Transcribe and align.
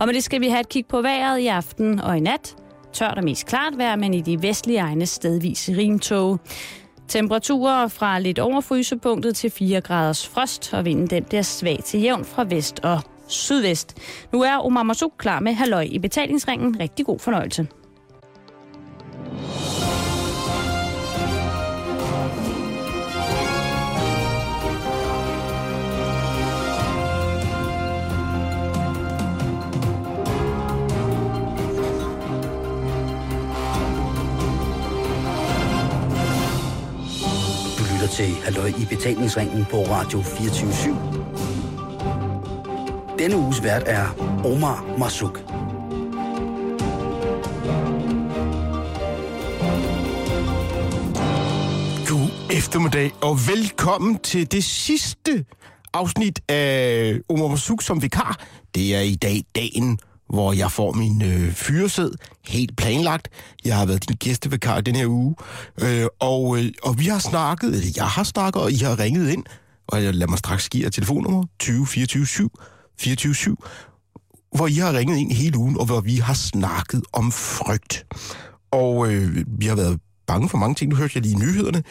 Og 0.00 0.06
med 0.06 0.14
det 0.14 0.24
skal 0.24 0.40
vi 0.40 0.48
have 0.48 0.60
et 0.60 0.68
kig 0.68 0.86
på 0.86 1.02
vejret 1.02 1.38
i 1.38 1.46
aften 1.46 2.00
og 2.00 2.16
i 2.16 2.20
nat. 2.20 2.56
Tørt 2.92 3.18
og 3.18 3.24
mest 3.24 3.46
klart 3.46 3.78
vejr, 3.78 3.96
men 3.96 4.14
i 4.14 4.20
de 4.20 4.42
vestlige 4.42 4.78
egne 4.78 5.06
stedvis 5.06 5.70
rimtog. 5.76 6.40
Temperaturer 7.08 7.88
fra 7.88 8.18
lidt 8.18 8.38
over 8.38 8.60
frysepunktet 8.60 9.36
til 9.36 9.50
4 9.50 9.80
graders 9.80 10.28
frost, 10.28 10.74
og 10.74 10.84
vinden 10.84 11.06
den 11.06 11.24
bliver 11.24 11.42
svag 11.42 11.78
til 11.84 12.00
jævn 12.00 12.24
fra 12.24 12.44
vest 12.44 12.80
og 12.82 13.00
sydvest. 13.28 13.96
Nu 14.32 14.42
er 14.42 14.56
Omar 14.56 14.82
Masuk 14.82 15.12
klar 15.18 15.40
med 15.40 15.52
halløj 15.52 15.86
i 15.90 15.98
betalingsringen. 15.98 16.80
Rigtig 16.80 17.06
god 17.06 17.18
fornøjelse. 17.18 17.66
Til 38.22 38.34
Halløj 38.34 38.68
i 38.68 38.84
betalingsringen 38.88 39.66
på 39.70 39.76
Radio 39.76 40.22
24 40.22 40.72
Denne 43.18 43.36
uges 43.36 43.62
vært 43.62 43.82
er 43.86 44.06
Omar 44.44 44.98
Masuk. 44.98 45.38
God 52.08 52.28
eftermiddag, 52.50 53.10
og 53.22 53.38
velkommen 53.48 54.18
til 54.18 54.52
det 54.52 54.64
sidste 54.64 55.44
afsnit 55.92 56.40
af 56.48 57.18
Omar 57.28 57.48
Masuk 57.48 57.82
som 57.82 58.02
vikar. 58.02 58.44
Det 58.74 58.94
er 58.94 59.00
i 59.00 59.14
dag 59.14 59.44
dagen, 59.54 59.98
hvor 60.32 60.52
jeg 60.52 60.72
får 60.72 60.92
min 60.92 61.22
øh, 61.22 61.52
fyresæd 61.52 62.10
helt 62.46 62.76
planlagt. 62.76 63.28
Jeg 63.64 63.76
har 63.76 63.86
været 63.86 64.08
din 64.08 64.16
gæstevikar 64.16 64.80
den 64.80 64.96
her 64.96 65.06
uge, 65.06 65.34
øh, 65.82 66.06
og, 66.20 66.58
øh, 66.58 66.72
og 66.82 66.98
vi 66.98 67.04
har 67.04 67.18
snakket, 67.18 67.68
eller 67.68 67.92
jeg 67.96 68.06
har 68.06 68.22
snakket, 68.22 68.62
og 68.62 68.72
I 68.72 68.76
har 68.76 68.98
ringet 68.98 69.30
ind, 69.30 69.44
og 69.88 70.04
jeg 70.04 70.14
lader 70.14 70.30
mig 70.30 70.38
straks 70.38 70.68
give 70.68 70.84
jer 70.84 70.90
telefonnummer 70.90 71.44
20 71.58 71.86
24 71.86 72.26
7 72.26 72.50
24 73.00 73.34
7, 73.34 73.64
hvor 74.56 74.66
I 74.66 74.74
har 74.74 74.92
ringet 74.92 75.16
ind 75.16 75.32
hele 75.32 75.58
ugen, 75.58 75.78
og 75.78 75.86
hvor 75.86 76.00
vi 76.00 76.16
har 76.16 76.34
snakket 76.34 77.02
om 77.12 77.32
frygt. 77.32 78.06
Og 78.70 79.12
øh, 79.12 79.44
vi 79.58 79.66
har 79.66 79.76
været 79.76 80.00
bange 80.26 80.48
for 80.48 80.58
mange 80.58 80.74
ting. 80.74 80.90
Nu 80.90 80.96
hørte 80.96 81.12
jeg 81.14 81.22
lige 81.22 81.34
i 81.34 81.38
nyhederne, 81.38 81.82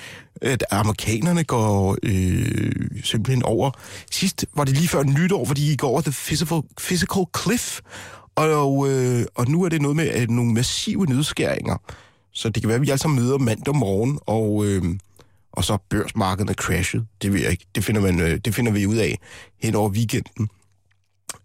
at 0.41 0.63
amerikanerne 0.71 1.43
går 1.43 1.97
øh, 2.03 2.81
simpelthen 3.03 3.43
over. 3.43 3.71
Sidst 4.11 4.45
var 4.55 4.63
det 4.63 4.77
lige 4.77 4.87
før 4.87 5.03
nytår, 5.03 5.45
hvor 5.45 5.53
de 5.53 5.77
går 5.77 5.87
over 5.87 6.01
the 6.01 6.11
physical, 6.11 6.61
physical 6.79 7.23
cliff. 7.41 7.79
Og, 8.35 8.89
øh, 8.89 9.25
og 9.35 9.47
nu 9.47 9.63
er 9.63 9.69
det 9.69 9.81
noget 9.81 9.97
med 9.97 10.07
at 10.07 10.29
nogle 10.29 10.53
massive 10.53 11.05
nedskæringer. 11.05 11.77
Så 12.33 12.49
det 12.49 12.63
kan 12.63 12.67
være, 12.67 12.75
at 12.75 12.81
vi 12.81 12.89
alle 12.89 13.01
sammen 13.01 13.23
møder 13.23 13.37
mandag 13.37 13.75
morgen, 13.75 14.19
og, 14.25 14.65
øh, 14.65 14.83
og 15.53 15.63
så 15.63 15.77
børsmarkedet 15.89 16.49
er 16.49 16.53
crashet. 16.53 17.05
Det, 17.21 17.33
ved 17.33 17.41
jeg 17.41 17.51
ikke. 17.51 17.65
Det, 17.75 17.83
finder 17.83 18.01
man, 18.01 18.19
øh, 18.19 18.39
det 18.45 18.55
finder 18.55 18.71
vi 18.71 18.87
ud 18.87 18.95
af 18.95 19.19
hen 19.61 19.75
over 19.75 19.89
weekenden. 19.89 20.49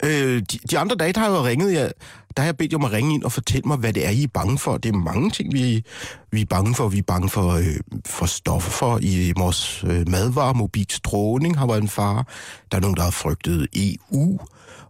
Øh, 0.04 0.42
de, 0.52 0.58
de 0.70 0.78
andre 0.78 0.96
dage, 0.96 1.12
der 1.12 1.20
har 1.20 1.30
jeg 1.30 1.44
ringet, 1.44 1.72
jeg, 1.72 1.92
der 2.36 2.42
har 2.42 2.46
jeg 2.46 2.56
bedt 2.56 2.72
jer 2.72 2.78
om 2.78 2.84
at 2.84 2.92
ringe 2.92 3.14
ind 3.14 3.24
og 3.24 3.32
fortælle 3.32 3.62
mig, 3.66 3.76
hvad 3.76 3.92
det 3.92 4.06
er, 4.06 4.10
I 4.10 4.22
er 4.22 4.28
bange 4.34 4.58
for. 4.58 4.78
Det 4.78 4.88
er 4.88 4.98
mange 4.98 5.30
ting, 5.30 5.52
vi, 5.52 5.84
vi 6.32 6.40
er 6.40 6.46
bange 6.46 6.74
for. 6.74 6.88
Vi 6.88 6.98
er 6.98 7.02
bange 7.02 7.28
for, 7.28 7.52
øh, 7.52 7.76
for 8.06 8.26
stoffer 8.26 8.70
for 8.70 8.98
i 9.02 9.32
vores 9.36 9.84
øh, 9.84 10.08
madvarer. 10.08 10.52
Mobil 10.52 10.86
stråling 10.90 11.58
har 11.58 11.66
været 11.66 11.82
en 11.82 11.88
fare. 11.88 12.24
Der 12.70 12.76
er 12.76 12.80
nogen, 12.80 12.96
der 12.96 13.02
har 13.02 13.10
frygtet 13.10 13.66
EU. 13.74 14.38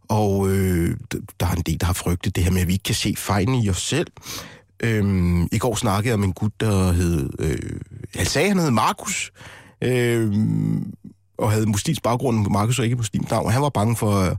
Og 0.08 0.48
øh, 0.48 0.96
der 1.40 1.46
er 1.46 1.54
en 1.54 1.62
del, 1.62 1.80
der 1.80 1.86
har 1.86 1.92
frygtet 1.92 2.36
det 2.36 2.44
her 2.44 2.50
med, 2.50 2.60
at 2.60 2.66
vi 2.66 2.72
ikke 2.72 2.82
kan 2.82 2.94
se 2.94 3.14
fejlen 3.18 3.54
i 3.54 3.70
os 3.70 3.82
selv. 3.82 4.06
Øhm, 4.82 5.48
I 5.52 5.58
går 5.58 5.74
snakkede 5.74 6.08
jeg 6.08 6.14
om 6.14 6.24
en 6.24 6.32
gut, 6.32 6.52
der 6.60 6.92
hed... 6.92 7.30
Øh, 7.38 7.80
jeg 8.16 8.26
sagde, 8.26 8.48
han 8.48 8.58
hed 8.58 8.70
Markus. 8.70 9.32
Øh, 9.84 10.32
og 11.38 11.52
havde 11.52 11.66
muslimsk 11.66 12.02
baggrund, 12.02 12.46
Markus 12.50 12.78
og 12.78 12.84
ikke 12.84 12.96
muslimsk 12.96 13.30
navn, 13.30 13.46
og 13.46 13.52
han 13.52 13.62
var 13.62 13.68
bange 13.68 13.96
for 13.96 14.38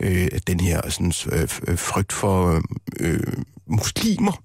øh, 0.00 0.28
den 0.46 0.60
her 0.60 0.90
sådan, 0.90 1.12
øh, 1.32 1.48
øh, 1.68 1.78
frygt 1.78 2.12
for 2.12 2.62
øh, 3.00 3.42
muslimer, 3.66 4.42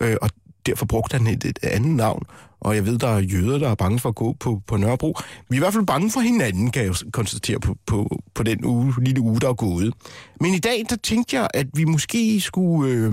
øh, 0.00 0.16
og 0.22 0.30
derfor 0.66 0.86
brugte 0.86 1.16
han 1.18 1.26
et, 1.26 1.44
et 1.44 1.58
andet 1.62 1.96
navn, 1.96 2.22
og 2.60 2.74
jeg 2.74 2.86
ved, 2.86 2.98
der 2.98 3.08
er 3.08 3.18
jøder, 3.18 3.58
der 3.58 3.68
er 3.68 3.74
bange 3.74 3.98
for 3.98 4.08
at 4.08 4.14
gå 4.14 4.32
på, 4.40 4.62
på 4.66 4.76
Nørrebro. 4.76 5.16
Vi 5.48 5.56
er 5.56 5.58
i 5.58 5.58
hvert 5.58 5.72
fald 5.72 5.86
bange 5.86 6.10
for 6.10 6.20
hinanden, 6.20 6.70
kan 6.70 6.84
jeg 6.84 6.94
konstatere 7.12 7.60
på, 7.60 7.76
på, 7.86 8.22
på 8.34 8.42
den 8.42 8.64
uge, 8.64 8.94
lille 9.04 9.20
uge, 9.20 9.40
der 9.40 9.48
er 9.48 9.54
gået. 9.54 9.94
Men 10.40 10.54
i 10.54 10.58
dag, 10.58 10.84
der 10.90 10.96
tænkte 10.96 11.36
jeg, 11.36 11.48
at 11.54 11.66
vi 11.74 11.84
måske 11.84 12.40
skulle 12.40 12.92
øh, 12.92 13.12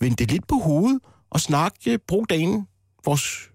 vende 0.00 0.16
det 0.16 0.30
lidt 0.30 0.48
på 0.48 0.54
hovedet 0.54 1.00
og 1.30 1.40
snakke, 1.40 1.98
bruge 2.08 2.26
dagen, 2.30 2.66
vores, 3.04 3.50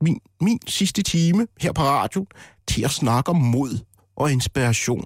min, 0.00 0.20
min 0.40 0.58
sidste 0.66 1.02
time 1.02 1.46
her 1.60 1.72
på 1.72 1.82
radio, 1.82 2.26
til 2.68 2.84
at 2.84 2.90
snakke 2.90 3.30
om 3.30 3.36
mod 3.36 3.78
og 4.16 4.32
inspiration. 4.32 5.04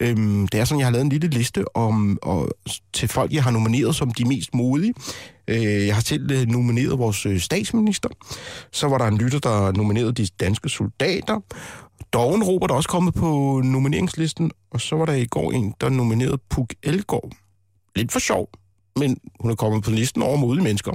Øhm, 0.00 0.48
det 0.48 0.60
er 0.60 0.64
sådan, 0.64 0.78
jeg 0.78 0.86
har 0.86 0.92
lavet 0.92 1.04
en 1.04 1.10
lille 1.10 1.28
liste 1.28 1.76
om, 1.76 2.18
og, 2.22 2.48
til 2.92 3.08
folk, 3.08 3.32
jeg 3.32 3.42
har 3.42 3.50
nomineret 3.50 3.96
som 3.96 4.10
de 4.10 4.24
mest 4.24 4.54
modige. 4.54 4.94
Øh, 5.48 5.86
jeg 5.86 5.94
har 5.94 6.02
selv 6.02 6.30
øh, 6.30 6.46
nomineret 6.46 6.98
vores 6.98 7.26
øh, 7.26 7.40
statsminister. 7.40 8.08
Så 8.72 8.88
var 8.88 8.98
der 8.98 9.06
en 9.06 9.18
lytter, 9.18 9.38
der 9.38 9.72
nominerede 9.72 10.12
de 10.12 10.26
danske 10.40 10.68
soldater. 10.68 11.40
Doven 12.12 12.42
Robert 12.42 12.70
er 12.70 12.74
også 12.74 12.88
kommet 12.88 13.14
på 13.14 13.60
nomineringslisten. 13.64 14.50
Og 14.70 14.80
så 14.80 14.96
var 14.96 15.04
der 15.04 15.12
i 15.12 15.26
går 15.26 15.52
en, 15.52 15.74
der 15.80 15.88
nominerede 15.88 16.38
Puk 16.50 16.74
Elgård. 16.82 17.32
Lidt 17.96 18.12
for 18.12 18.18
sjov, 18.18 18.48
men 18.96 19.16
hun 19.40 19.50
er 19.50 19.54
kommet 19.54 19.84
på 19.84 19.90
listen 19.90 20.22
over 20.22 20.36
modige 20.36 20.64
mennesker. 20.64 20.92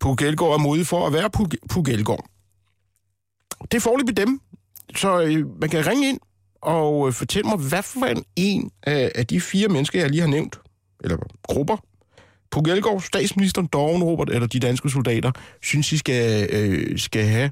Puk 0.00 0.22
Elgård 0.22 0.54
er 0.54 0.62
modig 0.62 0.86
for 0.86 1.06
at 1.06 1.12
være 1.12 1.30
Puk, 1.30 1.54
Puk 1.68 1.88
Elgård. 1.88 2.24
Det 3.62 3.74
er 3.74 3.80
forløbig 3.80 4.16
dem, 4.16 4.40
så 4.96 5.22
øh, 5.22 5.60
man 5.60 5.70
kan 5.70 5.86
ringe 5.86 6.08
ind 6.08 6.18
og 6.62 7.08
øh, 7.08 7.44
mig, 7.44 7.56
hvad 7.56 7.82
for 7.82 8.06
en, 8.06 8.24
en 8.36 8.70
af, 8.82 9.12
af 9.14 9.26
de 9.26 9.40
fire 9.40 9.68
mennesker, 9.68 10.00
jeg 10.00 10.10
lige 10.10 10.20
har 10.20 10.28
nævnt, 10.28 10.60
eller 11.04 11.16
grupper, 11.42 11.76
Puk 12.50 12.68
Elgård, 12.68 13.00
statsministeren, 13.00 13.66
Dorgen 13.66 14.02
Robert 14.02 14.30
eller 14.30 14.46
de 14.46 14.60
danske 14.60 14.90
soldater, 14.90 15.32
synes, 15.62 15.92
I 15.92 15.96
skal, 15.96 16.48
øh, 16.52 16.98
skal 16.98 17.24
have 17.24 17.50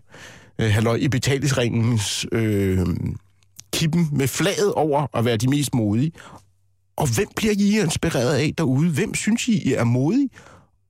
øh, 0.58 0.70
halløj 0.70 0.96
i 1.00 1.08
betalingsringens 1.08 2.26
øh, 2.32 2.86
kippen 3.72 4.08
med 4.12 4.28
flaget 4.28 4.74
over 4.74 5.06
at 5.18 5.24
være 5.24 5.36
de 5.36 5.48
mest 5.48 5.74
modige. 5.74 6.12
Og 6.96 7.14
hvem 7.14 7.28
bliver 7.36 7.54
I 7.58 7.80
inspireret 7.80 8.34
af 8.34 8.52
derude? 8.58 8.90
Hvem 8.90 9.14
synes 9.14 9.48
I 9.48 9.72
er 9.72 9.84
modige? 9.84 10.30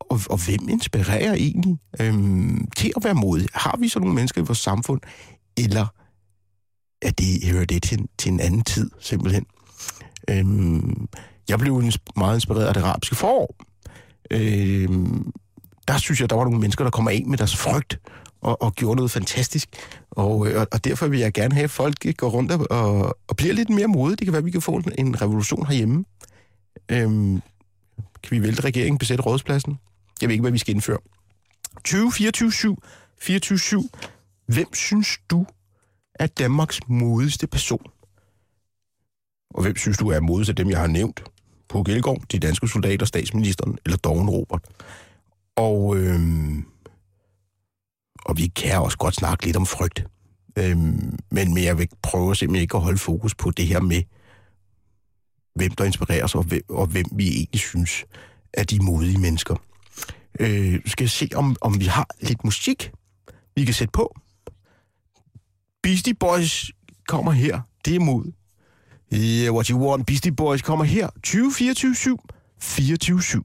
Og, 0.01 0.21
og 0.31 0.47
hvem 0.47 0.69
inspirerer 0.69 1.35
egentlig 1.35 1.77
øhm, 2.01 2.69
til 2.77 2.93
at 2.97 3.05
være 3.05 3.15
modig? 3.15 3.49
Har 3.55 3.77
vi 3.81 3.89
så 3.89 3.99
nogle 3.99 4.15
mennesker 4.15 4.43
i 4.43 4.45
vores 4.45 4.59
samfund? 4.59 5.01
Eller 5.57 5.87
at 7.03 7.19
det, 7.19 7.47
hører 7.51 7.65
det 7.65 7.83
til, 7.83 8.09
til 8.19 8.33
en 8.33 8.41
anden 8.41 8.65
tid, 8.65 8.91
simpelthen? 9.01 9.47
Øhm, 10.31 11.09
jeg 11.49 11.59
blev 11.59 11.83
meget 12.17 12.37
inspireret 12.37 12.67
af 12.67 12.75
det 12.75 12.83
arabiske 12.83 13.17
forår. 13.17 13.57
Øhm, 14.31 15.33
der 15.89 15.99
synes 15.99 16.21
jeg, 16.21 16.31
der 16.31 16.37
var 16.37 16.45
nogle 16.45 16.61
mennesker, 16.61 16.85
der 16.85 16.91
kommer 16.91 17.11
af 17.11 17.23
med 17.27 17.39
deres 17.39 17.57
frygt 17.57 17.99
og, 18.41 18.63
og 18.63 18.75
gjorde 18.75 18.97
noget 18.97 19.11
fantastisk. 19.11 19.69
Og, 20.11 20.47
øh, 20.47 20.61
og, 20.61 20.67
og 20.73 20.85
derfor 20.85 21.07
vil 21.07 21.19
jeg 21.19 21.33
gerne 21.33 21.55
have, 21.55 21.65
at 21.65 21.71
folk 21.71 22.17
går 22.17 22.29
rundt 22.29 22.53
og, 22.53 23.19
og 23.29 23.37
bliver 23.37 23.55
lidt 23.55 23.71
mere 23.71 23.87
modige. 23.87 24.17
Det 24.17 24.27
kan 24.27 24.33
være, 24.33 24.39
at 24.39 24.45
vi 24.45 24.51
kan 24.51 24.63
få 24.63 24.83
en 24.99 25.23
revolution 25.23 25.67
herhjemme. 25.67 26.05
Øhm, 26.89 27.43
kan 27.97 28.31
vi 28.31 28.43
vælte 28.43 28.63
regeringen, 28.63 28.99
besætte 28.99 29.23
rådspladsen? 29.25 29.79
Jeg 30.21 30.29
ved 30.29 30.35
ikke, 30.35 30.43
hvad 30.43 30.53
vi 30.53 30.59
skal 30.59 30.75
indføre. 30.75 30.99
20, 31.85 32.13
24, 32.13 32.53
7, 32.53 32.83
24, 33.21 33.59
7. 33.59 33.91
Hvem 34.47 34.75
synes 34.75 35.19
du 35.31 35.47
er 36.19 36.27
Danmarks 36.27 36.81
modigste 36.89 37.47
person? 37.47 37.87
Og 39.55 39.63
hvem 39.63 39.77
synes 39.77 39.99
du 39.99 40.09
er 40.09 40.21
modigst 40.21 40.51
af 40.51 40.57
dem, 40.57 40.71
jeg 40.71 40.81
har 40.81 40.87
nævnt? 40.87 41.25
På 41.69 41.83
Gælgaard, 41.83 42.23
de 42.33 42.39
danske 42.39 42.69
soldater, 42.69 43.07
statsministeren 43.07 43.79
eller 43.85 43.97
Dogen 43.97 44.31
Robert. 44.31 44.63
Og, 45.57 45.97
øhm, 45.97 46.65
og 48.25 48.37
vi 48.37 48.47
kan 48.47 48.81
også 48.81 48.99
godt 48.99 49.15
snakke 49.15 49.45
lidt 49.45 49.57
om 49.57 49.67
frygt. 49.67 50.07
Øhm, 50.59 51.19
men, 51.31 51.55
men 51.55 51.65
jeg 51.65 51.79
vil 51.79 51.89
prøve 52.03 52.37
simpelthen 52.37 52.63
ikke 52.63 52.77
at 52.77 52.83
holde 52.83 52.99
fokus 52.99 53.35
på 53.35 53.51
det 53.51 53.67
her 53.67 53.81
med, 53.81 54.03
hvem 55.55 55.71
der 55.71 55.85
inspirerer 55.85 56.25
os, 56.25 56.35
og 56.35 56.43
hvem, 56.43 56.63
og 56.69 56.87
hvem 56.87 57.05
vi 57.13 57.29
egentlig 57.29 57.61
synes 57.61 58.05
er 58.53 58.65
de 58.65 58.79
modige 58.85 59.19
mennesker. 59.19 59.57
Øh, 60.41 60.81
skal 60.87 61.05
jeg 61.05 61.11
se, 61.11 61.29
om, 61.35 61.57
om 61.61 61.81
vi 61.81 61.85
har 61.85 62.07
lidt 62.21 62.45
musik, 62.45 62.93
vi 63.57 63.65
kan 63.65 63.75
sætte 63.75 63.93
på. 63.93 64.17
Beastie 65.83 66.15
Boys 66.15 66.71
kommer 67.09 67.33
her. 67.33 67.61
Det 67.85 67.97
er 67.97 68.01
mod. 68.01 68.33
Yeah, 69.13 69.55
what 69.55 69.67
you 69.67 69.79
want. 69.79 70.07
Beastie 70.07 70.33
Boys 70.33 70.63
kommer 70.63 70.85
her. 70.85 71.09
2024 71.23 71.95
7 71.95 72.19
24 72.61 73.23
7. 73.23 73.43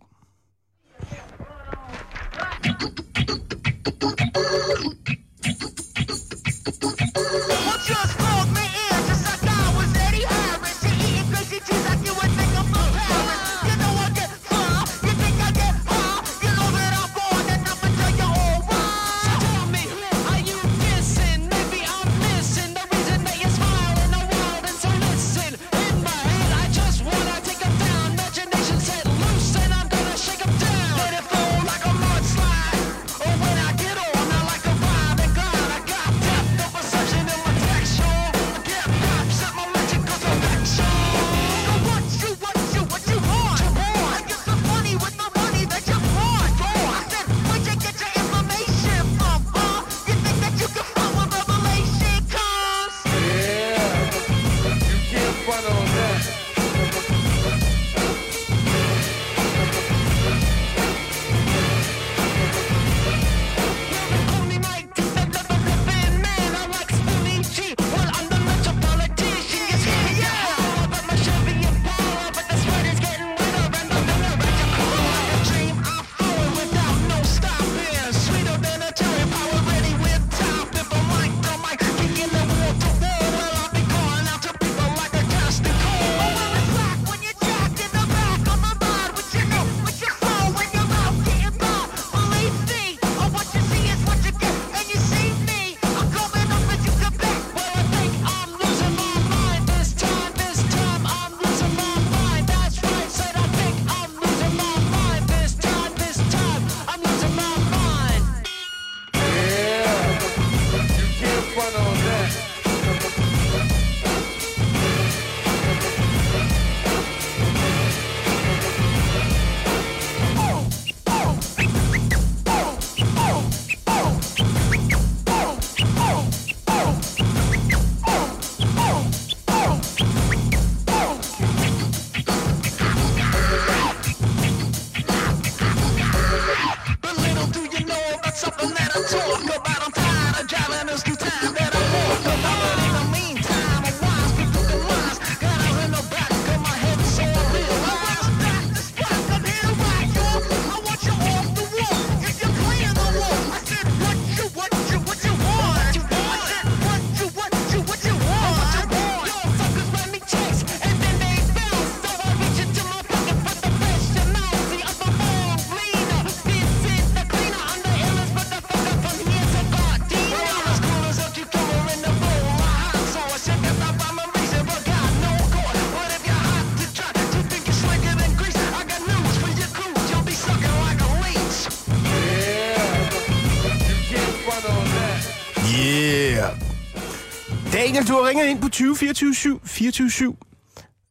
24, 188.74 189.60
24, 189.66 190.10
7, 190.10 190.38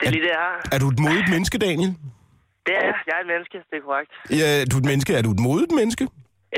Det 0.00 0.06
er 0.09 0.11
lige 0.17 0.25
det, 0.29 0.35
er. 0.44 0.50
Er 0.75 0.79
du 0.82 0.87
et 0.94 0.99
modigt 1.06 1.29
menneske, 1.35 1.56
Daniel? 1.67 1.91
Det 2.67 2.75
er 2.81 2.85
jeg. 2.88 2.97
Jeg 3.09 3.14
er 3.19 3.23
et 3.26 3.31
menneske, 3.32 3.56
det 3.70 3.76
er 3.81 3.85
korrekt. 3.88 4.12
Ja, 4.41 4.49
du 4.70 4.75
er 4.76 4.81
et 4.85 4.88
menneske. 4.93 5.11
Er 5.19 5.23
du 5.26 5.31
et 5.37 5.43
modigt 5.49 5.73
menneske? 5.81 6.05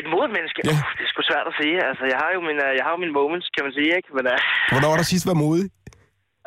Et 0.00 0.06
modigt 0.14 0.34
menneske? 0.38 0.58
Ja. 0.68 0.72
Uf, 0.72 0.88
det 0.96 1.04
er 1.06 1.10
sgu 1.12 1.20
svært 1.30 1.46
at 1.50 1.54
sige. 1.60 1.76
Altså, 1.90 2.04
jeg 2.12 2.18
har 2.22 2.30
jo 2.36 2.40
min, 2.48 2.58
øh, 2.66 2.70
jeg 2.78 2.84
har 2.86 2.92
jo 2.94 2.98
mine 3.04 3.14
moments, 3.20 3.46
kan 3.54 3.62
man 3.66 3.72
sige, 3.78 3.90
ikke? 3.98 4.08
Men, 4.16 4.24
uh... 4.34 4.38
Hvornår 4.72 4.88
var 4.92 4.98
der 5.02 5.08
sidst 5.12 5.24
var 5.30 5.36
modig? 5.44 5.66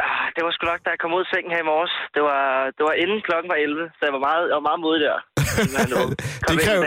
Ah, 0.05 0.25
det 0.35 0.41
var 0.45 0.51
sgu 0.55 0.63
nok, 0.71 0.81
da 0.85 0.89
jeg 0.93 0.99
kom 1.03 1.11
ud 1.17 1.23
af 1.25 1.29
sengen 1.33 1.51
her 1.55 1.61
i 1.65 1.67
morges. 1.73 1.93
Det 2.15 2.21
var, 2.29 2.43
det 2.77 2.83
var 2.87 2.93
inden 3.03 3.19
klokken 3.27 3.47
var 3.53 3.59
11, 3.65 3.83
så 3.97 4.01
jeg 4.07 4.13
var 4.17 4.23
meget, 4.29 4.43
jeg 4.51 4.55
var 4.59 4.65
meget 4.69 4.81
modig 4.85 5.01
der. 5.07 5.17
Øh, 5.57 5.63
det, 6.49 6.57
kræver, 6.65 6.85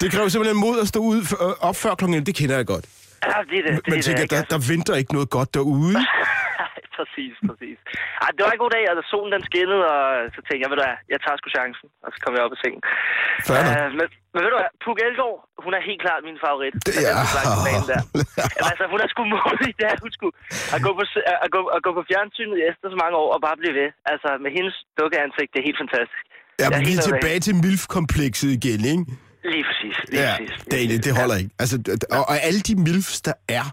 det 0.00 0.08
kræver 0.12 0.28
simpelthen 0.28 0.60
mod 0.66 0.76
at 0.82 0.88
stå 0.88 1.00
ud 1.00 1.20
for, 1.28 1.36
op 1.68 1.76
før 1.82 1.94
klokken 1.98 2.14
11. 2.14 2.26
Det 2.30 2.34
kender 2.40 2.56
jeg 2.56 2.66
godt. 2.66 2.84
Ja, 3.26 3.36
det 3.50 3.58
er 3.58 3.64
det. 3.66 3.84
det 3.84 3.92
Man 3.92 4.02
tænker, 4.02 4.22
det, 4.22 4.30
der, 4.30 4.42
der 4.54 4.72
venter 4.72 4.94
ikke 4.94 5.12
noget 5.12 5.30
godt 5.30 5.54
derude. 5.54 5.96
præcis, 6.98 7.34
præcis. 7.48 7.78
Ej, 8.24 8.30
det 8.36 8.42
var 8.44 8.52
en 8.56 8.62
god 8.64 8.72
dag, 8.76 8.84
altså 8.90 9.04
solen 9.12 9.30
den 9.36 9.44
skinnede, 9.50 9.82
og 9.94 10.02
så 10.34 10.40
tænkte 10.46 10.62
jeg, 10.64 10.70
ved 10.70 10.78
du 10.80 10.84
hvad, 10.86 10.96
jeg 11.12 11.18
tager 11.24 11.36
sgu 11.38 11.48
chancen, 11.58 11.86
og 12.04 12.08
så 12.14 12.18
kom 12.24 12.32
jeg 12.36 12.42
op 12.46 12.54
af 12.56 12.60
sengen. 12.64 12.82
Øh, 13.52 13.88
men, 13.98 14.06
men 14.32 14.40
ved 14.44 14.50
du 14.54 14.58
hvad, 14.60 14.70
Puk 14.84 14.98
Elgård, 15.06 15.36
hun 15.64 15.72
er 15.78 15.82
helt 15.88 16.00
klart 16.04 16.20
min 16.30 16.38
favorit. 16.46 16.74
Det 16.86 16.92
dem, 16.96 17.04
er- 17.10 17.32
der 17.36 17.42
banen 17.66 17.86
der. 17.92 18.02
Jamen, 18.56 18.68
altså, 18.72 18.84
hun 18.92 18.98
er 19.04 19.08
sgu 19.12 19.20
modig, 19.34 19.70
det 19.78 19.84
er 19.90 19.96
hun 20.04 20.12
sgu. 20.16 20.26
At 20.74 20.80
gå, 20.86 20.90
på, 20.98 21.02
at, 21.44 21.50
gå, 21.56 21.60
at 21.76 21.80
gå 21.86 21.90
på 21.98 22.02
fjernsynet 22.10 22.58
efter 22.70 22.84
så 22.92 22.96
mange 23.02 23.16
år 23.22 23.28
og 23.36 23.40
bare 23.46 23.56
blive 23.62 23.74
ved. 23.80 23.88
Altså, 24.12 24.28
med 24.44 24.50
hendes 24.56 24.74
dukkeansigt, 25.00 25.48
det 25.52 25.58
er 25.62 25.66
helt 25.70 25.80
fantastisk. 25.84 26.22
Ja, 26.62 26.66
men 26.74 26.80
vi 26.88 26.92
er 26.98 27.02
tilbage 27.10 27.40
til 27.46 27.54
MILF-komplekset 27.64 28.50
igen, 28.58 28.80
ikke? 28.94 29.04
Lige 29.54 29.64
præcis, 29.68 29.96
lige 30.10 30.22
Ja, 30.22 30.30
præcis. 30.38 30.52
Daniel, 30.76 31.00
det 31.06 31.12
holder 31.20 31.36
ikke. 31.42 31.50
Altså, 31.62 31.76
og, 32.16 32.22
og 32.30 32.36
alle 32.48 32.60
de 32.68 32.74
MILFs, 32.86 33.20
der 33.28 33.36
er, 33.58 33.66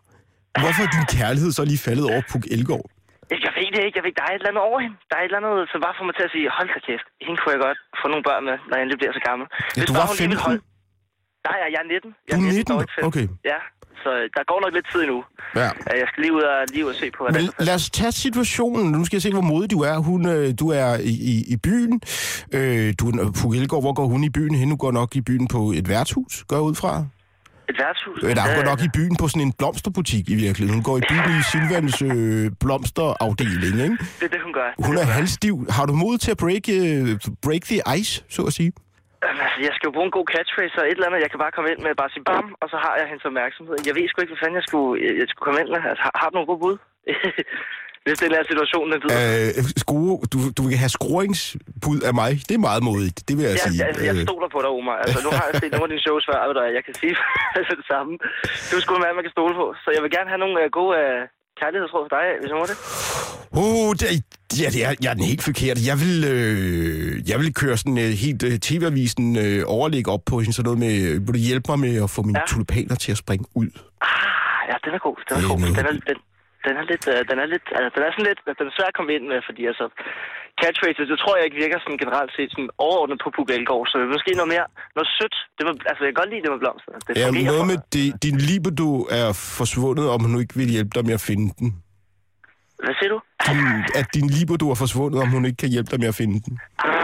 hvorfor 0.62 0.82
er 0.88 0.92
din 0.98 1.08
kærlighed 1.20 1.52
så 1.52 1.64
lige 1.72 1.82
faldet 1.88 2.06
over 2.12 2.22
Puk 2.32 2.44
Elgård? 2.56 2.88
Jeg 3.76 3.82
ved 3.82 3.86
det 3.86 3.90
ikke. 3.90 3.98
Jeg 4.00 4.06
ved, 4.08 4.14
der 4.20 4.26
er 4.28 4.32
et 4.34 4.40
eller 4.42 4.52
andet 4.52 4.64
over 4.70 4.80
hende. 4.84 4.96
Der 5.10 5.16
er 5.18 5.22
et 5.24 5.30
eller 5.30 5.40
andet, 5.42 5.56
som 5.72 5.78
bare 5.86 5.96
får 5.98 6.06
mig 6.10 6.16
til 6.20 6.26
at 6.28 6.32
sige, 6.36 6.46
hold 6.58 6.70
da 6.76 6.80
kæft, 6.90 7.08
hende 7.26 7.38
kunne 7.42 7.54
jeg 7.56 7.62
godt 7.68 7.80
få 8.02 8.06
nogle 8.14 8.24
børn 8.30 8.42
med, 8.50 8.56
når 8.68 8.74
jeg 8.78 8.84
endelig 8.84 9.00
bliver 9.02 9.14
så 9.20 9.24
gammel. 9.30 9.46
Ja, 9.78 9.82
du 9.88 9.92
bare 9.98 10.06
var 10.06 10.12
hun 10.12 10.18
lige 10.22 10.32
vil 10.34 10.40
15? 10.40 10.48
holde- 10.48 10.64
Nej, 11.48 11.56
jeg, 11.62 11.68
jeg 11.76 11.80
er 11.86 11.90
19. 11.96 12.10
Jeg 12.30 12.36
Du 12.36 12.42
er 12.42 12.54
19? 12.60 12.72
dog 12.72 12.80
ikke 12.86 12.96
15. 13.00 13.10
Okay. 13.12 13.26
Ja, 13.52 13.60
så 14.04 14.10
der 14.36 14.44
går 14.52 14.60
nok 14.64 14.74
lidt 14.78 14.88
tid 14.92 15.00
endnu. 15.06 15.20
Ja. 15.62 15.70
Øh, 15.90 15.96
Jeg 16.02 16.08
skal 16.10 16.20
lige 16.24 16.34
ud 16.40 16.44
og, 16.52 16.58
lige 16.74 16.84
ud 16.86 16.92
og 16.96 17.00
se 17.04 17.08
på, 17.16 17.20
hvordan 17.24 17.42
Men 17.42 17.46
lad 17.68 17.76
os 17.80 17.88
tage 18.00 18.14
situationen. 18.26 18.86
Nu 18.96 19.00
skal 19.06 19.16
jeg 19.18 19.26
se, 19.28 19.32
hvor 19.38 19.48
modig 19.54 19.70
du 19.76 19.80
er. 19.92 19.96
Hun, 20.10 20.22
øh, 20.36 20.48
du 20.62 20.66
er 20.82 20.90
i, 21.14 21.14
i, 21.34 21.36
i 21.54 21.56
byen. 21.68 21.94
Øh, 22.58 22.88
du, 23.00 23.04
er- 23.10 23.34
Puk 23.40 23.52
Elgård, 23.60 23.84
hvor 23.86 23.94
går 24.00 24.08
hun 24.14 24.22
i 24.30 24.32
byen 24.38 24.56
hen? 24.60 24.68
Hun 24.74 24.82
går 24.86 24.92
nok 25.00 25.10
i 25.20 25.22
byen 25.30 25.46
på 25.56 25.60
et 25.80 25.86
værtshus, 25.94 26.34
går 26.50 26.56
jeg 26.60 26.64
ud 26.72 26.76
fra. 26.82 26.92
Et 27.72 27.78
værtshus. 27.84 28.18
Øh, 28.24 28.30
der 28.38 28.42
hun 28.48 28.54
går 28.58 28.66
Øh, 28.66 28.72
nok 28.72 28.82
i 28.88 28.90
byen 28.98 29.16
på 29.22 29.26
sådan 29.32 29.46
en 29.50 29.54
blomsterbutik 29.60 30.26
i 30.36 30.38
virkeligheden. 30.46 30.74
Hun 30.78 30.86
går 30.90 30.98
i 31.02 31.04
byen 31.12 31.30
i 31.40 31.44
Silvans 31.52 31.96
øh, 32.12 32.46
blomsterafdeling, 32.64 33.76
ikke? 33.86 33.98
Det 34.20 34.26
er 34.30 34.34
det, 34.36 34.42
hun 34.48 34.54
gør. 34.60 34.70
Hun 34.88 34.96
er 35.02 35.06
halvstiv. 35.20 35.56
Har 35.78 35.86
du 35.90 35.94
mod 36.04 36.16
til 36.24 36.32
at 36.36 36.40
break, 36.46 36.66
øh, 36.78 37.04
break 37.46 37.64
the 37.72 37.80
ice, 38.00 38.14
så 38.36 38.42
at 38.50 38.54
sige? 38.60 38.72
Altså, 39.30 39.58
jeg 39.68 39.74
skal 39.76 39.86
jo 39.90 39.94
bruge 39.96 40.08
en 40.10 40.16
god 40.20 40.28
catchphrase 40.36 40.76
og 40.82 40.86
et 40.90 40.98
eller 40.98 41.08
andet. 41.10 41.20
Jeg 41.26 41.32
kan 41.32 41.40
bare 41.44 41.54
komme 41.56 41.70
ind 41.74 41.80
med 41.86 41.92
bare 42.02 42.12
sige 42.16 42.26
bam, 42.30 42.48
og 42.62 42.68
så 42.72 42.78
har 42.86 42.94
jeg 43.00 43.06
hendes 43.12 43.26
opmærksomhed. 43.30 43.76
Jeg 43.88 43.94
ved 43.98 44.04
sgu 44.08 44.18
ikke, 44.22 44.34
hvad 44.34 44.42
fanden 44.44 44.58
jeg 44.62 44.68
skulle, 44.70 44.92
jeg, 45.06 45.12
jeg 45.22 45.28
skulle 45.30 45.46
komme 45.48 45.60
ind 45.62 45.70
med. 45.74 45.80
Altså, 45.92 46.04
har, 46.08 46.14
har 46.22 46.28
du 46.30 46.34
nogle 46.38 46.50
gode 46.52 46.62
bud? 46.66 46.76
Hvis 48.08 48.18
den 48.24 48.32
er 48.40 48.44
situationen, 48.52 48.90
den 48.94 49.00
lyder. 49.04 49.18
Øh, 49.58 49.64
skrue, 49.84 50.14
du, 50.34 50.38
du 50.58 50.62
vil 50.68 50.78
have 50.84 50.94
skruingsbud 51.00 52.00
af 52.10 52.14
mig. 52.22 52.32
Det 52.48 52.54
er 52.60 52.64
meget 52.70 52.82
modigt, 52.90 53.18
det 53.28 53.34
vil 53.38 53.44
jeg 53.50 53.56
Ja, 53.60 53.66
sige. 53.70 53.80
altså, 53.90 54.04
jeg 54.10 54.16
Øh, 54.16 54.24
stoler 54.28 54.50
på 54.56 54.60
dig, 54.64 54.72
Omar. 54.80 54.98
Altså, 55.04 55.20
nu 55.26 55.30
har 55.38 55.46
jeg 55.50 55.56
set 55.62 55.72
nogle 55.76 55.86
af 55.88 55.92
dine 55.94 56.04
shows 56.08 56.24
før, 56.30 56.38
du, 56.50 56.54
hvad, 56.60 56.70
jeg 56.78 56.84
kan 56.88 56.96
sige 57.02 57.14
altså, 57.58 57.74
det 57.80 57.88
samme. 57.94 58.12
Du 58.70 58.74
er 58.78 58.82
sgu 58.84 58.92
en 58.98 59.02
mand, 59.06 59.14
man 59.20 59.26
kan 59.28 59.34
stole 59.38 59.54
på. 59.62 59.66
Så 59.84 59.88
jeg 59.96 60.02
vil 60.04 60.12
gerne 60.18 60.30
have 60.34 60.42
nogle 60.44 60.56
uh, 60.64 60.68
gode 60.80 60.92
uh, 61.04 61.20
kærlighedsråd 61.62 62.04
for 62.08 62.14
dig, 62.18 62.26
hvis 62.42 62.50
jeg 62.52 62.58
må 62.62 62.66
det. 62.72 62.78
Uh, 63.64 63.92
det, 64.00 64.08
ja, 64.62 64.68
det 64.76 64.80
er, 64.88 64.92
jeg 65.04 65.10
er 65.14 65.18
den 65.22 65.28
helt 65.32 65.44
forkert. 65.50 65.78
Jeg 65.90 65.98
vil, 66.04 66.16
øh, 66.34 67.12
jeg 67.32 67.38
vil 67.42 67.50
køre 67.62 67.76
sådan 67.82 67.98
uh, 68.06 68.10
helt 68.26 68.42
uh, 68.50 68.54
TV-avisen 68.68 69.26
uh, 69.44 69.62
overlæg 69.76 70.06
op 70.16 70.24
på 70.32 70.36
hende, 70.42 70.54
sådan 70.58 70.66
noget 70.70 70.80
med, 70.86 70.94
øh, 71.08 71.14
vil 71.26 71.32
du 71.38 71.42
hjælpe 71.50 71.68
mig 71.72 71.80
med 71.86 71.94
at 72.06 72.10
få 72.16 72.22
mine 72.30 72.40
ja. 72.40 72.46
Tulipaner 72.52 72.96
til 73.04 73.12
at 73.16 73.20
springe 73.24 73.46
ud? 73.62 73.70
Ah, 74.02 74.62
ja, 74.70 74.76
den 74.86 74.92
er 74.98 75.02
god. 75.08 75.18
Det 75.28 75.32
er 75.38 75.48
god. 75.52 75.60
Den 75.80 75.86
er, 75.92 75.96
den, 76.12 76.18
den 76.68 76.76
er 76.82 76.86
lidt, 76.92 77.04
uh, 77.14 77.22
den 77.30 77.38
er 77.44 77.48
lidt, 77.54 77.66
altså, 77.78 77.92
den 77.96 78.04
er 78.06 78.12
sådan 78.14 78.30
lidt, 78.30 78.40
den 78.60 78.68
er 78.70 78.74
svær 78.76 78.90
at 78.92 78.98
komme 78.98 79.12
ind 79.16 79.26
med, 79.32 79.40
fordi 79.48 79.62
altså, 79.72 79.86
catchphrases, 80.62 81.08
det 81.12 81.20
tror 81.20 81.34
jeg 81.38 81.46
ikke 81.48 81.62
virker 81.64 81.78
sådan 81.80 82.02
generelt 82.04 82.32
set 82.38 82.50
sådan 82.54 82.72
overordnet 82.86 83.18
på 83.24 83.30
Puk 83.36 83.50
Elgård, 83.58 83.86
så 83.92 83.96
måske 84.16 84.32
noget 84.40 84.52
mere, 84.56 84.66
noget 84.98 85.10
sødt. 85.18 85.36
Det 85.58 85.64
var, 85.68 85.74
altså, 85.92 86.02
jeg 86.04 86.12
kan 86.12 86.20
godt 86.22 86.32
lide 86.34 86.44
det 86.46 86.52
med 86.54 86.62
blomster. 86.64 86.92
Det 87.06 87.12
Ja, 87.22 87.28
noget 87.52 87.66
med 87.72 87.80
det, 87.96 88.08
din 88.26 88.38
libido 88.50 88.90
er 89.20 89.28
forsvundet, 89.60 90.06
om 90.16 90.20
hun 90.26 90.34
ikke 90.42 90.56
vil 90.60 90.70
hjælpe 90.76 90.92
dig 90.98 91.04
med 91.10 91.16
at 91.20 91.26
finde 91.30 91.48
den. 91.60 91.70
Hvad 92.84 92.96
siger 93.00 93.12
du? 93.16 93.20
Din, 93.50 93.64
at 94.00 94.08
din 94.18 94.28
libido 94.38 94.66
er 94.74 94.78
forsvundet, 94.84 95.18
om 95.26 95.30
hun 95.36 95.44
ikke 95.50 95.60
kan 95.64 95.72
hjælpe 95.76 95.90
dig 95.94 96.00
med 96.04 96.10
at 96.14 96.18
finde 96.22 96.38
den. 96.46 96.54
Ah, 96.88 96.95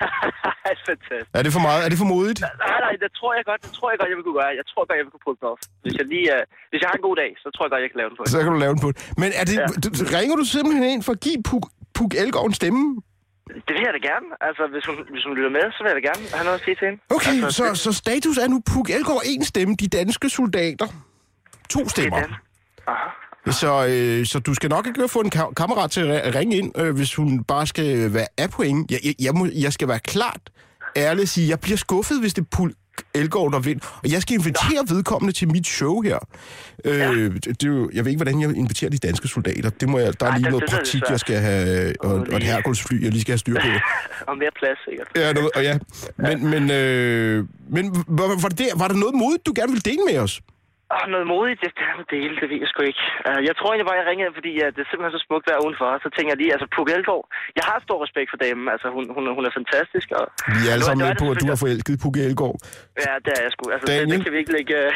fantastisk. 0.76 1.24
Er 1.38 1.42
det 1.46 1.52
for 1.56 1.62
meget? 1.68 1.80
Er 1.84 1.88
det 1.92 1.98
for 2.02 2.08
modigt? 2.14 2.40
Nej, 2.70 2.78
nej, 2.86 2.94
det 3.02 3.10
tror 3.18 3.30
jeg 3.38 3.44
godt, 3.50 3.60
det 3.66 3.72
tror 3.78 3.86
jeg 3.92 3.96
godt, 4.00 4.08
jeg 4.12 4.16
vil 4.18 4.24
kunne 4.28 4.38
gøre. 4.40 4.52
Jeg 4.60 4.66
tror 4.70 4.82
godt, 4.88 4.96
jeg 5.00 5.04
vil 5.06 5.12
kunne 5.14 5.24
pulle 5.26 5.38
den 5.40 5.46
off. 5.52 5.60
Hvis 5.84 5.94
jeg 6.00 6.06
lige, 6.14 6.26
uh, 6.36 6.42
hvis 6.70 6.80
jeg 6.82 6.88
har 6.90 6.96
en 7.00 7.04
god 7.08 7.16
dag, 7.22 7.30
så 7.42 7.46
tror 7.54 7.62
jeg 7.66 7.70
godt, 7.74 7.82
jeg 7.86 7.90
kan 7.92 7.98
lave 8.02 8.10
den 8.10 8.16
på. 8.18 8.22
Så 8.34 8.38
kan 8.44 8.50
du 8.56 8.60
lave 8.64 8.72
den 8.76 8.82
på. 8.86 8.90
Men 9.22 9.28
er 9.40 9.44
det, 9.50 9.56
Ja. 9.62 9.66
ja. 9.66 10.18
ringer 10.18 10.34
du 10.40 10.44
simpelthen 10.56 10.84
ind 10.94 11.02
for 11.06 11.12
at 11.16 11.20
give 11.26 11.38
Puk, 11.48 11.64
Puk 11.96 12.10
Elgård 12.22 12.46
en 12.52 12.56
stemme? 12.62 12.82
Det 13.66 13.72
vil 13.76 13.82
jeg 13.88 13.94
da 13.98 14.02
gerne. 14.10 14.26
Altså, 14.48 14.62
hvis 14.74 14.84
hun, 14.88 14.96
hvis 15.14 15.24
hun 15.26 15.32
lytter 15.38 15.52
med, 15.58 15.64
så 15.74 15.78
vil 15.82 15.88
jeg 15.92 15.98
da 16.00 16.04
gerne 16.10 16.22
have 16.36 16.44
noget 16.48 16.58
at 16.60 16.64
sige 16.66 16.76
til 16.80 16.84
hende. 16.88 16.98
Okay, 17.16 17.36
altså, 17.44 17.50
så, 17.58 17.64
så 17.84 17.90
status 18.04 18.36
er 18.44 18.48
nu 18.54 18.58
Puk 18.72 18.86
Elgård 18.96 19.22
en 19.32 19.42
stemme, 19.52 19.72
de 19.82 19.88
danske 19.98 20.26
soldater 20.38 20.88
to 21.74 21.80
stemmer. 21.94 22.18
Det 22.18 22.30
er. 22.30 22.92
Aha. 22.92 23.08
Så, 23.46 23.86
øh, 23.88 24.26
så 24.26 24.38
du 24.38 24.54
skal 24.54 24.70
nok 24.70 24.86
ikke 24.86 25.08
få 25.08 25.20
en 25.20 25.30
ka- 25.34 25.52
kammerat 25.54 25.90
til 25.90 26.00
at 26.00 26.34
ringe 26.34 26.56
ind, 26.56 26.78
øh, 26.78 26.94
hvis 26.96 27.14
hun 27.14 27.44
bare 27.44 27.66
skal 27.66 28.14
være 28.14 28.26
af 28.38 28.50
point. 28.50 28.90
Jeg, 28.90 29.00
jeg, 29.04 29.14
jeg, 29.20 29.34
må, 29.34 29.48
jeg 29.54 29.72
skal 29.72 29.88
være 29.88 29.98
klart 29.98 30.40
ærlig 30.96 31.22
og 31.22 31.28
sige, 31.28 31.48
jeg 31.48 31.60
bliver 31.60 31.76
skuffet, 31.76 32.20
hvis 32.20 32.34
det 32.34 32.46
er 32.52 32.68
Elgård, 33.14 33.52
der 33.52 33.58
vinder. 33.58 34.00
Og 34.04 34.12
jeg 34.12 34.22
skal 34.22 34.34
invitere 34.34 34.84
vedkommende 34.88 35.32
til 35.34 35.48
mit 35.52 35.66
show 35.66 36.00
her. 36.00 36.18
Øh, 36.84 37.34
det, 37.34 37.44
det, 37.44 37.62
jo, 37.64 37.90
jeg 37.94 38.04
ved 38.04 38.12
ikke, 38.12 38.18
hvordan 38.24 38.40
jeg 38.40 38.56
inviterer 38.56 38.90
de 38.90 38.98
danske 38.98 39.28
soldater. 39.28 39.70
Det 39.70 39.88
må 39.88 39.98
jeg, 39.98 40.20
der 40.20 40.26
er 40.26 40.30
Ej, 40.30 40.36
lige 40.36 40.44
det- 40.44 40.50
noget 40.52 40.62
det 40.70 40.70
praktik, 40.70 41.02
jeg 41.10 41.20
skal 41.20 41.36
have, 41.38 41.94
og, 42.00 42.14
og 42.14 42.36
et 42.36 42.42
herkulsfly, 42.42 43.02
jeg 43.04 43.10
lige 43.10 43.20
skal 43.20 43.32
have 43.32 43.38
styr 43.38 43.54
på. 43.54 43.66
Og 44.30 44.38
mere 44.38 44.50
plads, 44.58 44.78
sikkert. 44.88 45.06
Ja, 45.16 45.32
noget, 45.32 45.50
og 45.54 45.62
ja. 45.62 45.78
Men, 46.16 46.50
men, 46.50 46.70
øh, 46.70 47.44
men 47.70 48.04
var, 48.08 48.26
var, 48.42 48.48
det 48.48 48.58
der, 48.58 48.78
var 48.78 48.88
der 48.88 48.94
noget 48.94 49.14
modigt, 49.14 49.46
du 49.46 49.52
gerne 49.56 49.72
ville 49.72 49.82
dele 49.90 49.98
med 50.10 50.18
os? 50.18 50.40
Åh, 50.94 51.04
noget 51.14 51.26
modigt, 51.32 51.60
gerne 51.82 51.96
vil 52.00 52.08
dele, 52.16 52.32
det 52.40 52.46
ved 52.50 52.58
jeg 52.64 52.70
sgu 52.72 52.80
ikke. 52.92 53.04
Uh, 53.28 53.40
jeg 53.48 53.54
tror 53.58 53.68
egentlig 53.70 53.88
bare, 53.90 54.00
jeg 54.02 54.08
ringede, 54.12 54.32
fordi 54.38 54.52
uh, 54.62 54.68
det 54.74 54.80
er 54.84 54.88
simpelthen 54.90 55.14
så 55.18 55.22
smukt 55.26 55.44
der 55.48 55.64
udenfor. 55.66 55.86
Så 56.04 56.08
tænker 56.14 56.30
jeg 56.32 56.40
lige, 56.42 56.52
altså 56.56 56.66
Puk 56.76 56.88
Elgård, 56.96 57.24
jeg 57.58 57.64
har 57.70 57.78
stor 57.86 57.98
respekt 58.04 58.28
for 58.32 58.38
damen. 58.44 58.64
Altså, 58.74 58.86
hun, 58.96 59.04
hun, 59.16 59.22
hun 59.36 59.44
er 59.48 59.52
fantastisk. 59.60 60.08
Og, 60.18 60.24
Vi 60.56 60.62
er 60.68 60.72
alle 60.74 60.84
sammen 60.86 61.00
med 61.02 61.08
det 61.12 61.20
på, 61.24 61.28
at 61.34 61.38
du 61.42 61.46
har 61.52 61.58
forelsket 61.64 61.94
Puk 62.04 62.16
Elgård. 62.26 62.56
Ja, 63.04 63.12
det 63.24 63.32
er 63.38 63.42
jeg 63.46 63.52
sgu. 63.54 63.64
Altså, 63.74 63.86
det, 63.88 63.94
Daniel? 64.00 64.10
det, 64.12 64.24
kan 64.26 64.32
vi 64.34 64.38
ikke 64.42 64.54
lægge... 64.58 64.74
Uh, 64.86 64.92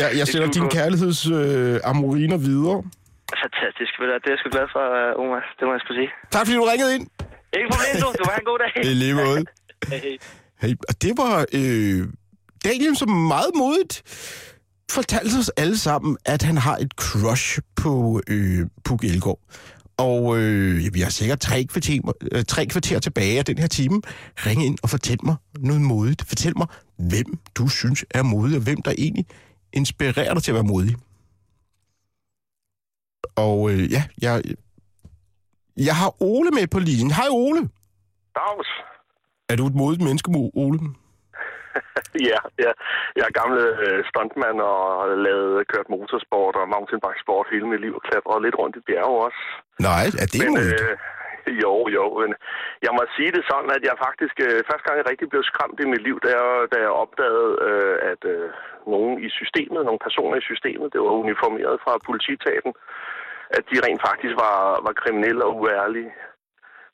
Ja, 0.00 0.06
jeg 0.18 0.24
det 0.26 0.32
sender 0.32 0.50
din 0.58 0.68
kærligheds 0.76 1.20
øh, 1.38 1.90
amoriner 1.92 2.38
videre. 2.48 2.76
Fantastisk, 3.44 3.92
ved 4.00 4.06
du. 4.10 4.14
Det 4.22 4.28
er 4.30 4.34
jeg 4.34 4.40
sgu 4.42 4.48
glad 4.56 4.68
for, 4.74 4.84
uh, 4.98 5.20
Omar. 5.22 5.42
Det 5.58 5.64
må 5.66 5.72
jeg 5.76 5.82
sgu 5.84 5.90
sige. 6.00 6.10
Tak 6.34 6.42
fordi 6.44 6.56
du 6.60 6.64
ringede 6.72 6.90
ind. 6.96 7.06
Ikke 7.56 7.68
problem, 7.72 7.92
du. 8.02 8.08
Du 8.20 8.24
have 8.30 8.40
en 8.44 8.48
god 8.52 8.58
dag. 8.64 8.72
I 8.90 8.94
lige 9.04 9.14
måde. 9.22 9.40
Hey. 9.92 10.14
Hey, 10.62 10.72
og 10.90 10.94
det 11.04 11.12
var 11.22 11.34
øh, 11.58 12.00
Daniel, 12.68 12.96
som 13.02 13.10
meget 13.34 13.52
modigt 13.62 13.94
fortalte 14.90 15.38
os 15.38 15.48
alle 15.48 15.78
sammen, 15.78 16.16
at 16.24 16.42
han 16.42 16.56
har 16.56 16.76
et 16.76 16.92
crush 16.92 17.58
på 17.76 18.20
øh, 18.28 18.66
Puk 18.84 19.04
Elgård. 19.04 19.40
Og 19.96 20.38
øh, 20.38 20.94
vi 20.94 21.00
har 21.00 21.10
sikkert 21.10 21.40
tre 21.40 21.64
kvarter, 21.64 22.12
øh, 22.32 22.44
tre 22.44 22.66
kvarter 22.66 22.98
tilbage 22.98 23.38
af 23.38 23.44
den 23.44 23.58
her 23.58 23.66
time. 23.66 24.02
Ring 24.46 24.64
ind 24.64 24.78
og 24.82 24.90
fortæl 24.90 25.18
mig 25.22 25.36
noget 25.58 25.82
modigt. 25.82 26.24
Fortæl 26.28 26.58
mig, 26.58 26.66
hvem 26.96 27.38
du 27.54 27.68
synes 27.68 28.04
er 28.10 28.22
modig, 28.22 28.56
og 28.56 28.62
hvem 28.62 28.82
der 28.82 28.94
egentlig 28.98 29.26
inspirerer 29.72 30.34
dig 30.34 30.42
til 30.42 30.50
at 30.50 30.54
være 30.54 30.64
modig. 30.64 30.96
Og 33.36 33.70
øh, 33.70 33.92
ja, 33.92 34.04
jeg, 34.22 34.42
jeg 35.76 35.96
har 35.96 36.22
Ole 36.22 36.50
med 36.50 36.66
på 36.66 36.78
linjen. 36.78 37.10
Hej 37.10 37.26
Ole. 37.30 37.60
Dags. 38.34 38.68
Er 39.48 39.56
du 39.56 39.66
et 39.66 39.74
modigt 39.74 40.02
menneske, 40.02 40.30
Ole? 40.54 40.80
Ja, 42.30 42.40
ja, 42.64 42.72
jeg 43.18 43.24
er 43.28 43.38
gammel 43.40 43.58
øh, 43.84 44.00
stuntmand 44.10 44.58
og 44.70 44.78
har 45.00 45.08
lavet, 45.26 45.68
kørt 45.72 45.88
motorsport 45.94 46.54
og 46.60 46.68
mountainbikesport 46.74 47.46
hele 47.52 47.66
mit 47.72 47.80
liv 47.84 47.94
og 47.98 48.02
klatret 48.08 48.42
lidt 48.42 48.58
rundt 48.60 48.76
i 48.80 48.86
bjerge 48.88 49.16
også. 49.26 49.42
Nej, 49.88 50.04
er 50.22 50.26
det 50.32 50.40
Men 50.42 50.50
modigt? 50.50 50.82
øh, 50.82 50.96
jo, 51.64 51.72
jo, 51.96 52.04
men 52.22 52.32
jeg 52.86 52.92
må 52.96 53.02
sige 53.16 53.32
det 53.36 53.42
sådan, 53.50 53.70
at 53.76 53.82
jeg 53.88 54.02
faktisk, 54.06 54.36
øh, 54.46 54.58
første 54.68 54.84
gang 54.86 54.96
jeg 54.98 55.10
rigtig 55.10 55.28
blev 55.32 55.42
skræmt 55.50 55.78
i 55.80 55.90
mit 55.92 56.02
liv, 56.08 56.16
da 56.24 56.30
jeg, 56.38 56.48
da 56.72 56.76
jeg 56.86 56.92
opdagede, 57.02 57.50
øh, 57.68 57.96
at 58.12 58.22
øh, 58.34 58.48
nogen 58.94 59.14
i 59.26 59.28
systemet, 59.38 59.86
nogle 59.88 60.04
personer 60.06 60.36
i 60.38 60.48
systemet, 60.50 60.92
det 60.92 61.00
var 61.00 61.20
uniformeret 61.24 61.76
fra 61.84 62.04
politietaten, 62.08 62.72
at 63.56 63.64
de 63.70 63.76
rent 63.86 64.02
faktisk 64.08 64.34
var, 64.44 64.58
var 64.86 64.94
kriminelle 65.02 65.42
og 65.48 65.56
uærlige. 65.60 66.10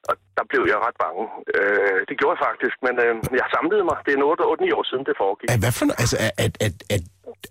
Og 0.08 0.14
der 0.38 0.44
blev 0.50 0.62
jeg 0.72 0.78
ret 0.86 0.98
bange. 1.04 1.24
Øh, 1.56 1.98
det 2.08 2.14
gjorde 2.18 2.34
jeg 2.36 2.44
faktisk, 2.48 2.76
men 2.86 2.94
øh, 3.04 3.14
jeg 3.40 3.46
samlede 3.54 3.84
mig. 3.90 3.98
Det 4.06 4.12
er 4.14 4.20
noget, 4.24 4.36
der 4.40 4.46
8 4.52 4.76
år 4.78 4.84
siden, 4.90 5.04
det 5.08 5.14
foregik. 5.22 5.48
Er, 5.52 5.58
hvad 5.64 5.74
for, 5.78 5.86
altså, 6.02 6.16
er, 6.44 6.48
er, 6.66 6.70
er 6.94 7.00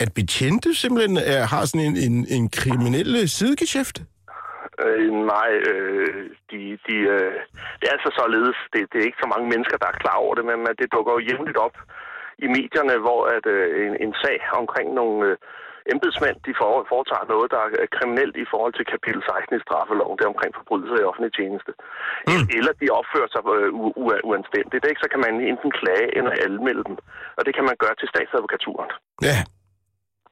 at 0.04 0.10
betjente 0.20 0.70
simpelthen 0.84 1.18
er, 1.34 1.44
har 1.54 1.64
sådan 1.66 1.86
en, 1.90 1.98
en, 2.08 2.16
en 2.38 2.46
kriminel 2.60 3.30
sidegeschæft? 3.38 3.98
Øh, 4.86 5.10
nej, 5.34 5.52
øh, 5.72 6.30
de, 6.52 6.62
de, 6.88 6.96
øh, 7.16 7.34
det 7.80 7.86
er 7.88 7.96
altså 7.98 8.12
således. 8.22 8.58
Det, 8.74 8.82
det 8.92 8.98
er 9.00 9.10
ikke 9.10 9.24
så 9.24 9.30
mange 9.34 9.48
mennesker, 9.54 9.78
der 9.78 9.90
er 9.90 10.02
klar 10.04 10.18
over 10.24 10.36
det, 10.36 10.46
men 10.50 10.58
men 10.66 10.74
det 10.80 10.94
dukker 10.96 11.14
jo 11.14 11.26
jævnligt 11.30 11.60
op 11.66 11.76
i 12.46 12.48
medierne, 12.58 12.96
hvor 13.06 13.22
at, 13.36 13.46
øh, 13.56 13.68
en, 13.86 13.94
en 14.06 14.14
sag 14.24 14.38
omkring 14.62 14.88
nogle 15.00 15.20
øh, 15.30 15.38
embedsmænd, 15.94 16.38
de 16.48 16.54
for, 16.60 16.72
foretager 16.94 17.26
noget, 17.34 17.48
der 17.56 17.62
er 17.84 17.94
kriminelt 17.98 18.36
i 18.44 18.50
forhold 18.52 18.74
til 18.76 18.86
kapitel 18.94 19.22
16 19.24 19.58
i 19.58 19.64
straffeloven, 19.66 20.18
det 20.18 20.26
er 20.26 20.34
omkring 20.36 20.54
forbrydelser 20.60 20.98
i 21.00 21.08
offentlig 21.10 21.34
tjeneste. 21.40 21.72
Mm. 22.32 22.46
Eller 22.58 22.74
de 22.82 22.88
opfører 23.00 23.30
sig 23.34 23.44
øh, 23.58 23.70
u- 23.82 23.96
u- 24.04 24.24
uanstændigt. 24.30 24.84
Ikke? 24.90 25.04
Så 25.04 25.08
kan 25.12 25.22
man 25.26 25.34
enten 25.52 25.72
klage 25.80 26.08
eller 26.18 26.34
anmelde 26.46 26.84
dem. 26.90 26.98
Og 27.38 27.42
det 27.46 27.54
kan 27.56 27.66
man 27.70 27.78
gøre 27.84 27.96
til 27.98 28.12
statsadvokaturen. 28.14 28.92
Ja. 29.30 29.38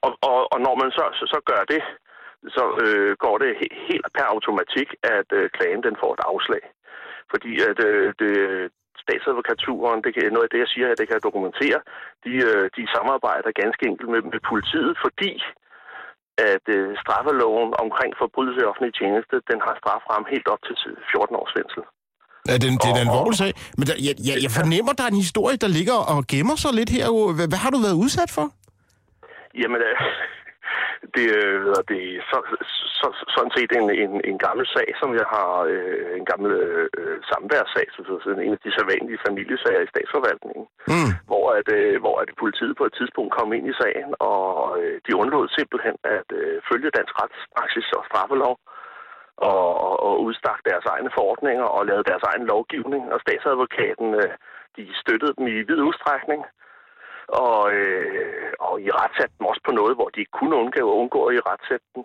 Og, 0.06 0.12
og, 0.30 0.40
og 0.54 0.60
når 0.66 0.76
man 0.82 0.90
så, 0.98 1.06
så, 1.20 1.26
så 1.34 1.40
gør 1.52 1.64
det, 1.74 1.82
så 2.56 2.64
øh, 2.86 3.12
går 3.26 3.36
det 3.44 3.52
he- 3.60 3.78
helt 3.90 4.08
per 4.16 4.28
automatik, 4.36 4.90
at 5.18 5.30
øh, 5.40 5.46
klagen 5.56 5.84
den 5.88 5.96
får 6.02 6.12
et 6.14 6.24
afslag. 6.32 6.64
Fordi 7.32 7.52
at 7.70 7.78
øh, 7.90 8.14
det, 8.22 8.34
statsadvokaturen, 9.06 10.00
det 10.06 10.12
kan, 10.14 10.22
noget 10.36 10.48
af 10.48 10.52
det, 10.54 10.64
jeg 10.64 10.72
siger 10.74 10.86
her, 10.88 11.00
det 11.00 11.08
kan 11.08 11.18
jeg 11.18 11.28
dokumentere, 11.30 11.80
de, 12.26 12.34
øh, 12.50 12.66
de 12.78 12.84
samarbejder 12.96 13.60
ganske 13.64 13.84
enkelt 13.90 14.10
med, 14.14 14.22
med 14.34 14.42
politiet, 14.52 14.94
fordi 15.06 15.32
at 16.52 16.66
øh, 16.78 16.88
straffeloven 17.04 17.72
omkring 17.86 18.12
forbrydelse 18.24 18.60
i 18.62 18.70
offentlig 18.72 18.94
tjeneste, 19.02 19.36
den 19.52 19.60
har 19.66 19.74
strafferamme 19.82 20.28
helt 20.34 20.48
op 20.54 20.62
til 20.68 20.76
14 21.12 21.36
års 21.42 21.54
fængsel. 21.58 21.84
Ja, 22.50 22.56
den, 22.64 22.72
det 22.82 22.88
er 22.90 22.96
en 22.98 23.06
alvorlig 23.08 23.38
sag. 23.44 23.52
Men 23.78 23.86
der, 23.90 23.96
jeg, 24.08 24.16
jeg, 24.30 24.36
jeg 24.46 24.52
fornemmer, 24.60 24.92
der 24.98 25.04
er 25.06 25.12
en 25.16 25.24
historie, 25.26 25.58
der 25.64 25.70
ligger 25.80 25.98
og 26.14 26.20
gemmer 26.34 26.58
sig 26.64 26.72
lidt 26.80 26.92
her. 26.98 27.06
Hvad, 27.38 27.48
hvad 27.52 27.62
har 27.64 27.72
du 27.76 27.80
været 27.86 27.98
udsat 28.04 28.32
for? 28.38 28.46
Jamen, 29.62 29.82
øh, 29.88 29.96
det, 31.16 31.26
øh, 31.40 31.56
hvad 31.62 31.70
hedder 31.70 31.88
det 31.94 32.04
så, 32.32 32.38
så, 33.00 33.08
sådan 33.36 33.54
set 33.58 33.72
en, 33.80 33.88
en, 34.04 34.14
en 34.32 34.38
gammel 34.46 34.66
sag, 34.76 34.88
som 35.02 35.10
jeg 35.20 35.28
har, 35.36 35.52
øh, 35.74 36.10
en 36.20 36.26
gammel 36.32 36.52
øh, 36.98 37.18
samværssag, 37.32 37.88
så, 37.96 38.02
så, 38.08 38.14
sådan 38.24 38.44
en 38.46 38.56
af 38.58 38.62
de 38.66 38.76
sædvanlige 38.78 39.24
familiesager 39.28 39.82
i 39.84 39.92
statsforvaltningen, 39.94 40.66
Mm. 40.92 41.12
hvor, 41.30 41.46
at, 41.60 41.68
øh, 41.80 41.96
hvor 42.04 42.16
at 42.24 42.30
politiet 42.44 42.74
på 42.78 42.86
et 42.90 42.94
tidspunkt 43.00 43.32
kom 43.38 43.54
ind 43.58 43.66
i 43.72 43.80
sagen, 43.82 44.10
og 44.30 44.44
øh, 44.82 44.96
de 45.08 45.16
undlod 45.22 45.46
simpelthen 45.58 45.96
at 46.18 46.28
øh, 46.42 46.56
følge 46.70 46.96
dansk 46.98 47.14
retspraksis 47.22 47.88
og 47.98 48.04
straffelov, 48.10 48.56
og, 49.52 49.66
og, 49.88 49.96
og 50.08 50.14
udstak 50.28 50.60
deres 50.70 50.86
egne 50.94 51.12
forordninger 51.18 51.68
og 51.76 51.86
lavede 51.86 52.10
deres 52.12 52.26
egen 52.32 52.46
lovgivning, 52.54 53.04
og 53.14 53.20
statsadvokaten, 53.26 54.10
øh, 54.22 54.34
de 54.78 54.84
støttede 55.02 55.34
dem 55.38 55.48
i 55.48 55.58
vid 55.70 55.82
udstrækning, 55.90 56.42
og, 57.28 57.74
øh, 57.74 58.52
og 58.68 58.74
i 58.82 58.90
retssat 59.00 59.32
dem 59.38 59.46
også 59.52 59.62
på 59.66 59.72
noget, 59.80 59.94
hvor 59.98 60.10
de 60.10 60.20
ikke 60.20 60.38
kunne 60.40 60.56
undgå, 60.56 60.94
undgå 61.02 61.22
i 61.30 61.40
retssætte 61.50 61.88
dem. 61.96 62.04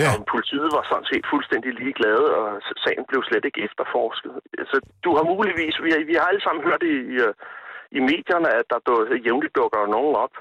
Ja. 0.00 0.08
Og 0.12 0.18
politiet 0.32 0.68
var 0.76 0.84
sådan 0.90 1.10
set 1.12 1.24
fuldstændig 1.32 1.70
ligeglade, 1.80 2.26
og 2.38 2.46
sagen 2.84 3.04
blev 3.08 3.20
slet 3.24 3.44
ikke 3.44 3.64
efterforsket. 3.68 4.32
Så 4.70 4.76
du 5.04 5.10
har 5.16 5.24
muligvis, 5.32 5.74
vi 5.84 5.90
har, 5.92 6.00
vi 6.10 6.14
har 6.18 6.26
alle 6.28 6.44
sammen 6.44 6.62
hørt 6.68 6.82
i, 6.94 6.96
øh, 7.24 7.34
i 7.98 8.00
medierne, 8.10 8.48
at 8.60 8.66
der 8.70 8.78
duk, 8.86 9.02
jævnligt 9.26 9.56
dukker 9.60 9.92
nogen 9.96 10.14
op. 10.24 10.34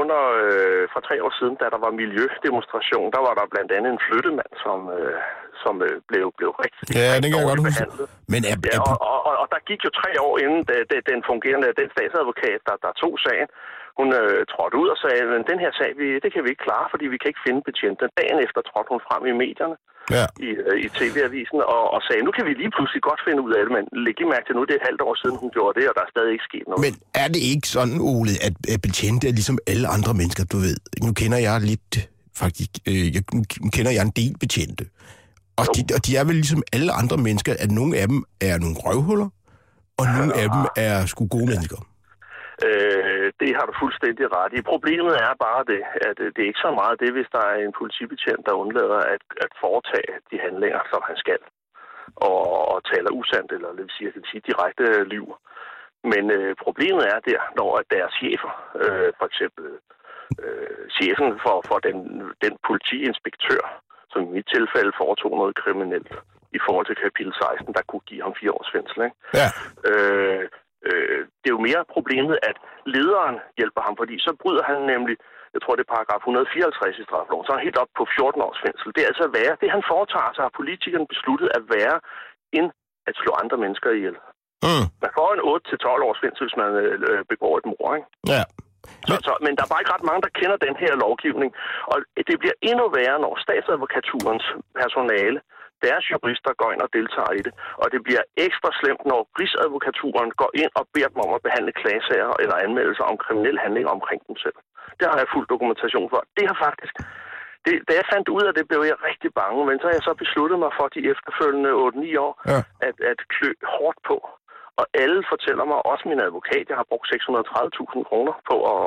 Under, 0.00 0.20
øh, 0.44 0.84
for 0.92 1.00
tre 1.08 1.16
år 1.26 1.32
siden, 1.38 1.54
da 1.60 1.64
der 1.74 1.80
var 1.84 1.92
miljødemonstration, 2.02 3.06
der 3.14 3.20
var 3.26 3.34
der 3.38 3.52
blandt 3.54 3.70
andet 3.76 3.90
en 3.96 4.02
flyttemand, 4.06 4.52
som, 4.64 4.78
øh, 4.96 5.18
som 5.62 5.74
øh, 5.86 5.96
blev, 6.10 6.24
blev 6.38 6.50
rigtig 6.62 6.82
Ja, 6.98 7.10
det 7.22 7.28
kan 7.28 7.38
jeg 7.40 7.48
godt 7.52 7.64
huske. 7.66 7.84
Men 8.32 8.40
er, 8.50 8.56
Ja, 8.68 8.76
er, 8.76 8.80
og, 8.90 8.96
og, 9.12 9.18
og, 9.28 9.34
og 9.42 9.46
der 9.54 9.60
gik 9.68 9.80
jo 9.86 9.90
tre 10.00 10.10
år 10.26 10.34
inden 10.44 10.62
da, 10.70 10.76
da, 10.90 10.96
den 11.12 11.20
fungerende, 11.30 11.68
den 11.80 11.88
statsadvokat, 11.94 12.60
der, 12.68 12.76
der 12.84 12.92
tog 13.02 13.14
sagen, 13.26 13.48
hun 13.98 14.08
øh, 14.20 14.38
trådte 14.52 14.76
ud 14.82 14.88
og 14.94 14.98
sagde, 15.04 15.20
at 15.38 15.48
den 15.50 15.58
her 15.64 15.72
sag, 15.80 15.90
vi, 16.00 16.06
det 16.24 16.30
kan 16.32 16.42
vi 16.44 16.48
ikke 16.52 16.66
klare, 16.68 16.86
fordi 16.92 17.04
vi 17.12 17.18
kan 17.20 17.30
ikke 17.32 17.44
finde 17.46 17.62
betjenten. 17.68 18.06
Dagen 18.20 18.38
efter 18.46 18.60
trådte 18.70 18.90
hun 18.94 19.02
frem 19.08 19.22
i 19.30 19.34
medierne, 19.44 19.76
ja. 20.16 20.26
i, 20.46 20.48
øh, 20.68 20.76
i 20.84 20.86
tv-avisen, 20.98 21.58
og, 21.74 21.82
og 21.94 22.00
sagde, 22.06 22.22
nu 22.28 22.32
kan 22.36 22.44
vi 22.48 22.52
lige 22.62 22.72
pludselig 22.76 23.02
godt 23.08 23.20
finde 23.26 23.40
ud 23.46 23.52
af 23.58 23.62
det, 23.64 23.72
men 23.76 23.84
læg 24.04 24.16
lige 24.20 24.30
mærke 24.34 24.46
til, 24.46 24.54
nu 24.56 24.62
det 24.68 24.74
er 24.76 24.80
et 24.82 24.88
halvt 24.90 25.02
år 25.08 25.14
siden, 25.22 25.36
hun 25.42 25.50
gjorde 25.56 25.74
det, 25.78 25.84
og 25.90 25.94
der 25.96 26.02
er 26.06 26.10
stadig 26.14 26.32
ikke 26.36 26.46
sket 26.50 26.66
noget. 26.68 26.80
Men 26.86 26.94
er 27.22 27.28
det 27.34 27.42
ikke 27.52 27.68
sådan, 27.76 27.98
Ole, 28.12 28.32
at, 28.46 28.54
betjente 28.86 29.24
er 29.30 29.34
ligesom 29.40 29.58
alle 29.72 29.86
andre 29.96 30.12
mennesker, 30.20 30.42
du 30.52 30.58
ved? 30.66 30.76
Nu 31.06 31.10
kender 31.20 31.38
jeg 31.48 31.54
lidt, 31.72 31.92
faktisk, 32.42 32.72
øh, 32.90 33.06
jeg, 33.16 33.22
nu 33.64 33.70
kender 33.76 33.92
jeg 33.96 34.02
en 34.10 34.14
del 34.20 34.34
betjente. 34.44 34.84
Og 35.60 35.64
de, 35.74 35.80
og 35.96 36.00
de 36.06 36.10
er 36.20 36.24
vel 36.28 36.36
ligesom 36.44 36.62
alle 36.76 36.90
andre 37.00 37.16
mennesker, 37.26 37.52
at 37.64 37.70
nogle 37.80 37.92
af 38.02 38.06
dem 38.12 38.20
er 38.48 38.54
nogle 38.64 38.76
røvhuller, 38.84 39.28
og 40.00 40.04
nogle 40.16 40.32
af 40.42 40.46
dem 40.54 40.62
er 40.86 40.94
sgu 41.10 41.22
gode 41.36 41.48
mennesker. 41.52 41.78
Øh, 42.66 43.07
det 43.40 43.50
har 43.56 43.66
du 43.66 43.74
fuldstændig 43.82 44.26
ret 44.36 44.52
i. 44.58 44.70
Problemet 44.72 45.14
er 45.26 45.42
bare 45.46 45.62
det, 45.72 45.82
at 46.08 46.18
øh, 46.24 46.28
det 46.34 46.40
er 46.42 46.50
ikke 46.50 46.66
så 46.66 46.72
meget 46.80 47.00
det, 47.02 47.10
hvis 47.12 47.30
der 47.36 47.44
er 47.52 47.56
en 47.58 47.78
politibetjent, 47.80 48.46
der 48.46 48.60
undlader 48.62 49.00
at, 49.14 49.22
at 49.44 49.52
foretage 49.64 50.14
de 50.30 50.36
handlinger, 50.46 50.82
som 50.92 51.02
han 51.08 51.16
skal, 51.24 51.40
og, 52.28 52.40
og 52.72 52.78
taler 52.92 53.10
usandt, 53.20 53.52
eller 53.52 53.68
det 53.76 53.84
vil 53.84 53.94
sige, 53.96 54.06
jeg 54.08 54.14
kan 54.16 54.30
sige 54.30 54.46
direkte 54.50 54.84
liv. 55.14 55.26
Men 56.12 56.24
øh, 56.38 56.56
problemet 56.64 57.04
er 57.14 57.20
der, 57.30 57.40
når 57.58 57.70
at 57.80 57.86
deres 57.96 58.12
chefer, 58.20 58.52
øh, 58.82 59.10
for 59.18 59.26
eksempel 59.30 59.66
øh, 60.42 60.82
chefen 60.98 61.28
for, 61.44 61.56
for 61.68 61.78
den, 61.86 61.98
den 62.44 62.54
politiinspektør, 62.68 63.62
som 64.12 64.22
i 64.22 64.30
mit 64.36 64.48
tilfælde 64.54 64.92
foretog 65.00 65.32
noget 65.40 65.54
kriminelt 65.62 66.12
i 66.56 66.58
forhold 66.66 66.86
til 66.86 67.02
kapitel 67.04 67.32
16, 67.58 67.74
der 67.74 67.82
kunne 67.88 68.06
give 68.10 68.22
ham 68.22 68.34
fire 68.40 68.52
års 68.56 68.72
fængsel. 68.74 68.98
Ikke? 69.06 69.16
Ja. 69.40 69.48
Øh, 69.90 70.44
øh, 70.88 71.20
det 71.40 71.48
er 71.48 71.56
jo 71.58 71.66
mere 71.68 71.82
problemet, 71.96 72.36
at 72.50 72.56
lederen 72.94 73.36
hjælper 73.58 73.82
ham, 73.86 73.94
fordi 74.00 74.14
så 74.26 74.30
bryder 74.42 74.64
han 74.70 74.78
nemlig, 74.92 75.16
jeg 75.54 75.60
tror 75.60 75.74
det 75.76 75.84
er 75.84 75.94
paragraf 75.96 76.20
154 76.20 76.98
i 77.02 77.04
straffeloven, 77.08 77.44
så 77.44 77.50
er 77.50 77.58
han 77.58 77.68
helt 77.68 77.82
op 77.82 77.92
på 77.98 78.04
14 78.16 78.46
års 78.46 78.60
fængsel. 78.64 78.88
Det 78.94 79.02
er 79.02 79.10
altså 79.12 79.26
værre. 79.36 79.60
Det 79.62 79.74
han 79.76 79.84
foretager 79.92 80.32
sig, 80.32 80.42
har 80.46 80.58
politikerne 80.60 81.12
besluttet 81.14 81.48
at 81.58 81.64
være, 81.76 81.96
end 82.58 82.68
at 83.08 83.14
slå 83.22 83.30
andre 83.42 83.58
mennesker 83.64 83.90
ihjel. 83.98 84.16
Mm. 84.66 84.86
Man 85.04 85.12
får 85.18 85.28
en 85.36 85.42
8-12 85.52 86.08
års 86.08 86.20
fængsel, 86.24 86.44
hvis 86.46 86.60
man 86.62 86.70
øh, 87.08 87.20
begår 87.32 87.52
et 87.60 87.66
mord, 87.72 87.92
ikke? 87.98 88.08
Ja. 88.34 88.42
Så, 89.08 89.14
så, 89.26 89.32
men 89.44 89.52
der 89.56 89.62
er 89.64 89.72
bare 89.72 89.82
ikke 89.82 89.94
ret 89.96 90.08
mange, 90.10 90.22
der 90.26 90.36
kender 90.40 90.56
den 90.66 90.76
her 90.82 90.92
lovgivning. 91.04 91.50
Og 91.92 91.96
det 92.28 92.36
bliver 92.42 92.56
endnu 92.70 92.84
værre, 92.98 93.18
når 93.24 93.32
statsadvokaturens 93.44 94.46
personale, 94.80 95.38
deres 95.86 96.04
jurister 96.12 96.52
går 96.60 96.70
ind 96.74 96.82
og 96.86 96.90
deltager 96.98 97.32
i 97.38 97.42
det. 97.46 97.52
Og 97.82 97.86
det 97.92 98.00
bliver 98.06 98.22
ekstra 98.46 98.70
slemt, 98.80 99.02
når 99.10 99.20
Rigsadvokaturen 99.40 100.30
går 100.40 100.50
ind 100.62 100.72
og 100.80 100.84
beder 100.94 101.08
dem 101.14 101.20
om 101.26 101.32
at 101.38 101.44
behandle 101.46 101.72
klagesager 101.80 102.32
eller 102.42 102.56
anmeldelser 102.66 103.04
om 103.10 103.16
kriminelle 103.24 103.60
handlinger 103.64 103.90
omkring 103.98 104.20
dem 104.28 104.36
selv. 104.44 104.58
Det 104.98 105.06
har 105.10 105.18
jeg 105.22 105.32
fuld 105.34 105.46
dokumentation 105.54 106.06
for. 106.12 106.20
Det 106.36 106.44
har 106.50 106.58
faktisk... 106.66 106.94
Det, 107.64 107.74
da 107.88 107.92
jeg 108.00 108.06
fandt 108.14 108.28
ud 108.36 108.44
af 108.48 108.54
det, 108.54 108.68
blev 108.70 108.82
jeg 108.90 108.96
rigtig 109.10 109.30
bange, 109.42 109.60
men 109.68 109.76
så 109.78 109.84
har 109.88 109.94
jeg 109.98 110.06
så 110.08 110.14
besluttet 110.24 110.58
mig 110.64 110.72
for 110.78 110.86
de 110.94 111.00
efterfølgende 111.12 111.70
8-9 111.70 112.24
år 112.26 112.32
Ja. 112.52 112.60
at, 112.88 112.96
at 113.12 113.18
klø 113.34 113.50
hårdt 113.76 113.98
på. 114.10 114.16
Og 114.80 114.86
alle 115.02 115.20
fortæller 115.32 115.64
mig, 115.70 115.78
også 115.92 116.04
min 116.08 116.20
advokat, 116.28 116.64
jeg 116.68 116.76
har 116.80 116.88
brugt 116.90 117.06
630.000 117.14 118.08
kroner 118.10 118.34
på 118.50 118.56
at, 118.72 118.82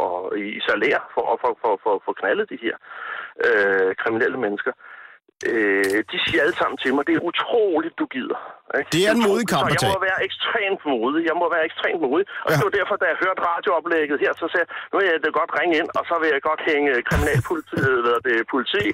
i 0.57 0.59
salær 0.67 0.99
for 1.15 1.23
at 1.33 1.37
for, 1.43 1.53
for, 1.61 1.73
for, 1.83 1.93
for 2.05 2.13
knaldet 2.19 2.49
de 2.53 2.63
her 2.65 2.75
øh, 3.47 3.91
kriminelle 4.01 4.37
mennesker. 4.45 4.73
Øh, 5.49 5.97
de 6.11 6.17
siger 6.25 6.39
alle 6.45 6.55
sammen 6.61 6.77
til 6.83 6.89
mig, 6.95 7.03
det 7.07 7.13
er 7.19 7.23
utroligt, 7.31 7.95
du 8.01 8.05
gider. 8.15 8.39
Ikke? 8.79 8.89
Det 8.95 9.01
er 9.07 9.11
en 9.17 9.23
modig 9.29 9.47
kamp 9.53 9.65
at 9.67 9.71
jeg 9.73 9.79
tage. 9.83 9.93
må 9.95 9.99
være 10.09 10.19
ekstremt 10.29 10.81
modig. 10.93 11.21
Jeg 11.29 11.35
må 11.41 11.45
være 11.55 11.63
ekstremt 11.69 11.99
modig. 12.07 12.25
Og 12.45 12.49
Ja. 12.49 12.55
det 12.57 12.63
var 12.67 12.73
derfor, 12.79 12.95
da 13.01 13.05
jeg 13.11 13.17
hørte 13.25 13.41
radiooplægget 13.51 14.17
her, 14.23 14.31
så 14.41 14.45
sagde 14.51 14.65
jeg, 14.65 14.71
nu 14.91 14.93
vil 14.99 15.05
jeg 15.11 15.17
da 15.25 15.29
godt 15.41 15.51
ringe 15.59 15.73
ind, 15.81 15.89
og 15.97 16.03
så 16.09 16.15
vil 16.21 16.29
jeg 16.35 16.41
godt 16.49 16.61
hænge 16.71 16.89
kriminalpolitiet, 17.09 17.95
hvad 18.03 18.13
er 18.19 18.23
det, 18.29 18.35
politi 18.53 18.85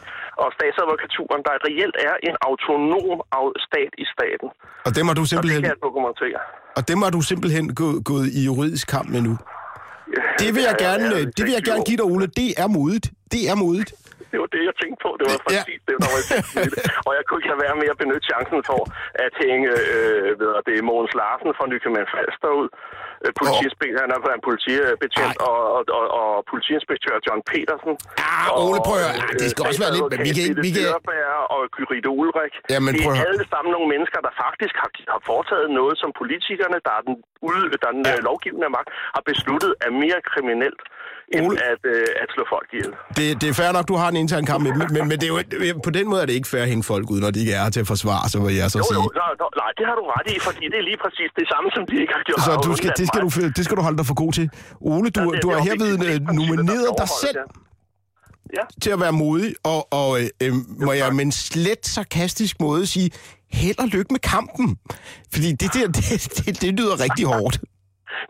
og 0.43 0.47
statsadvokaturen, 0.57 1.41
der 1.47 1.53
reelt 1.67 1.95
er 2.09 2.15
en 2.29 2.35
autonom 2.47 3.19
stat 3.67 3.91
i 4.03 4.05
staten. 4.15 4.47
Og 4.87 4.91
dem 4.97 5.03
har 5.09 5.15
du 5.19 5.23
Og 5.23 5.25
det 5.25 5.31
simpelthen, 5.33 5.61
kan 5.63 5.71
jeg 5.75 5.81
dokumentere. 5.87 6.39
og 6.77 6.81
dem 6.91 6.99
har 7.05 7.11
du 7.15 7.21
simpelthen 7.31 7.65
gået, 7.81 7.97
gået 8.11 8.27
i 8.39 8.41
juridisk 8.49 8.85
kamp 8.95 9.07
med 9.15 9.21
nu. 9.29 9.33
Det 10.41 10.49
vil 10.55 10.63
jeg 10.69 10.75
Ja, 10.79 10.85
gerne, 10.87 11.05
ja, 11.15 11.19
øh, 11.19 11.23
det 11.35 11.41
vil 11.45 11.53
jeg 11.59 11.63
gerne 11.69 11.83
give 11.89 11.97
dig, 12.01 12.05
Ole. 12.13 12.27
Det 12.41 12.49
er 12.63 12.67
modigt. 12.77 13.07
Det 13.33 13.41
er 13.51 13.55
modigt. 13.65 13.91
Det 14.37 14.43
var 14.45 14.51
det, 14.57 14.63
jeg 14.69 14.75
tænkte 14.81 14.99
på. 15.05 15.09
Det 15.19 15.25
var 15.31 15.37
Ja. 15.37 15.45
præcis 15.47 15.79
det, 15.87 15.95
der 16.03 16.09
var 16.13 16.19
i 16.21 16.25
det. 16.75 16.79
Og 17.07 17.11
jeg 17.17 17.23
kunne 17.25 17.37
ikke 17.39 17.49
lade 17.53 17.61
være 17.67 17.75
med 17.81 17.87
at 17.93 17.97
benytte 18.03 18.25
chancen 18.31 18.59
for 18.69 18.81
at 19.25 19.33
hænge 19.45 19.69
øh, 19.91 20.29
ved 20.39 20.49
det 20.67 20.73
er 20.79 20.83
Mogens 20.91 21.13
Larsen 21.19 21.51
fra 21.57 21.65
Nykøbing 21.71 22.07
Falster 22.13 22.49
ud. 22.61 22.67
Øh, 23.25 23.31
Politiinspektør, 23.41 24.01
han 24.05 24.11
er 24.15 24.19
en 24.39 24.43
politibetjent, 24.49 25.35
Ej. 25.39 25.47
og, 25.49 25.59
og, 25.77 25.81
og, 25.99 26.05
og 26.21 26.29
politiinspektør 26.51 27.15
John 27.25 27.41
Petersen. 27.51 27.93
Ah, 28.29 28.61
Ole, 28.63 28.79
prøv 28.87 28.97
at. 29.07 29.13
Ah, 29.23 29.31
det 29.41 29.47
skal 29.53 29.61
også 29.69 29.81
være 29.83 29.93
lidt- 29.95 30.09
men 30.13 30.19
vi 30.27 30.31
kan 30.35 30.43
ikke- 30.47 30.61
vi 30.65 30.69
kan- 30.75 30.85
Og 31.55 31.59
Kyrite 31.75 32.09
Ulrik. 32.21 32.53
Jamen, 32.73 32.91
det 32.95 33.01
prøv 33.05 33.13
at 33.13 33.19
er 33.21 33.25
alle 33.29 33.45
sammen 33.53 33.69
nogle 33.75 33.87
mennesker, 33.93 34.19
der 34.27 34.33
faktisk 34.45 34.75
har, 34.81 34.89
har 35.13 35.21
foretaget 35.31 35.67
noget, 35.79 35.95
som 36.01 36.09
politikerne, 36.21 36.77
der 36.87 36.93
er 36.99 37.03
den, 37.07 37.15
ude, 37.49 37.61
der 37.81 37.87
er 37.91 37.95
den 37.99 38.05
Ja. 38.09 38.15
ja. 38.17 38.27
lovgivende 38.29 38.69
magt, 38.77 38.89
har 39.15 39.23
besluttet 39.31 39.71
er 39.85 39.91
mere 40.03 40.19
kriminelt, 40.31 40.81
end 41.35 41.45
at, 41.71 41.81
øh, 41.93 42.23
at 42.23 42.27
slå 42.35 42.43
folk 42.53 42.67
ihjel. 42.75 42.91
Det, 43.17 43.25
det 43.41 43.47
er 43.51 43.55
fair 43.61 43.71
nok, 43.77 43.85
du 43.91 43.95
har 44.01 44.07
en 44.13 44.17
intern 44.23 44.45
kamp 44.51 44.61
med 44.65 44.71
dem, 44.75 44.79
men, 44.95 45.01
men 45.09 45.15
det 45.21 45.25
er 45.29 45.33
jo, 45.33 45.79
på 45.87 45.91
den 45.97 46.05
måde 46.11 46.21
er 46.23 46.27
det 46.29 46.33
ikke 46.39 46.49
fair 46.53 46.61
at 46.65 46.69
hænge 46.73 46.83
folk 46.91 47.05
ud, 47.13 47.19
når 47.23 47.31
de 47.31 47.39
ikke 47.43 47.53
er 47.57 47.63
her 47.63 47.69
til 47.75 47.81
at 47.85 47.89
forsvare 47.93 48.25
sig, 48.31 48.39
hvad 48.41 48.53
jeg 48.61 48.67
så 48.71 48.77
Jo, 48.77 48.83
jo, 48.83 48.87
sige. 48.89 49.09
no, 49.19 49.25
no, 49.41 49.47
nej, 49.61 49.71
det 49.77 49.85
har 49.89 49.95
du 49.99 50.03
ret 50.15 50.27
i, 50.35 50.35
fordi 50.47 50.63
det 50.71 50.77
er 50.81 50.85
lige 50.91 50.99
præcis 51.05 51.29
det 51.39 51.45
samme, 51.53 51.67
som 51.75 51.81
de 51.89 51.95
ikke 52.03 52.13
har 52.17 52.23
gjort. 52.27 52.41
Så 52.47 52.51
du 52.67 52.71
skal, 52.79 52.91
det, 52.99 53.05
skal 53.11 53.21
du, 53.25 53.29
det 53.57 53.63
skal 53.65 53.75
du 53.79 53.83
holde 53.87 53.97
dig 54.01 54.05
for 54.11 54.17
god 54.23 54.31
til. 54.37 54.45
Ole, 54.81 55.09
du, 55.09 55.19
Ja, 55.21 55.25
det- 55.27 55.43
du 55.43 55.49
har 55.51 55.57
er 55.59 55.63
herved 55.69 55.91
øh, 56.07 56.15
er 56.15 56.19
nomineret 56.39 56.91
dig 57.01 57.09
selv. 57.23 57.37
Ja. 58.57 58.63
til 58.81 58.89
at 58.95 58.99
være 58.99 59.11
modig, 59.11 59.53
og, 59.63 59.93
og 59.93 60.09
øh, 60.21 60.27
øh, 60.43 60.53
må 60.85 60.91
jeg 60.93 61.15
med 61.15 61.25
en 61.25 61.31
slet 61.31 61.85
sarkastisk 61.85 62.55
måde 62.61 62.87
sige, 62.87 63.11
held 63.51 63.79
og 63.79 63.87
lykke 63.87 64.11
med 64.13 64.19
kampen. 64.19 64.77
Fordi 65.33 65.51
det 65.51 65.73
der, 65.73 65.87
det, 65.97 66.05
det, 66.45 66.61
det 66.61 66.73
lyder 66.79 66.95
rigtig 67.05 67.25
hårdt. 67.25 67.59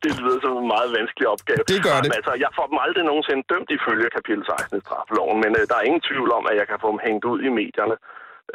Det 0.04 0.12
lyder 0.24 0.40
som 0.46 0.54
en 0.62 0.68
meget 0.76 0.90
vanskelig 1.00 1.28
opgave. 1.36 1.62
Det 1.74 1.80
gør 1.88 1.98
det. 2.04 2.10
Altså, 2.18 2.34
jeg 2.44 2.52
får 2.58 2.66
dem 2.72 2.80
aldrig 2.86 3.04
nogensinde 3.12 3.44
dømt 3.52 3.70
ifølge 3.78 4.08
kapitel 4.18 4.44
16 4.46 4.80
i 4.80 4.82
straffeloven, 4.86 5.38
men 5.44 5.52
øh, 5.60 5.64
der 5.70 5.76
er 5.80 5.86
ingen 5.90 6.04
tvivl 6.10 6.30
om, 6.38 6.44
at 6.52 6.56
jeg 6.62 6.68
kan 6.72 6.78
få 6.84 6.88
dem 6.94 7.00
hængt 7.08 7.24
ud 7.32 7.40
i 7.48 7.50
medierne. 7.62 7.98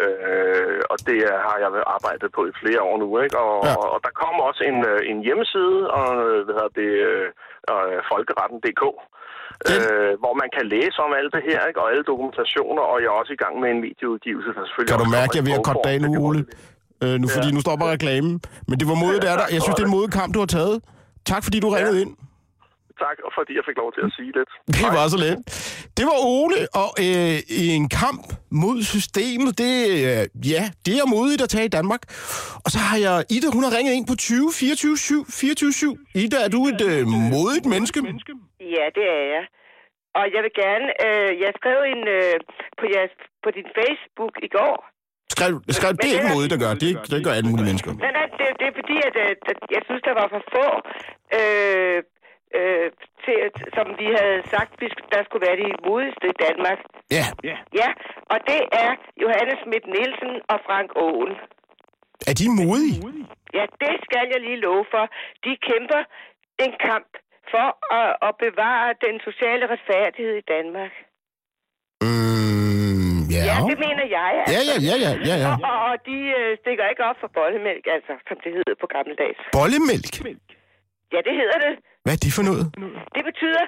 Øh, 0.04 0.80
og 0.92 0.96
det 1.08 1.18
er- 1.30 1.42
har 1.48 1.56
jeg 1.64 1.70
arbejdet 1.96 2.28
på 2.36 2.40
i 2.50 2.52
flere 2.62 2.80
år 2.88 2.96
nu, 3.02 3.08
ikke? 3.24 3.36
Og, 3.46 3.54
Ja. 3.66 3.70
ja. 3.70 3.76
og, 3.82 3.86
og 3.94 3.98
der 4.06 4.12
kommer 4.22 4.42
også 4.50 4.62
en, 4.70 4.78
øh, 4.92 5.00
en 5.10 5.18
hjemmeside, 5.26 5.78
og 5.98 6.08
øh, 6.26 6.38
hvad 6.44 6.54
hedder 6.58 6.74
det, 6.82 6.90
øh, 7.10 7.26
øh, 7.72 7.98
folkeretten.dk, 8.12 8.82
Den- 9.68 9.82
øh, 9.92 10.12
hvor 10.22 10.34
man 10.42 10.48
kan 10.56 10.64
læse 10.74 10.96
om 11.06 11.12
alt 11.20 11.30
det 11.36 11.42
her, 11.48 11.60
ikke? 11.68 11.80
Og 11.82 11.86
alle 11.92 12.04
dokumentationer, 12.12 12.82
og 12.92 12.96
jeg 13.02 13.08
er 13.12 13.16
også 13.22 13.32
i 13.38 13.40
gang 13.44 13.54
med 13.62 13.68
en 13.74 13.80
videoudgivelse, 13.88 14.48
der 14.56 14.62
selvfølgelig 14.66 14.92
Kan 14.94 15.02
du 15.04 15.08
mærke, 15.18 15.30
at 15.32 15.36
jeg 15.36 15.42
er 15.44 15.48
ved 15.50 15.56
at 15.60 15.64
korte 15.68 15.80
bogform. 15.86 16.24
Ole? 16.28 16.40
Øh, 17.04 17.14
nu, 17.22 17.26
fordi 17.36 17.48
Ja. 17.50 17.54
nu 17.56 17.60
stopper 17.66 17.86
reklamen. 17.96 18.34
Men 18.68 18.74
det 18.80 18.86
var 18.90 18.96
modigt 19.04 19.24
af 19.32 19.36
dig. 19.40 19.46
Jeg 19.54 19.60
synes, 19.62 19.76
det 19.78 19.84
er 19.86 19.90
en 19.92 19.96
modig 19.98 20.12
kamp, 20.20 20.30
du 20.36 20.40
har 20.44 20.50
taget. 20.58 20.76
Tak, 21.30 21.42
fordi 21.44 21.60
du 21.60 21.68
ringede 21.68 22.00
ind. 22.02 22.12
Tak, 23.04 23.16
og 23.26 23.30
fordi 23.38 23.52
jeg 23.58 23.64
fik 23.68 23.76
lov 23.82 23.90
til 23.96 24.02
at 24.08 24.12
sige 24.16 24.32
lidt. 24.38 24.50
Det 24.78 24.88
var 24.96 25.06
så 25.14 25.18
let. 25.24 25.36
Det 25.98 26.04
var 26.10 26.16
Ole, 26.38 26.58
og 26.82 26.90
øh, 27.06 27.36
en 27.76 27.84
kamp 28.02 28.24
mod 28.62 28.76
systemet, 28.94 29.50
det, 29.62 29.74
øh, 29.98 30.22
ja, 30.52 30.62
det 30.86 30.94
er 31.00 31.06
modigt 31.16 31.42
at 31.46 31.50
tage 31.54 31.66
i 31.70 31.74
Danmark. 31.78 32.02
Og 32.64 32.68
så 32.74 32.78
har 32.88 32.98
jeg 33.06 33.14
Ida, 33.34 33.48
hun 33.56 33.64
har 33.66 33.72
ringet 33.76 33.92
ind 33.98 34.06
på 34.10 34.16
20 34.16 34.52
24 34.60 34.96
7 34.96 35.26
24 35.26 35.72
7. 35.72 35.96
Ida, 36.24 36.38
er 36.46 36.50
du 36.56 36.60
et 36.72 36.82
øh, 36.90 37.00
modigt 37.34 37.66
menneske? 37.74 37.98
Ja, 38.76 38.84
det 38.96 39.04
er 39.18 39.24
jeg. 39.34 39.44
Og 40.18 40.24
jeg 40.34 40.40
vil 40.44 40.54
gerne, 40.64 40.88
øh, 41.06 41.30
jeg 41.42 41.50
skrev 41.58 41.78
en 41.94 42.02
øh, 42.16 42.34
på, 42.78 42.84
jeres, 42.94 43.14
på 43.44 43.48
din 43.56 43.68
Facebook 43.78 44.34
i 44.46 44.48
går. 44.58 44.91
Skrev, 45.42 45.54
skrev, 45.78 45.92
det 46.02 46.08
er 46.10 46.16
ikke 46.18 46.34
modigt 46.34 46.54
at 46.56 46.60
gøre. 46.64 46.74
Det, 46.84 46.90
det 47.12 47.18
gør 47.26 47.34
alle 47.38 47.50
mulige 47.50 47.68
mennesker. 47.70 47.90
Nej, 48.04 48.12
nej, 48.18 48.26
det, 48.38 48.46
det 48.60 48.66
er 48.70 48.74
fordi, 48.80 48.96
at, 49.08 49.14
at, 49.30 49.40
at 49.52 49.58
jeg 49.76 49.82
synes, 49.88 50.02
der 50.08 50.14
var 50.20 50.28
for 50.34 50.42
få, 50.56 50.66
øh, 51.38 51.98
øh, 52.58 52.86
til, 53.24 53.38
som 53.76 53.86
vi 54.00 54.06
havde 54.18 54.38
sagt, 54.54 54.70
vi 54.80 54.86
der 55.14 55.20
skulle 55.26 55.44
være 55.48 55.58
de 55.62 55.68
modigste 55.88 56.26
i 56.34 56.36
Danmark. 56.46 56.78
Ja, 57.18 57.26
Ja, 57.80 57.88
og 58.32 58.38
det 58.50 58.60
er 58.84 58.90
Johannes 59.24 59.58
Schmidt 59.62 59.86
Nielsen 59.94 60.32
og 60.52 60.58
Frank 60.66 60.88
Aaen. 61.06 61.32
er 62.30 62.34
de 62.40 62.46
modige? 62.60 62.98
Ja, 63.58 63.64
det 63.82 63.94
skal 64.06 64.24
jeg 64.32 64.40
lige 64.46 64.60
love 64.66 64.84
for. 64.94 65.04
De 65.44 65.52
kæmper 65.68 66.02
en 66.64 66.72
kamp 66.88 67.10
for 67.52 67.68
at, 68.00 68.10
at 68.28 68.32
bevare 68.44 68.88
den 69.06 69.16
sociale 69.28 69.64
retfærdighed 69.72 70.34
i 70.42 70.46
Danmark. 70.54 70.92
Mm, 72.04 72.61
ja. 73.34 73.42
Ja, 73.50 73.56
det 73.70 73.78
mener 73.86 74.06
jeg. 74.18 74.30
Altså. 74.40 74.52
Ja, 74.54 74.60
ja, 74.70 74.76
ja, 74.88 74.94
ja, 75.04 75.12
ja, 75.28 75.36
ja. 75.44 75.52
Og, 75.70 75.76
og, 75.88 75.94
de 76.08 76.18
øh, 76.38 76.50
stikker 76.62 76.84
ikke 76.92 77.04
op 77.10 77.18
for 77.22 77.30
bollemælk, 77.38 77.84
altså, 77.96 78.12
som 78.28 78.36
det 78.44 78.50
hedder 78.56 78.74
på 78.82 78.86
gammeldags. 78.94 79.40
Bollemælk? 79.58 80.14
Ja, 81.14 81.20
det 81.26 81.34
hedder 81.40 81.58
det. 81.66 81.72
Hvad 82.04 82.14
er 82.16 82.22
det 82.24 82.32
for 82.38 82.44
noget? 82.50 82.64
Det 83.16 83.22
betyder, 83.30 83.64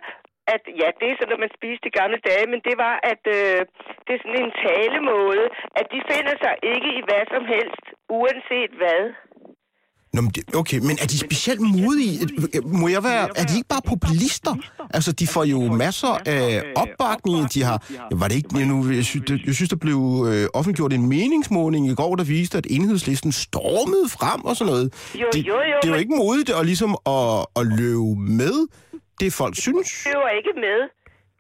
at 0.55 0.62
ja, 0.81 0.88
det 0.98 1.07
er 1.09 1.14
sådan, 1.18 1.33
når 1.33 1.40
man 1.44 1.53
spiste 1.59 1.85
i 1.90 1.96
gamle 2.00 2.18
dage, 2.31 2.46
men 2.53 2.61
det 2.68 2.77
var, 2.85 2.94
at 3.12 3.22
øh, 3.38 3.59
det 4.05 4.12
er 4.14 4.20
sådan 4.22 4.42
en 4.44 4.55
talemåde, 4.66 5.44
at 5.81 5.87
de 5.92 6.00
finder 6.12 6.35
sig 6.44 6.55
ikke 6.72 6.88
i 6.98 7.00
hvad 7.09 7.24
som 7.35 7.44
helst, 7.55 7.85
uanset 8.18 8.72
hvad. 8.81 9.03
Nå, 10.14 10.20
men 10.24 10.31
det- 10.37 10.55
okay, 10.62 10.79
men 10.88 10.94
er 11.03 11.07
de 11.12 11.18
specielt 11.29 11.61
modige? 11.61 12.14
Må 12.81 12.87
jeg 12.96 13.03
være... 13.11 13.24
Er 13.40 13.44
de 13.48 13.55
ikke 13.59 13.68
bare 13.74 13.85
populister? 13.92 14.53
Altså, 14.96 15.11
de 15.20 15.27
får 15.35 15.44
jo 15.55 15.59
masser 15.85 16.12
af 16.37 16.62
opbakning. 16.83 17.40
De 17.55 17.61
har... 17.68 17.77
Var 18.20 18.27
det 18.29 18.37
ikke... 18.40 18.66
Nu, 18.70 18.77
jeg, 19.00 19.05
synes, 19.05 19.24
jeg 19.48 19.55
synes, 19.59 19.70
der 19.74 19.81
blev 19.87 20.00
øh, 20.31 20.44
offentliggjort 20.59 20.92
en 20.92 21.07
meningsmåling 21.14 21.83
i 21.92 21.94
går, 22.00 22.12
der 22.20 22.24
viste, 22.24 22.59
at 22.59 22.66
enhedslisten 22.77 23.33
stormede 23.33 24.09
frem 24.18 24.40
og 24.48 24.55
sådan 24.57 24.70
noget. 24.72 24.87
Det, 25.35 25.44
det 25.83 25.88
er 25.88 25.94
jo 25.94 26.00
ikke 26.05 26.14
modigt 26.24 26.50
at, 26.59 26.62
ligesom 26.70 26.90
at, 27.16 27.46
at 27.59 27.64
løbe 27.81 28.11
med 28.42 28.57
det, 29.20 29.29
folk 29.40 29.55
synes. 29.66 29.88
De 30.05 30.09
er 30.14 30.18
jo 30.22 30.27
ikke 30.38 30.55
med. 30.66 30.81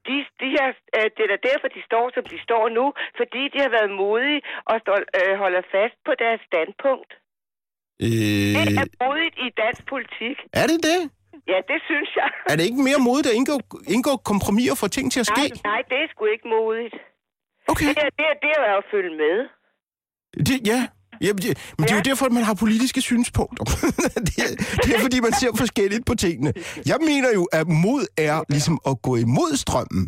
De, 0.08 0.16
de 0.42 0.48
her, 0.56 0.66
øh, 0.96 1.06
det 1.16 1.22
er 1.26 1.30
da 1.34 1.38
derfor, 1.50 1.68
de 1.76 1.82
står, 1.88 2.04
som 2.16 2.24
de 2.32 2.38
står 2.46 2.64
nu, 2.78 2.86
fordi 3.20 3.42
de 3.52 3.58
har 3.64 3.70
været 3.76 3.90
modige 4.04 4.40
og 4.70 4.74
står, 4.84 4.96
øh, 5.20 5.32
holder 5.42 5.62
fast 5.74 5.96
på 6.08 6.12
deres 6.22 6.40
standpunkt. 6.50 7.10
Øh, 8.02 8.08
Det 8.08 8.78
er 8.82 8.86
modigt 9.04 9.36
i 9.44 9.46
dansk 9.62 9.82
politik. 9.92 10.36
er 10.62 10.66
det 10.72 10.78
det? 10.90 11.00
Ja, 11.52 11.58
det 11.70 11.78
synes 11.90 12.10
jeg. 12.20 12.28
Er 12.50 12.54
det 12.56 12.64
ikke 12.70 12.82
mere 12.88 13.00
modigt 13.08 13.26
at 13.32 13.36
indgå, 13.40 13.56
indgå 13.96 14.12
kompromis 14.30 14.70
og 14.74 14.78
få 14.82 14.88
ting 14.96 15.06
til 15.12 15.20
at 15.24 15.26
ske? 15.32 15.44
Nej, 15.48 15.50
nej, 15.72 15.80
det 15.90 15.96
er 16.02 16.06
sgu 16.12 16.22
ikke 16.36 16.48
modigt. 16.56 16.96
Okay. 17.72 17.88
Det 17.88 17.98
er, 18.06 18.10
det 18.18 18.24
er, 18.30 18.34
det 18.44 18.50
er 18.56 18.58
jo 18.72 18.76
at 18.82 18.86
følge 18.94 19.12
med. 19.22 19.36
Det, 20.48 20.56
ja. 20.72 20.80
Ja, 21.24 21.30
men 21.34 21.40
det, 21.46 21.50
men 21.76 21.82
det 21.86 21.90
er 21.94 21.98
jo 22.00 22.04
Ja. 22.06 22.10
derfor, 22.10 22.24
at 22.30 22.34
man 22.38 22.44
har 22.50 22.54
politiske 22.64 23.00
synspunkter. 23.10 23.64
det, 24.28 24.36
er, 24.46 24.50
det 24.84 24.90
er 24.96 25.00
fordi, 25.06 25.18
man 25.28 25.32
ser 25.40 25.50
forskelligt 25.62 26.04
på 26.10 26.14
tingene. 26.24 26.50
Jeg 26.90 26.98
mener 27.10 27.30
jo, 27.38 27.42
at 27.58 27.66
mod 27.84 28.02
er 28.28 28.36
ligesom 28.54 28.76
at 28.90 28.94
gå 29.06 29.12
imod 29.26 29.52
strømmen. 29.64 30.04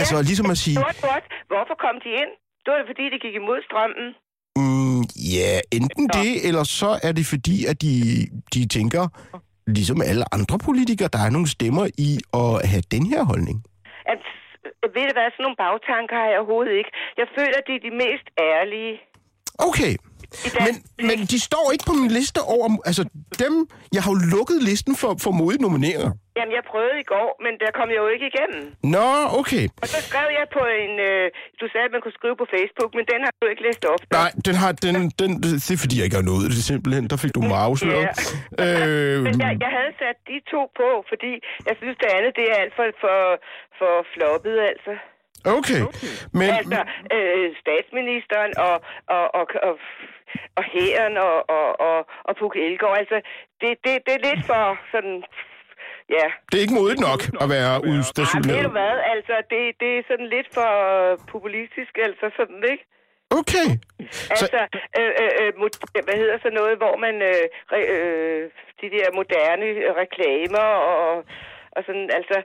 Altså 0.00 0.14
ligesom 0.30 0.46
at 0.54 0.58
sige, 0.64 0.76
Godt, 0.88 1.00
godt. 1.10 1.24
Hvorfor 1.52 1.74
kom 1.84 1.96
de 2.04 2.10
ind? 2.22 2.32
Det 2.62 2.68
var 2.72 2.78
det, 2.80 2.86
fordi 2.92 3.04
de 3.14 3.18
gik 3.26 3.34
imod 3.42 3.58
strømmen. 3.68 4.06
Mm, 4.56 5.02
ja, 5.36 5.52
enten 5.78 6.08
det, 6.18 6.30
eller 6.48 6.64
så 6.64 6.90
er 7.02 7.12
det 7.12 7.26
fordi, 7.26 7.56
at 7.70 7.82
de, 7.82 7.92
de 8.54 8.60
tænker, 8.76 9.04
ligesom 9.66 10.02
alle 10.10 10.24
andre 10.34 10.58
politikere, 10.68 11.08
der 11.12 11.22
er 11.26 11.30
nogle 11.30 11.48
stemmer 11.56 11.84
i 12.08 12.10
at 12.42 12.68
have 12.70 12.84
den 12.94 13.04
her 13.12 13.22
holdning. 13.24 13.58
At, 14.12 14.22
øh, 14.64 14.94
ved 14.94 15.04
du 15.08 15.14
hvad, 15.16 15.28
sådan 15.30 15.42
nogle 15.46 15.60
bagtanker 15.64 16.16
har 16.20 16.28
jeg 16.30 16.38
overhovedet 16.38 16.74
ikke. 16.80 16.90
Jeg 17.20 17.26
føler, 17.38 17.56
at 17.60 17.66
de 17.68 17.72
er 17.78 17.82
de 17.88 17.94
mest 18.04 18.26
ærlige. 18.50 18.94
Okay. 19.68 19.92
I 20.46 20.48
Men, 20.66 20.74
men 21.08 21.18
de 21.32 21.38
står 21.48 21.66
ikke 21.74 21.86
på 21.90 21.94
min 22.02 22.12
liste 22.18 22.40
over... 22.54 22.66
Altså, 22.90 23.02
dem... 23.42 23.54
Jeg 23.96 24.02
har 24.04 24.10
jo 24.14 24.18
lukket 24.36 24.58
listen 24.70 24.94
for, 25.00 25.10
for 25.24 25.30
modigt 25.40 25.62
nomineringer. 25.66 26.12
Jamen, 26.38 26.52
jeg 26.58 26.64
prøvede 26.72 26.96
i 27.04 27.06
går, 27.14 27.28
men 27.44 27.52
der 27.62 27.70
kom 27.78 27.88
jeg 27.94 28.00
jo 28.04 28.08
ikke 28.14 28.26
igennem. 28.32 28.62
Nå, 28.96 29.08
okay. 29.40 29.64
Og 29.82 29.86
så 29.94 29.98
skrev 30.08 30.28
jeg 30.38 30.46
på 30.58 30.62
en... 30.82 30.92
Øh, 31.08 31.24
du 31.60 31.64
sagde, 31.72 31.86
at 31.88 31.92
man 31.96 32.02
kunne 32.04 32.16
skrive 32.20 32.36
på 32.42 32.46
Facebook, 32.54 32.90
men 32.98 33.04
den 33.12 33.20
har 33.26 33.32
du 33.42 33.46
ikke 33.52 33.64
læst 33.68 33.82
op. 33.92 34.00
Nej, 34.20 34.30
den 34.48 34.54
har, 34.62 34.70
den, 34.84 34.94
den, 35.20 35.30
det 35.42 35.70
er 35.76 35.80
fordi, 35.84 35.94
jeg 35.98 36.06
ikke 36.08 36.20
har 36.22 36.28
nået 36.32 36.46
det 36.54 36.62
simpelthen. 36.72 37.04
Der 37.12 37.18
fik 37.24 37.32
du 37.36 37.40
mig 37.52 37.60
afsløret. 37.68 38.08
Ja. 38.58 38.64
Øh, 38.64 39.18
Men 39.26 39.34
jeg, 39.44 39.50
jeg 39.64 39.72
havde 39.78 39.92
sat 40.02 40.18
de 40.30 40.36
to 40.54 40.62
på, 40.80 40.88
fordi 41.10 41.32
jeg 41.68 41.74
synes, 41.80 41.96
det 42.02 42.08
andet 42.16 42.32
det 42.38 42.46
er 42.52 42.56
alt 42.62 42.74
for, 42.78 42.86
for, 43.04 43.18
for 43.78 43.92
floppet, 44.12 44.56
altså. 44.72 44.92
Okay. 45.58 45.80
Men, 46.40 46.48
Altså, 46.58 46.80
øh, 47.16 47.46
statsministeren 47.62 48.52
og, 48.68 48.74
og, 49.16 49.24
og, 49.38 49.46
og, 49.68 49.74
og 50.58 50.64
hæren 50.72 51.16
og, 51.16 51.50
og, 51.56 51.80
og, 51.88 51.98
og 52.24 52.32
Puk 52.40 52.54
Elgård, 52.56 52.98
altså, 52.98 53.18
det, 53.60 53.70
det, 53.84 53.92
det 54.06 54.12
er 54.18 54.22
lidt 54.30 54.42
for 54.46 54.78
sådan... 54.92 55.24
Ja, 56.18 56.26
det 56.48 56.56
er 56.58 56.64
ikke 56.66 56.78
modigt 56.80 57.00
nok 57.10 57.22
at 57.42 57.46
være 57.56 57.72
Ej, 57.74 57.78
ved 57.78 57.92
du 57.92 57.98
udstationeret. 57.98 58.70
hvad, 58.78 58.94
altså, 59.14 59.34
det, 59.50 59.60
det 59.80 59.90
er 59.98 60.02
sådan 60.10 60.28
lidt 60.36 60.48
for 60.56 60.70
populistisk, 61.34 61.92
altså 62.06 62.26
sådan, 62.38 62.62
ikke? 62.72 62.84
Okay. 63.40 63.66
Så, 64.10 64.32
Altså, 64.32 64.60
øh, 64.98 65.12
øh, 65.22 65.30
øh, 65.40 65.50
mod- 65.60 66.04
hvad 66.08 66.16
hedder 66.22 66.38
så 66.42 66.50
noget, 66.60 66.74
hvor 66.82 66.94
man, 67.04 67.14
øh, 67.30 67.44
øh, 67.78 68.42
de 68.80 68.88
der 68.96 69.06
moderne 69.18 69.68
reklamer 70.02 70.68
og, 70.92 71.24
og 71.76 71.80
sådan, 71.86 72.08
altså, 72.18 72.36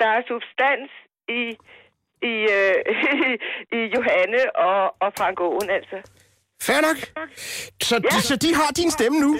der 0.00 0.08
er 0.16 0.22
substans 0.30 0.90
i, 1.28 1.42
i, 2.32 2.34
øh, 2.56 2.76
i 3.78 3.80
Johanne 3.94 4.40
og, 4.68 4.80
og 5.04 5.08
Frank 5.18 5.36
Aaen, 5.46 5.68
altså. 5.78 5.96
fair 6.66 6.80
nok. 6.88 6.98
Så, 7.88 7.94
Ja. 8.04 8.16
så 8.28 8.34
de 8.44 8.50
har 8.60 8.68
din 8.80 8.90
stemme 8.98 9.16
nu, 9.26 9.30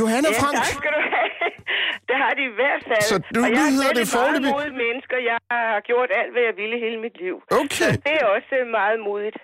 Johanna 0.00 0.28
Ja, 0.32 0.40
Frank. 0.42 0.56
tak 0.56 0.66
skal 0.80 0.92
du 0.98 1.02
have. 1.14 1.30
Det 2.08 2.16
har 2.22 2.32
de 2.38 2.42
i 2.52 2.54
hvert 2.60 2.82
fald. 2.90 3.02
Så 3.12 3.16
nu- 3.34 3.42
og 3.44 3.48
jeg 3.56 3.60
nu 3.60 3.66
er 3.66 3.70
hedder 3.76 3.90
selv 3.90 3.98
det 3.98 4.04
et 4.06 4.12
meget 4.14 4.26
foreløbig- 4.26 4.52
modigt 4.56 4.76
mennesker. 4.84 5.16
Jeg 5.30 5.38
har 5.50 5.80
gjort 5.90 6.08
alt, 6.20 6.30
hvad 6.34 6.42
jeg 6.48 6.54
ville 6.62 6.76
hele 6.84 6.98
mit 7.06 7.16
liv. 7.24 7.36
Okay. 7.60 7.68
Så 7.80 7.86
det 8.06 8.14
er 8.20 8.24
også 8.36 8.50
øh, 8.60 8.66
meget 8.78 8.98
modigt. 9.08 9.38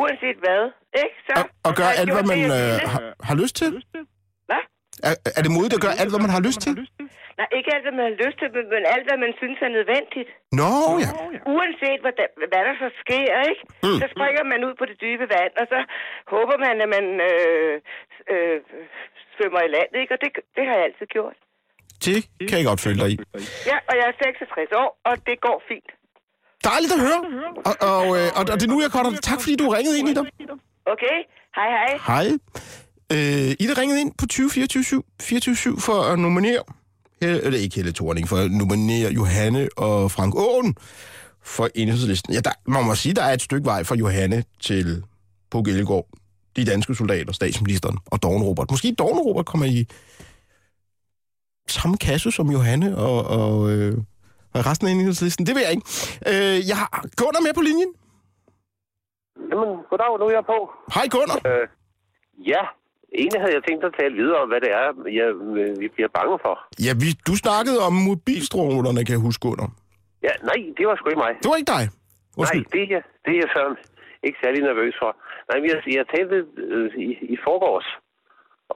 Uanset 0.00 0.36
hvad, 0.44 0.62
ikke? 1.02 1.16
Så, 1.26 1.32
Og, 1.40 1.44
og 1.66 1.70
så 1.70 1.76
gør 1.78 1.84
har 1.88 1.92
jeg 1.92 2.00
alt, 2.02 2.12
hvad 2.16 2.24
man 2.32 2.38
det, 2.38 2.48
jeg 2.54 2.80
øh, 2.82 2.90
har, 2.92 3.02
har 3.28 3.34
lyst 3.42 3.54
til? 3.62 3.70
Hvad? 4.48 4.62
Er, 5.08 5.14
er 5.38 5.42
det 5.46 5.50
modigt 5.56 5.74
at 5.78 5.82
gøre 5.86 5.96
alt, 6.02 6.10
hvad 6.12 6.20
man 6.26 6.32
har 6.36 6.42
lyst 6.48 6.60
til? 6.66 6.72
Nej, 7.38 7.48
ikke 7.58 7.68
alt, 7.74 7.84
hvad 7.86 7.96
man 7.98 8.06
har 8.10 8.16
lyst 8.24 8.36
til, 8.40 8.48
men 8.76 8.84
alt, 8.94 9.06
hvad 9.08 9.18
man 9.24 9.32
synes 9.40 9.58
er 9.66 9.70
nødvendigt. 9.78 10.30
Nå, 10.60 10.72
ja. 11.04 11.10
Uanset 11.54 12.00
hvad 12.04 12.14
der, 12.20 12.28
hvad 12.52 12.62
der 12.68 12.74
så 12.84 12.88
sker, 13.02 13.32
ikke? 13.50 13.62
Mm. 13.86 13.98
Så 14.02 14.06
springer 14.14 14.44
man 14.52 14.60
ud 14.68 14.74
på 14.80 14.84
det 14.90 14.96
dybe 15.04 15.26
vand, 15.34 15.54
og 15.60 15.66
så 15.72 15.78
håber 16.34 16.56
man, 16.66 16.74
at 16.84 16.90
man 16.96 17.06
øh, 17.30 17.74
øh, 18.32 18.56
svømmer 19.34 19.60
i 19.66 19.70
land, 19.76 19.90
ikke? 20.02 20.12
Og 20.14 20.18
det, 20.22 20.28
det 20.56 20.62
har 20.68 20.74
jeg 20.78 20.84
altid 20.88 21.06
gjort. 21.16 21.36
Det 22.06 22.18
kan 22.48 22.56
jeg 22.60 22.66
godt 22.70 22.80
følge 22.86 22.98
dig 23.02 23.10
i. 23.14 23.16
Ja, 23.70 23.76
og 23.88 23.94
jeg 23.98 24.06
er 24.10 24.14
66 24.22 24.72
år, 24.82 24.90
og 25.08 25.14
det 25.28 25.36
går 25.46 25.58
fint. 25.70 25.90
Dejligt 26.70 26.92
at 26.96 27.00
høre. 27.06 27.20
Og, 27.68 27.74
og, 27.92 28.06
øh, 28.18 28.28
og, 28.38 28.42
og 28.52 28.56
det 28.58 28.64
er 28.68 28.72
nu, 28.74 28.80
jeg 28.86 28.92
kommer. 28.96 29.10
Tak 29.30 29.38
fordi 29.42 29.54
du 29.62 29.66
ringede 29.76 29.96
ind 30.00 30.08
i 30.12 30.14
dig. 30.18 30.24
Okay? 30.94 31.18
Hej, 31.58 31.68
hej. 31.78 31.92
Hej. 32.10 32.26
Øh, 33.14 33.62
Ida 33.62 33.74
ringede 33.80 34.00
ind 34.00 34.12
på 34.20 34.24
20 34.26 34.50
24 34.50 35.02
24 35.22 35.76
for 35.86 35.98
at 36.12 36.18
nominere, 36.18 36.62
eller 37.20 37.58
ikke 37.58 37.76
Helle 37.76 37.92
Thorning, 37.92 38.28
for 38.28 38.36
at 38.36 38.50
nominere 38.50 39.12
Johanne 39.12 39.68
og 39.76 40.10
Frank 40.10 40.34
Aaen 40.34 40.76
for 41.42 41.68
enhedslisten. 41.74 42.34
Ja, 42.34 42.40
der, 42.40 42.50
man 42.66 42.84
må 42.84 42.94
sige, 42.94 43.14
der 43.14 43.22
er 43.22 43.32
et 43.32 43.42
stykke 43.42 43.66
vej 43.66 43.84
fra 43.84 43.94
Johanne 43.94 44.44
til 44.60 45.04
på 45.50 45.62
Gællegård. 45.62 46.08
De 46.56 46.64
danske 46.64 46.94
soldater, 46.94 47.32
statsministeren 47.32 47.98
og 48.06 48.22
Dawn 48.22 48.42
Robert. 48.42 48.70
Måske 48.70 48.94
Dawn 48.98 49.18
Robert 49.18 49.46
kommer 49.46 49.66
i 49.66 49.86
samme 51.68 51.96
kasse 51.96 52.30
som 52.30 52.50
Johanne 52.50 52.96
og, 52.96 53.24
og, 53.24 53.70
øh, 53.70 53.98
og 54.54 54.66
resten 54.66 54.88
af 54.88 54.92
enhedslisten. 54.92 55.46
Det 55.46 55.54
ved 55.54 55.62
jeg 55.62 55.70
ikke. 55.70 55.86
Øh, 56.26 56.68
jeg 56.68 56.76
har 56.76 57.04
Gunnar 57.16 57.40
med 57.40 57.54
på 57.54 57.60
linjen. 57.60 57.92
Jamen, 59.50 59.70
goddag, 59.90 60.18
nu 60.18 60.24
er 60.24 60.30
jeg 60.30 60.44
på. 60.46 60.70
Hej 60.94 61.06
Gunnar. 61.08 61.40
Øh, 61.46 61.68
ja, 62.46 62.62
egentlig 63.20 63.40
havde 63.42 63.54
jeg 63.58 63.64
tænkt 63.68 63.82
at 63.88 63.92
tale 64.00 64.14
videre 64.22 64.38
om, 64.42 64.48
hvad 64.52 64.60
det 64.64 64.72
er, 64.82 64.86
jeg, 65.20 65.28
vi 65.82 65.86
bliver 65.94 66.10
bange 66.18 66.36
for. 66.44 66.54
Ja, 66.86 66.92
vi, 67.02 67.08
du 67.28 67.34
snakkede 67.44 67.78
om 67.88 67.94
mobilstrålerne, 68.10 69.00
kan 69.06 69.12
jeg 69.16 69.22
huske, 69.28 69.42
Gunnar. 69.44 69.70
Ja, 70.26 70.32
nej, 70.50 70.58
det 70.76 70.84
var 70.88 70.94
sgu 70.96 71.06
ikke 71.12 71.24
mig. 71.26 71.32
Det 71.42 71.48
var 71.52 71.58
ikke 71.60 71.72
dig. 71.76 71.84
Undskyld. 72.40 72.64
Nej, 72.66 72.72
det, 72.74 72.82
er 72.98 73.02
det 73.24 73.32
er 73.36 73.40
jeg 73.44 73.50
sådan 73.56 73.76
ikke 74.26 74.38
særlig 74.44 74.60
nervøs 74.70 74.94
for. 75.02 75.10
Nej, 75.48 75.56
men 75.60 75.66
jeg, 75.72 75.78
jeg 75.98 76.06
talte 76.14 76.36
øh, 76.74 76.88
i, 77.08 77.10
i 77.34 77.36
forgårs 77.46 77.88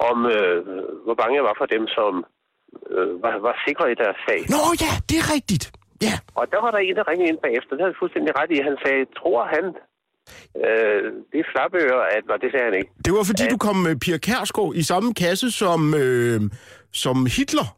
om, 0.09 0.17
øh, 0.35 0.59
hvor 1.05 1.17
bange 1.21 1.35
jeg 1.39 1.45
var 1.51 1.57
for 1.61 1.69
dem, 1.75 1.85
som 1.97 2.13
øh, 2.97 3.11
var, 3.25 3.35
var 3.47 3.55
sikre 3.67 3.85
i 3.93 3.97
deres 4.03 4.19
sag. 4.27 4.41
Nå 4.55 4.61
ja, 4.85 4.93
det 5.09 5.17
er 5.23 5.27
rigtigt. 5.37 5.65
Ja, 6.07 6.15
Og 6.41 6.45
der 6.53 6.61
var 6.65 6.71
der 6.75 6.81
en, 6.87 6.97
der 6.99 7.09
ringede 7.11 7.29
ind 7.33 7.41
bagefter. 7.47 7.73
Det 7.77 7.85
havde 7.85 8.01
fuldstændig 8.03 8.33
ret 8.41 8.51
i. 8.57 8.59
Han 8.69 8.77
sagde, 8.85 9.03
tror 9.21 9.41
han, 9.55 9.65
øh, 10.67 11.03
det 11.33 11.39
er 11.41 11.49
flabøger, 11.53 12.01
at, 12.17 12.23
og 12.35 12.39
det 12.43 12.49
sagde 12.51 12.65
han 12.69 12.75
ikke. 12.81 12.91
det 13.05 13.13
var 13.17 13.25
fordi, 13.31 13.45
Ja. 13.45 13.51
du 13.55 13.59
kom 13.67 13.77
med 13.87 13.95
Pia 14.05 14.19
Kærsgaard 14.27 14.73
i 14.81 14.83
samme 14.83 15.09
kasse 15.15 15.51
som, 15.63 15.81
øh, 16.03 16.41
som 17.03 17.17
Hitler. 17.37 17.69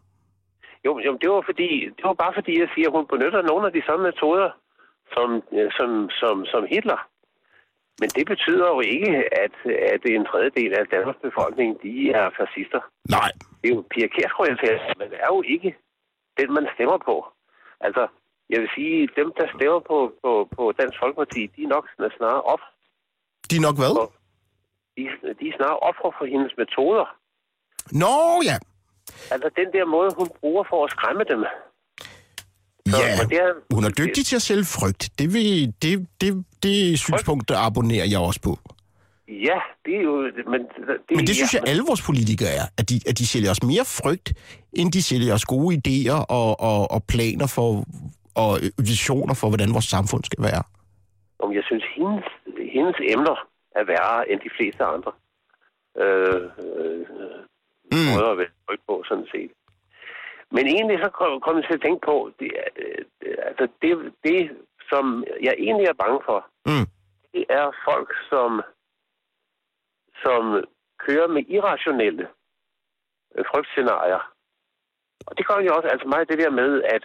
Jo, 0.87 0.93
jo, 1.07 1.13
det 1.23 1.29
var 1.31 1.43
fordi, 1.51 1.69
det 1.97 2.05
var 2.05 2.17
bare 2.25 2.35
fordi, 2.39 2.53
jeg 2.61 2.69
siger, 2.75 2.89
at 2.89 2.97
hun 2.97 3.07
benytter 3.13 3.43
nogle 3.51 3.67
af 3.69 3.73
de 3.73 3.83
samme 3.87 4.03
metoder 4.09 4.49
som, 5.15 5.29
øh, 5.59 5.69
som, 5.79 5.91
som, 6.21 6.35
som 6.53 6.63
Hitler. 6.75 7.01
Men 8.01 8.09
det 8.17 8.27
betyder 8.33 8.67
jo 8.75 8.81
ikke, 8.95 9.13
at, 9.45 9.55
at 9.95 10.03
en 10.05 10.25
tredjedel 10.31 10.73
af 10.81 10.85
Danmarks 10.95 11.23
befolkning, 11.29 11.71
de 11.83 11.93
er 12.21 12.27
fascister. 12.41 12.81
Nej, 13.17 13.31
Det 13.61 13.67
er 13.71 13.75
jo 13.75 13.85
Pia 13.93 14.07
Kjærsgaard, 14.15 14.49
jeg 14.53 14.59
taler, 14.59 14.81
om, 14.91 14.95
men 15.01 15.09
det 15.13 15.19
er 15.27 15.31
jo 15.37 15.43
ikke 15.55 15.71
den, 16.39 16.49
man 16.57 16.67
stemmer 16.75 16.99
på. 17.09 17.17
Altså, 17.87 18.03
jeg 18.53 18.59
vil 18.63 18.71
sige, 18.77 19.09
dem, 19.21 19.29
der 19.39 19.47
stemmer 19.57 19.81
på, 19.91 19.99
på, 20.23 20.31
på 20.57 20.63
Dansk 20.81 20.97
Folkeparti, 21.03 21.41
de 21.55 21.61
er 21.67 21.71
nok 21.77 21.85
snarere 22.17 22.43
op, 22.55 22.63
de 23.51 23.57
er 23.57 23.65
nok 23.69 23.77
hvad? 23.81 23.93
de, 24.97 25.03
de 25.41 25.45
er 25.51 25.55
snarere 25.59 25.81
ofre 25.91 26.11
for 26.19 26.27
hendes 26.33 26.53
metoder. 26.61 27.07
Nå 28.03 28.15
ja. 28.49 28.57
Altså, 29.33 29.49
den 29.61 29.69
der 29.77 29.85
måde, 29.97 30.11
hun 30.19 30.29
bruger 30.41 30.65
for 30.71 30.85
at 30.85 30.91
skræmme 30.91 31.25
dem. 31.33 31.41
Så, 32.89 32.97
Ja, 33.03 33.25
det 33.33 33.39
er, 33.47 33.53
hun 33.75 33.85
er 33.85 33.93
dygtig 34.01 34.27
til 34.27 34.37
at 34.37 34.43
sælge 34.43 34.65
frygt. 34.65 35.03
Det, 35.19 35.35
vil, 35.35 35.75
det, 35.83 36.07
det, 36.21 36.45
det 36.63 36.99
synspunkt, 36.99 37.49
der 37.49 37.59
abonnerer 37.59 38.07
jeg 38.07 38.19
også 38.19 38.41
på. 38.41 38.59
Ja, 39.29 39.59
det 39.85 39.95
er 39.99 40.03
jo... 40.11 40.15
Men 40.53 40.61
det, 41.09 41.17
Men 41.17 41.27
det 41.27 41.35
synes 41.35 41.55
jeg, 41.55 41.63
alle 41.67 41.83
vores 41.89 42.03
politikere 42.03 42.49
er. 42.49 42.67
At 42.79 42.91
de, 42.91 43.01
at 43.07 43.19
de 43.19 43.27
sælger 43.27 43.51
os 43.51 43.63
mere 43.63 43.85
frygt, 43.85 44.33
end 44.73 44.93
de 44.93 45.03
sælger 45.03 45.35
os 45.35 45.45
gode 45.45 45.71
idéer 45.81 46.19
og, 46.29 46.61
og, 46.61 46.91
og 46.91 47.05
planer 47.05 47.47
for 47.47 47.85
og 48.41 48.49
visioner 48.93 49.35
for, 49.41 49.49
hvordan 49.51 49.75
vores 49.77 49.89
samfund 49.97 50.23
skal 50.25 50.43
være. 50.49 50.63
Om 51.45 51.51
jeg 51.59 51.65
synes, 51.69 51.85
hendes, 51.97 52.25
hendes 52.77 52.97
emner 53.15 53.37
er 53.79 53.85
værre 53.93 54.31
end 54.31 54.41
de 54.47 54.51
fleste 54.57 54.83
andre. 54.95 55.13
Øh, 56.03 56.45
øh, 56.65 57.07
Mm. 57.93 58.07
måder 58.15 58.31
at 58.33 58.39
være 58.39 58.53
tryk 58.67 58.81
på, 58.89 58.95
sådan 59.09 59.27
set. 59.33 59.51
Men 60.55 60.65
egentlig 60.67 60.99
så 61.05 61.09
kom, 61.19 61.41
kom 61.41 61.57
jeg 61.57 61.65
til 61.67 61.75
at 61.79 61.85
tænke 61.87 62.03
på, 62.11 62.17
det, 62.41 62.51
øh, 62.83 63.05
altså 63.49 63.65
det, 63.83 63.93
det, 64.27 64.41
som 64.91 65.25
jeg 65.47 65.55
egentlig 65.59 65.87
er 65.89 66.03
bange 66.05 66.21
for, 66.29 66.39
Mm. 66.71 66.87
det 67.35 67.45
er 67.49 67.67
folk, 67.89 68.11
som, 68.31 68.51
som 70.25 70.43
kører 71.07 71.29
med 71.35 71.43
irrationelle 71.57 72.27
øh, 73.37 73.45
frygtscenarier. 73.51 74.23
Og 75.27 75.33
det 75.39 75.47
gør 75.47 75.59
jo 75.67 75.75
også 75.77 75.89
altså 75.89 76.09
meget 76.09 76.29
det 76.29 76.39
der 76.39 76.51
med, 76.51 76.83
at 76.83 77.03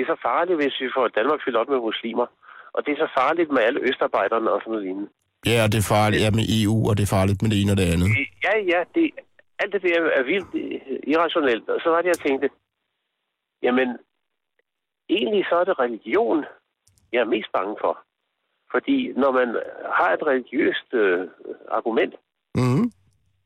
det 0.00 0.08
er 0.08 0.14
så 0.16 0.20
farligt, 0.30 0.56
hvis 0.62 0.80
vi 0.80 0.88
får 0.96 1.08
Danmark 1.08 1.40
fyldt 1.44 1.56
op 1.60 1.68
med 1.68 1.80
muslimer. 1.90 2.26
Og 2.74 2.80
det 2.84 2.90
er 2.92 3.00
så 3.04 3.08
farligt 3.20 3.50
med 3.54 3.62
alle 3.66 3.80
østarbejderne 3.88 4.50
og 4.54 4.60
sådan 4.60 4.70
noget 4.72 4.84
lignende. 4.86 5.08
Ja, 5.50 5.56
og 5.64 5.68
det 5.72 5.78
er 5.78 5.92
farligt 5.96 6.22
ja, 6.24 6.30
med 6.38 6.44
EU, 6.58 6.78
og 6.88 6.92
det 6.96 7.02
er 7.04 7.14
farligt 7.18 7.42
med 7.42 7.50
det 7.50 7.58
ene 7.62 7.72
og 7.74 7.78
det 7.80 7.92
andet. 7.94 8.08
Ja, 8.46 8.54
ja, 8.72 8.80
det, 8.94 9.04
alt 9.60 9.72
det 9.72 9.82
der 9.82 10.00
er 10.20 10.24
vildt 10.32 10.50
irrationelt. 11.12 11.68
Og 11.74 11.78
så 11.84 11.88
var 11.92 11.98
det, 12.02 12.08
jeg 12.14 12.20
tænkte, 12.26 12.48
jamen, 13.66 13.88
egentlig 15.18 15.42
så 15.50 15.54
er 15.60 15.64
det 15.64 15.78
religion, 15.84 16.38
jeg 17.12 17.20
er 17.24 17.32
mest 17.34 17.50
bange 17.56 17.74
for. 17.84 17.94
Fordi 18.72 18.96
når 19.22 19.30
man 19.38 19.48
har 19.98 20.10
et 20.16 20.22
religiøst 20.30 20.88
øh, 21.02 21.28
argument, 21.78 22.14
Mm. 22.54 22.84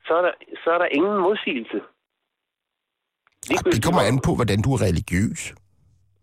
så 0.06 0.12
er, 0.18 0.22
der, 0.26 0.32
så 0.64 0.68
er 0.74 0.78
der 0.78 0.88
ingen 0.98 1.16
modsigelse. 1.26 1.78
Ej, 3.50 3.62
det 3.76 3.84
kommer 3.84 4.02
an 4.10 4.18
på, 4.26 4.34
hvordan 4.38 4.62
du 4.62 4.68
er 4.74 4.80
religiøs. 4.88 5.40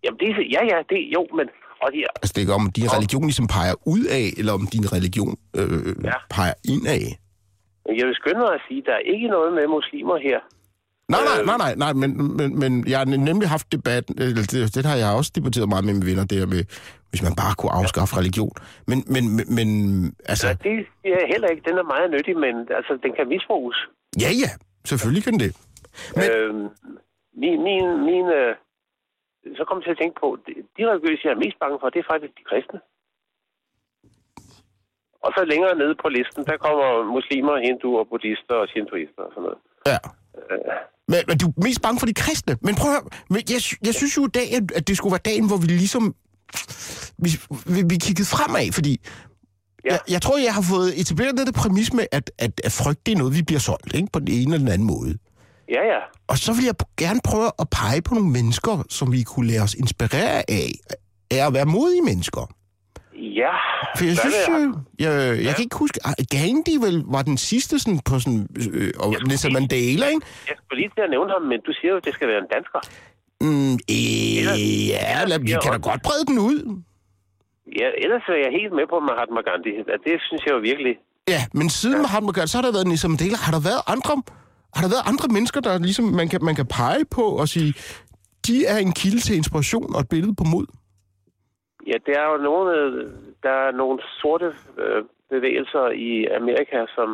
Jamen, 0.03 0.17
det, 0.19 0.27
er- 0.29 0.49
ja, 0.55 0.61
ja, 0.71 0.77
det, 0.89 0.99
jo, 1.15 1.21
men... 1.37 1.47
Og 1.83 1.89
de, 1.93 1.97
Altså, 2.21 2.33
det 2.35 2.49
er 2.49 2.53
om 2.53 2.71
din 2.77 2.87
religion 2.95 3.23
ligesom 3.29 3.47
peger 3.57 3.75
ud 3.93 4.03
af, 4.19 4.25
eller 4.39 4.53
om 4.59 4.65
din 4.73 4.85
religion 4.95 5.33
øh, 5.59 5.95
Ja. 6.09 6.17
peger 6.35 6.53
ind 6.73 6.83
af. 6.97 7.03
jeg 7.99 8.05
vil 8.07 8.15
skynde 8.21 8.39
mig 8.45 8.53
at 8.59 8.61
sige, 8.67 8.81
der 8.87 8.93
er 8.99 9.03
ikke 9.13 9.27
noget 9.35 9.53
med 9.57 9.65
muslimer 9.77 10.17
her. 10.27 10.39
Nej, 11.13 11.21
nej, 11.29 11.37
Øh. 11.39 11.45
nej, 11.49 11.57
nej, 11.63 11.73
nej, 11.83 11.93
men, 12.01 12.09
men, 12.39 12.49
men 12.59 12.71
jeg 12.91 12.97
har 13.01 13.05
nemlig 13.31 13.47
haft 13.55 13.67
debat, 13.71 14.03
eller 14.25 14.43
det, 14.53 14.75
det 14.75 14.85
har 14.85 14.95
jeg 15.03 15.09
også 15.19 15.31
debatteret 15.35 15.69
meget 15.69 15.85
med 15.85 15.93
mine 15.93 16.05
venner, 16.09 16.25
det 16.31 16.37
her 16.41 16.45
med, 16.55 16.63
hvis 17.09 17.21
man 17.27 17.35
bare 17.41 17.53
kunne 17.59 17.73
afskaffe 17.79 18.13
religion. 18.21 18.53
Men, 18.89 18.97
men, 19.13 19.23
men, 19.35 19.45
men 19.57 19.67
altså, 20.31 20.47
Ja. 20.47 20.53
Det 21.03 21.13
er 21.21 21.27
heller 21.33 21.47
ikke. 21.53 21.63
Den 21.69 21.75
er 21.81 21.87
meget 21.93 22.07
nyttig, 22.15 22.35
men 22.45 22.55
altså, 22.77 22.93
den 23.03 23.11
kan 23.17 23.25
misbruges. 23.33 23.77
ja, 24.23 24.29
ja, 24.43 24.49
selvfølgelig 24.89 25.23
kan 25.27 25.33
det. 25.43 25.51
Men- 26.15 26.19
Men... 26.19 26.29
Øh, 26.37 26.53
min, 27.41 27.57
min, 27.67 27.85
min, 28.09 28.25
øh, 28.39 28.51
så 29.57 29.63
kom 29.67 29.77
jeg 29.77 29.83
til 29.85 29.95
at 29.95 30.01
tænke 30.01 30.17
på, 30.23 30.27
de, 30.77 30.81
religiøse, 30.91 31.25
jeg 31.25 31.35
er 31.35 31.43
mest 31.45 31.57
bange 31.63 31.77
for, 31.79 31.87
det 31.93 31.99
er 31.99 32.11
faktisk 32.13 32.33
de 32.39 32.45
kristne. 32.49 32.79
Og 35.25 35.29
så 35.35 35.41
længere 35.53 35.75
nede 35.81 35.95
på 36.03 36.07
listen, 36.17 36.41
der 36.49 36.57
kommer 36.65 36.87
muslimer, 37.17 37.55
hinduer, 37.67 38.03
buddhister 38.09 38.55
og 38.63 38.67
shintoister 38.71 39.21
og 39.27 39.31
sådan 39.33 39.45
noget. 39.47 39.59
Ja. 39.91 39.99
Men, 41.11 41.21
men 41.29 41.35
du 41.41 41.45
er 41.49 41.63
mest 41.67 41.81
bange 41.85 41.99
for 41.99 42.07
de 42.11 42.15
kristne. 42.23 42.53
Men 42.65 42.73
prøv 42.79 42.89
at 42.89 42.95
høre, 42.95 43.07
men 43.33 43.41
jeg, 43.55 43.61
jeg 43.87 43.93
synes 43.99 44.13
jo 44.17 44.23
i 44.31 44.33
dag, 44.39 44.47
at, 44.77 44.87
det 44.87 44.97
skulle 44.97 45.13
være 45.15 45.27
dagen, 45.31 45.45
hvor 45.49 45.59
vi 45.63 45.67
ligesom... 45.83 46.03
Vi, 47.25 47.29
vi, 47.73 47.79
vi 47.91 47.95
kiggede 48.05 48.29
fremad, 48.35 48.67
fordi... 48.79 48.93
Ja. 49.85 49.91
Jeg, 49.93 49.99
jeg 50.15 50.21
tror, 50.21 50.35
jeg 50.49 50.53
har 50.59 50.65
fået 50.73 50.89
etableret 51.01 51.37
der 51.37 51.59
præmis 51.61 51.93
med, 51.93 52.05
at, 52.17 52.25
at, 52.45 52.53
at 52.67 52.71
frygt, 52.81 53.05
det 53.05 53.11
er 53.11 53.19
noget, 53.21 53.33
vi 53.37 53.43
bliver 53.49 53.63
solgt, 53.69 53.93
ikke? 53.99 54.09
På 54.13 54.19
den 54.19 54.27
ene 54.27 54.41
eller 54.41 54.65
den 54.65 54.73
anden 54.75 54.87
måde. 54.95 55.11
Ja, 55.75 55.81
ja. 55.93 55.99
Og 56.27 56.37
så 56.37 56.53
vil 56.53 56.65
jeg 56.65 56.75
gerne 57.03 57.19
prøve 57.29 57.49
at 57.63 57.67
pege 57.79 58.01
på 58.07 58.13
nogle 58.17 58.29
mennesker, 58.37 58.73
som 58.89 59.11
vi 59.15 59.23
kunne 59.23 59.47
lade 59.51 59.61
os 59.67 59.73
inspirere 59.83 60.37
af, 60.57 60.65
af 61.35 61.47
at 61.47 61.53
være 61.53 61.65
modige 61.65 62.01
mennesker. 62.11 62.43
Ja. 63.41 63.53
For 63.97 64.03
jeg 64.11 64.17
synes 64.23 64.35
jo, 64.49 64.57
jeg, 65.05 65.11
jeg 65.37 65.43
Ja. 65.45 65.53
kan 65.55 65.63
ikke 65.67 65.77
huske, 65.83 65.99
Gandhi 66.35 66.75
vel 66.85 66.97
var 67.15 67.21
den 67.29 67.37
sidste 67.37 67.79
sådan 67.79 67.99
på 68.09 68.19
sådan, 68.23 68.41
øh, 68.73 68.91
og 69.03 69.09
Jeg 69.13 69.19
Nelson 69.27 69.53
Mandela, 69.53 70.05
ikke? 70.13 70.25
Jeg 70.49 70.55
skulle 70.61 70.79
lige 70.81 70.91
til 70.95 71.03
at 71.07 71.11
nævne 71.15 71.31
ham, 71.35 71.41
men 71.51 71.59
du 71.67 71.71
siger 71.79 71.91
jo, 71.93 71.97
at 72.01 72.05
det 72.07 72.13
skal 72.17 72.27
være 72.31 72.41
en 72.45 72.49
dansker. 72.55 72.79
Mm, 73.41 73.73
øh, 73.73 74.37
Ellers- 74.39 74.61
ja, 74.93 75.23
lad, 75.31 75.39
vi 75.39 75.51
kan 75.63 75.71
da 75.75 75.79
godt 75.89 76.01
brede 76.07 76.25
den 76.31 76.37
ud. 76.49 76.59
Ja, 77.79 77.87
ellers 78.03 78.23
er 78.35 78.39
jeg 78.45 78.51
helt 78.59 78.73
med 78.79 78.85
på 78.93 78.97
Mahatma 79.09 79.39
Gandhi. 79.49 79.71
Det 80.07 80.15
synes 80.27 80.41
jeg 80.45 80.53
jo 80.57 80.61
virkelig. 80.71 80.93
Ja, 81.33 81.41
men 81.59 81.67
siden 81.79 81.95
ja. 81.95 82.01
Mahatma 82.05 82.31
Gandhi, 82.35 82.49
så 82.51 82.57
har 82.57 82.63
der 82.67 82.71
været 82.77 82.87
Nelson 82.91 83.11
Mandela. 83.11 83.37
Har 83.45 83.51
der 83.57 83.63
været 83.69 83.81
andre, 83.95 84.13
har 84.75 84.81
der 84.83 84.89
været 84.95 85.07
andre 85.11 85.27
mennesker, 85.35 85.59
der 85.61 85.79
ligesom 85.79 86.05
man 86.05 86.27
kan, 86.29 86.39
man 86.49 86.55
kan 86.55 86.65
pege 86.65 87.05
på 87.17 87.21
og 87.41 87.47
sige, 87.47 87.73
de 88.47 88.65
er 88.65 88.77
en 88.77 88.91
kilde 88.91 89.19
til 89.19 89.35
inspiration 89.35 89.95
og 89.95 89.99
et 90.01 90.09
billede 90.09 90.35
på 90.35 90.43
mod? 90.43 90.65
Ja, 91.87 91.97
der 92.07 92.15
er 92.23 92.27
jo 92.33 92.37
nogle, 92.49 92.71
der 93.43 93.53
er 93.65 93.71
nogle 93.81 93.99
sorte 94.21 94.49
øh, 94.83 95.01
bevægelser 95.33 95.85
i 96.09 96.11
Amerika, 96.39 96.77
som 96.95 97.09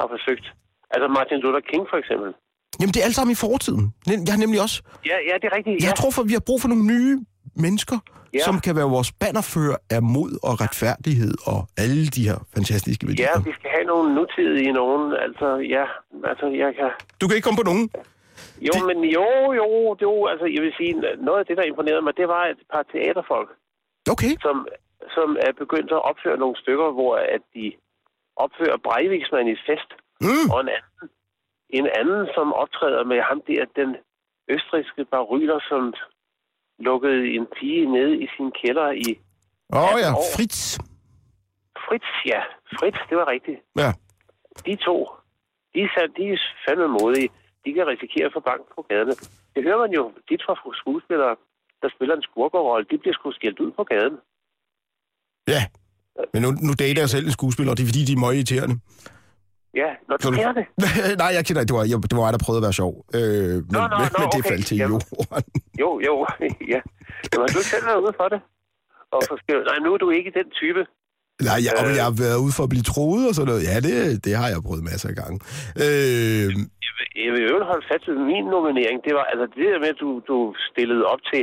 har 0.00 0.06
forsøgt. 0.14 0.46
Altså 0.94 1.06
Martin 1.16 1.38
Luther 1.44 1.64
King 1.70 1.84
for 1.92 1.98
eksempel. 2.02 2.30
Jamen, 2.80 2.92
det 2.94 3.00
er 3.00 3.06
alt 3.08 3.14
sammen 3.18 3.32
i 3.32 3.40
fortiden. 3.46 3.84
Jeg 4.06 4.32
har 4.34 4.42
nemlig 4.44 4.60
også... 4.66 4.76
Ja, 5.10 5.16
ja, 5.28 5.34
det 5.40 5.46
er 5.50 5.56
rigtigt. 5.58 5.74
Jeg 5.82 5.88
Ja, 5.90 5.94
tror, 6.00 6.10
for 6.16 6.22
vi 6.22 6.32
har 6.38 6.44
brug 6.48 6.58
for 6.62 6.68
nogle 6.68 6.86
nye 6.94 7.14
mennesker, 7.64 7.98
ja. 8.34 8.38
Ja. 8.38 8.44
som 8.48 8.56
kan 8.64 8.74
være 8.78 8.88
vores 8.96 9.10
bannerfører 9.22 9.76
af 9.96 10.00
mod 10.16 10.32
og 10.48 10.54
retfærdighed 10.64 11.34
og 11.52 11.58
alle 11.82 12.04
de 12.16 12.22
her 12.28 12.38
fantastiske 12.54 13.02
ja, 13.06 13.08
værdier. 13.10 13.40
vi 13.50 13.52
skal 13.58 13.70
have 13.76 13.86
nogle 13.92 14.06
nutidige 14.18 14.72
nogen. 14.80 15.04
Altså, 15.26 15.48
ja, 15.74 15.84
altså, 16.30 16.46
jeg 16.62 16.70
kan... 16.78 16.90
Du 17.20 17.24
kan 17.26 17.34
ikke 17.36 17.46
komme 17.48 17.60
på 17.62 17.68
nogen. 17.72 17.84
Jo, 18.68 18.72
det... 18.74 18.82
men 18.90 18.98
jo, 19.18 19.28
jo, 19.60 19.68
jo, 20.06 20.12
altså, 20.32 20.46
jeg 20.54 20.62
vil 20.66 20.72
sige, 20.80 20.92
noget 21.28 21.38
af 21.42 21.46
det, 21.48 21.56
der 21.58 21.64
imponerede 21.70 22.02
mig, 22.06 22.14
det 22.20 22.28
var 22.34 22.42
et 22.52 22.60
par 22.72 22.84
teaterfolk, 22.92 23.50
Okay. 24.14 24.32
som, 24.46 24.56
som 25.16 25.28
er 25.46 25.52
begyndt 25.62 25.90
at 25.98 26.02
opføre 26.10 26.38
nogle 26.42 26.56
stykker, 26.62 26.88
hvor 26.98 27.12
at 27.36 27.42
de 27.54 27.66
opfører 28.44 28.78
Breiviks 28.86 29.30
manifest, 29.40 29.90
Mm. 30.20 30.46
og 30.54 30.58
en 30.64 30.70
anden, 30.78 31.08
en 31.78 31.86
anden, 32.00 32.22
som 32.36 32.46
optræder 32.62 33.04
med 33.12 33.20
ham 33.28 33.38
der, 33.48 33.64
den 33.80 33.90
østriske 34.54 35.02
baryler, 35.14 35.58
som 35.70 35.82
lukkede 36.78 37.34
en 37.36 37.46
pige 37.56 37.86
ned 37.92 38.10
i 38.24 38.26
sin 38.36 38.52
kælder 38.60 38.90
i 38.90 39.18
Åh 39.72 39.82
oh, 39.82 39.88
18 39.88 40.00
ja, 40.04 40.10
år. 40.12 40.24
Fritz. 40.36 40.78
Fritz, 41.86 42.10
ja. 42.32 42.40
Fritz, 42.78 42.98
det 43.08 43.16
var 43.20 43.28
rigtigt. 43.34 43.58
Ja. 43.82 43.90
De 44.66 44.76
to, 44.86 44.96
de 45.74 45.80
er, 45.80 46.06
de 46.16 46.22
er 46.32 46.38
fandme 46.64 46.88
modige. 46.88 47.28
De 47.64 47.72
kan 47.76 47.86
risikere 47.86 48.26
at 48.26 48.32
få 48.36 48.40
bank 48.40 48.62
på 48.74 48.80
gaderne. 48.88 49.14
Det 49.54 49.62
hører 49.66 49.80
man 49.84 49.92
jo 49.98 50.02
tit 50.28 50.42
fra 50.46 50.54
skuespillere, 50.82 51.36
der 51.82 51.88
spiller 51.96 52.14
en 52.16 52.22
skurkerrolle. 52.22 52.86
De 52.90 52.98
bliver 52.98 53.14
sgu 53.14 53.32
skældt 53.32 53.60
ud 53.60 53.72
på 53.78 53.84
gaden. 53.84 54.16
Ja. 55.48 55.62
Men 56.32 56.42
nu, 56.42 56.48
nu 56.66 56.72
dater 56.82 57.00
jeg 57.02 57.10
selv 57.14 57.26
en 57.26 57.38
skuespiller, 57.38 57.70
og 57.72 57.76
det 57.76 57.82
er 57.84 57.90
fordi, 57.92 58.04
de 58.08 58.12
er 58.12 58.24
meget 58.24 58.36
irriterende. 58.36 58.76
Ja, 59.82 59.90
når 60.08 60.14
du 60.16 60.22
Så 60.24 60.30
du- 60.30 60.36
kender 60.38 60.54
det. 60.60 60.66
Nej, 61.22 61.30
jeg 61.36 61.42
kender. 61.46 61.62
Det 61.68 61.74
var, 61.78 61.84
jeg, 61.92 61.96
det 62.10 62.14
var 62.18 62.22
mig, 62.26 62.32
der 62.36 62.42
prøvede 62.46 62.60
at 62.62 62.66
være 62.68 62.76
sjov. 62.82 62.92
Øh, 63.18 63.20
men, 63.20 63.76
nå, 63.76 63.80
men, 64.00 64.08
nå, 64.14 64.20
men 64.20 64.28
det 64.34 64.40
okay. 64.40 64.50
faldt 64.52 64.64
til 64.70 64.76
Jamen. 64.80 65.00
jorden. 65.20 65.44
Jo, 65.82 65.88
jo, 66.08 66.14
ja. 66.74 66.80
Men 67.30 67.38
har 67.42 67.50
du 67.58 67.62
selv 67.72 67.84
været 67.90 68.00
ude 68.06 68.14
for 68.20 68.28
det? 68.34 68.40
Og 69.14 69.20
for 69.28 69.36
skæv... 69.42 69.58
Nej, 69.70 69.78
nu 69.84 69.88
er 69.96 70.00
du 70.04 70.08
ikke 70.18 70.30
den 70.40 70.48
type. 70.60 70.82
Nej, 71.48 71.58
jeg, 71.66 71.72
Øh. 71.82 71.90
jeg 71.98 72.04
har 72.10 72.16
været 72.24 72.38
ude 72.44 72.54
for 72.56 72.62
at 72.66 72.72
blive 72.74 72.86
troet 72.92 73.22
og 73.28 73.34
sådan 73.36 73.48
noget. 73.52 73.62
Ja, 73.70 73.76
det, 73.86 73.94
det 74.26 74.32
har 74.40 74.48
jeg 74.52 74.58
prøvet 74.66 74.84
masser 74.90 75.08
af 75.12 75.16
gange. 75.22 75.36
Øh, 75.84 76.46
Jeg 76.86 77.04
jeg 77.24 77.30
vil 77.34 77.42
jo 77.52 77.56
holde 77.72 77.86
fast 77.90 78.04
ved 78.10 78.18
min 78.32 78.44
nominering. 78.54 78.96
Det 79.06 79.12
var 79.18 79.24
altså 79.32 79.46
det 79.58 79.64
der 79.72 79.78
med, 79.84 79.90
at 79.94 80.00
du, 80.04 80.10
du 80.30 80.36
stillede 80.70 81.04
op 81.12 81.22
til 81.32 81.42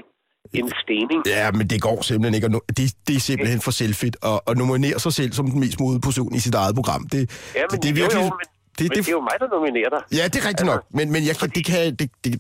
en 0.54 0.72
stening. 0.84 1.20
ja, 1.26 1.52
men 1.52 1.68
det 1.68 1.82
går 1.82 2.02
simpelthen 2.02 2.34
ikke. 2.36 2.48
No- 2.48 2.66
det, 2.78 2.94
det 3.08 3.16
er 3.16 3.20
simpelthen 3.20 3.62
for 3.62 3.72
selvfedt 3.72 4.18
at, 4.32 4.40
at 4.48 4.58
nominere 4.58 5.00
sig 5.00 5.14
selv 5.14 5.32
som 5.32 5.46
den 5.52 5.60
mest 5.60 5.80
modige 5.80 6.02
person 6.02 6.36
i 6.36 6.40
sit 6.40 6.56
eget 6.56 6.76
program. 6.76 7.08
Det, 7.08 7.20
Ja, 7.56 7.62
men, 7.62 7.70
det, 7.72 7.84
det 7.84 7.90
er 7.90 7.94
virkelig... 7.94 8.22
jo, 8.22 8.26
jo, 8.26 8.30
men, 8.40 8.48
det, 8.80 8.86
men 8.90 8.98
det 8.98 9.08
er 9.08 9.12
jo 9.12 9.22
mig, 9.30 9.36
der 9.40 9.48
nominerer 9.56 9.90
dig. 9.96 10.02
Ja, 10.18 10.24
det 10.32 10.38
er 10.44 10.48
rigtigt 10.50 10.66
nok, 10.74 10.82
men, 10.98 11.06
men 11.12 11.22
jeg 11.28 11.36
det 11.56 11.66
kan... 11.66 11.78
Det, 12.00 12.00
det, 12.00 12.10
det, 12.24 12.34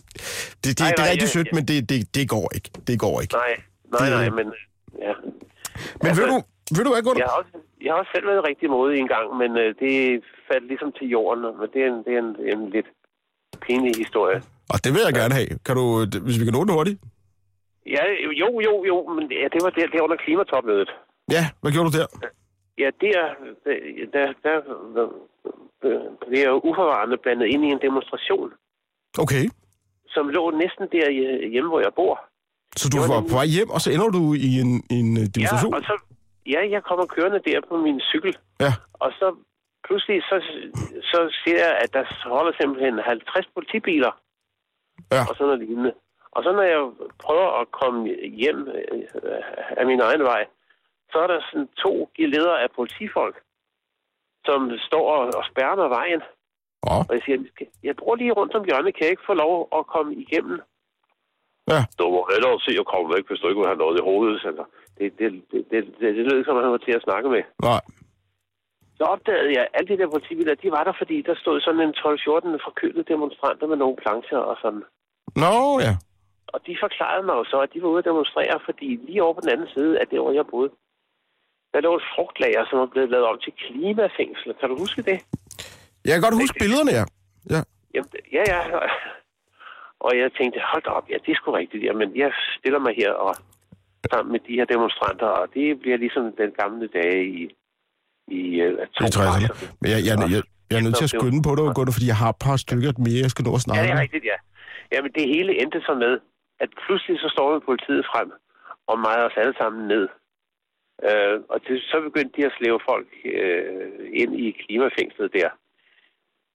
det, 0.64 0.80
Nej, 0.80 0.90
det 0.90 1.00
er 1.00 1.04
nej, 1.04 1.12
rigtig 1.12 1.30
sødt, 1.30 1.50
men 1.58 1.64
det, 1.70 1.90
det, 1.90 2.16
det 2.16 2.30
går 2.36 2.48
ikke. 2.56 2.70
Det 2.88 3.00
går 3.00 3.16
ikke. 3.24 3.34
Nej, 3.34 3.54
nej, 3.92 4.10
Det- 4.10 4.18
nej, 4.18 4.30
men... 4.40 4.48
Ja. 5.06 5.14
Men 6.02 6.08
altså, 6.08 6.22
ved 6.22 6.30
du, 6.34 6.38
ved 6.76 6.84
du 6.86 6.92
hvad, 6.94 7.02
Gunnar? 7.04 7.20
Jeg 7.24 7.28
har, 7.32 7.38
også, 7.42 7.54
jeg 7.86 7.90
har 7.94 7.98
også 8.02 8.12
selv 8.16 8.28
været 8.32 8.44
rigtig 8.50 8.68
modig 8.78 8.96
en 9.04 9.10
gang, 9.16 9.26
men 9.42 9.50
øh, 9.64 9.70
det 9.84 9.94
faldt 10.50 10.66
ligesom 10.72 10.90
til 11.00 11.08
jorden. 11.16 11.42
Men 11.60 11.68
det 11.74 11.80
er 11.86 11.90
en, 11.94 12.00
det 12.06 12.12
er 12.18 12.22
en, 12.26 12.32
en 12.54 12.62
lidt 12.76 12.90
pinlig 13.66 13.94
historie. 14.04 14.38
Og 14.74 14.78
det 14.84 14.90
vil 14.94 15.02
jeg 15.08 15.14
gerne 15.22 15.34
have. 15.40 15.50
Kan 15.66 15.76
du, 15.80 15.84
hvis 16.26 16.40
vi 16.40 16.44
kan 16.48 16.54
nå 16.58 16.62
det 16.68 16.74
hurtigt? 16.80 17.00
Ja, 17.86 18.04
jo, 18.42 18.60
jo, 18.68 18.84
jo, 18.86 19.08
men 19.16 19.32
ja, 19.32 19.48
det 19.54 19.60
var 19.64 19.70
der, 19.70 19.88
der 19.88 20.02
under 20.02 20.16
klimatopmødet. 20.18 20.90
Ja, 21.32 21.44
hvad 21.62 21.72
gjorde 21.72 21.90
du 21.92 21.98
der? 21.98 22.08
Ja, 22.78 22.90
det 23.02 23.10
er, 23.22 23.30
der, 24.14 24.26
der, 24.44 24.56
der, 24.96 25.06
det 26.32 26.40
er 26.46 26.52
uforvarende 26.70 27.18
blandet 27.18 27.48
ind 27.48 27.66
i 27.66 27.68
en 27.68 27.82
demonstration, 27.82 28.52
Okay. 29.20 29.46
som 30.08 30.30
lå 30.30 30.52
næsten 30.52 30.86
der 30.92 31.10
hjemme, 31.54 31.70
hvor 31.70 31.80
jeg 31.80 31.94
bor. 31.96 32.16
Så 32.76 32.90
du 32.90 32.98
var 33.14 33.22
på 33.30 33.36
vej 33.40 33.46
hjem, 33.56 33.70
og 33.70 33.82
så 33.82 33.90
ender 33.92 34.10
du 34.18 34.24
i 34.34 34.50
en, 34.64 34.72
en 34.98 35.08
øh, 35.22 35.26
demonstration? 35.36 35.74
Ja, 35.74 35.78
og 35.78 35.84
så, 35.90 35.96
ja, 36.54 36.62
jeg 36.76 36.84
kommer 36.84 37.06
kørende 37.06 37.40
der 37.48 37.60
på 37.70 37.76
min 37.86 38.00
cykel, 38.12 38.34
Ja. 38.66 38.72
og 38.94 39.10
så 39.20 39.28
pludselig 39.88 40.18
så, 40.30 40.38
så 41.12 41.20
ser 41.44 41.58
jeg, 41.66 41.74
at 41.84 41.90
der 41.94 42.04
holder 42.36 42.54
simpelthen 42.62 43.00
50 43.00 43.48
politibiler 43.56 44.12
Ja. 45.12 45.22
og 45.30 45.34
sådan 45.36 45.48
noget 45.48 45.60
lignende. 45.60 45.94
Og 46.36 46.44
så 46.44 46.52
når 46.52 46.66
jeg 46.74 46.82
prøver 47.26 47.50
at 47.62 47.72
komme 47.72 48.00
hjem 48.42 48.68
øh, 48.68 49.42
af 49.80 49.86
min 49.86 50.02
egen 50.02 50.24
vej, 50.24 50.46
så 51.12 51.18
er 51.24 51.28
der 51.28 51.40
sådan 51.50 51.70
to 51.84 51.94
geleder 52.18 52.56
af 52.64 52.68
politifolk, 52.76 53.38
som 54.46 54.60
står 54.88 55.06
og, 55.16 55.22
og 55.40 55.44
spærrer 55.52 55.76
mig 55.76 55.90
vejen. 55.90 56.22
Åh, 56.90 57.00
Og 57.10 57.12
jeg 57.16 57.22
siger, 57.26 57.38
jeg 57.84 57.96
bor 57.96 58.16
lige 58.16 58.38
rundt 58.40 58.56
om 58.56 58.66
hjørnet, 58.66 58.96
kan 58.96 59.04
jeg 59.04 59.14
ikke 59.16 59.30
få 59.32 59.34
lov 59.34 59.54
at 59.78 59.88
komme 59.88 60.12
igennem? 60.16 60.60
Ja. 61.72 61.82
Du 62.00 62.04
må 62.16 62.22
hellere 62.34 62.60
se 62.68 62.74
at 62.80 62.90
komme 62.92 63.08
væk, 63.16 63.26
hvis 63.28 63.40
du 63.40 63.48
ikke 63.48 63.62
vil 63.62 63.72
have 63.72 63.84
noget 63.84 64.00
i 64.00 64.08
hovedet. 64.10 64.42
Altså. 64.50 64.66
Det, 64.98 65.06
det, 65.20 65.28
det, 65.52 65.60
det, 65.72 65.82
det, 66.00 66.10
det 66.16 66.24
lød 66.26 66.38
ikke, 66.38 66.50
som 66.50 66.62
han 66.64 66.72
var 66.76 66.84
til 66.84 66.98
at 67.00 67.06
snakke 67.08 67.30
med. 67.30 67.44
nej. 67.70 67.84
Så 68.98 69.04
opdagede 69.16 69.52
jeg, 69.58 69.64
at 69.64 69.70
alle 69.74 69.88
de 69.92 70.02
der 70.02 70.10
politibiler, 70.16 70.56
de 70.56 70.72
var 70.72 70.84
der, 70.84 70.94
fordi 71.02 71.22
der 71.22 71.36
stod 71.36 71.62
sådan 71.62 71.82
en 71.88 71.94
12-14 71.98 72.66
forkølede 72.68 73.04
demonstranter 73.14 73.68
med 73.68 73.78
nogle 73.78 73.96
plancher 74.02 74.38
og 74.38 74.58
sådan. 74.62 74.84
Nå, 75.44 75.56
ja. 75.86 75.94
Og 76.54 76.60
de 76.68 76.74
forklarede 76.84 77.26
mig 77.28 77.36
jo 77.40 77.44
så, 77.52 77.58
at 77.66 77.70
de 77.74 77.82
var 77.84 77.90
ude 77.94 78.04
at 78.04 78.10
demonstrere, 78.12 78.60
fordi 78.68 78.88
lige 79.08 79.24
over 79.24 79.34
på 79.34 79.42
den 79.44 79.54
anden 79.56 79.70
side 79.76 79.94
af 80.02 80.06
det, 80.12 80.20
hvor 80.20 80.32
jeg 80.40 80.46
boede, 80.54 80.72
der 81.74 81.80
lå 81.82 81.92
et 81.96 82.08
frugtlager, 82.14 82.64
som 82.70 82.80
var 82.80 82.90
blevet 82.94 83.10
lavet 83.14 83.26
om 83.32 83.38
til 83.46 83.54
klimafængsel. 83.64 84.50
Kan 84.60 84.70
du 84.70 84.76
huske 84.84 85.02
det? 85.10 85.18
Jeg 86.06 86.14
kan 86.14 86.22
godt 86.28 86.42
huske 86.44 86.58
billederne, 86.62 86.92
ja. 87.00 87.06
ja. 87.54 87.62
Jamen, 87.94 88.12
ja, 88.38 88.44
ja. 88.54 88.60
Og 90.06 90.12
jeg 90.22 90.30
tænkte, 90.38 90.60
hold 90.74 90.88
op, 90.98 91.06
ja, 91.10 91.18
det 91.26 91.32
er 91.32 91.36
sgu 91.36 91.52
rigtigt. 91.52 91.84
Jamen, 91.84 92.10
jeg 92.24 92.32
stiller 92.60 92.80
mig 92.80 92.94
her 93.02 93.12
og 93.26 93.36
sammen 94.12 94.32
med 94.32 94.40
de 94.48 94.54
her 94.60 94.66
demonstranter, 94.66 95.30
og 95.42 95.48
det 95.54 95.80
bliver 95.82 95.98
ligesom 95.98 96.24
den 96.42 96.52
gamle 96.62 96.88
dage 96.88 97.20
i, 97.40 97.42
i 98.38 98.42
uh, 98.62 98.84
er 98.84 98.88
60'erne. 98.98 99.48
Men 99.82 99.88
jeg, 99.94 100.00
jeg, 100.08 100.16
jeg, 100.34 100.42
jeg 100.70 100.78
er 100.80 100.84
nødt 100.86 100.98
til 101.02 101.08
at 101.10 101.14
skynde 101.16 101.42
på 101.48 101.52
dig, 101.58 101.66
Gunnar, 101.76 101.94
fordi 101.98 102.08
jeg 102.14 102.20
har 102.24 102.30
et 102.36 102.40
par 102.46 102.58
stykker 102.66 102.92
mere, 103.06 103.20
jeg 103.26 103.32
skal 103.34 103.44
nå 103.46 103.52
at 103.52 103.56
Ja, 103.56 103.66
snakke 103.66 103.84
det 103.84 103.92
er 103.98 104.02
rigtigt, 104.06 104.26
ja. 104.32 104.38
Jamen, 104.94 105.12
det 105.18 105.26
hele 105.36 105.52
endte 105.62 105.80
så 105.88 105.94
med, 106.04 106.14
at 106.64 106.70
pludselig 106.84 107.16
så 107.20 107.30
står 107.36 107.60
politiet 107.70 108.04
frem 108.12 108.30
og 108.92 108.96
mejer 109.06 109.24
os 109.30 109.38
alle 109.42 109.56
sammen 109.62 109.84
ned. 109.94 110.06
Øh, 111.08 111.38
og 111.54 111.58
det, 111.66 111.76
så 111.92 111.98
begyndte 112.08 112.34
de 112.38 112.46
at 112.50 112.56
slæve 112.58 112.80
folk 112.90 113.10
øh, 113.40 113.92
ind 114.22 114.32
i 114.46 114.46
klimafængslet 114.62 115.30
der. 115.40 115.50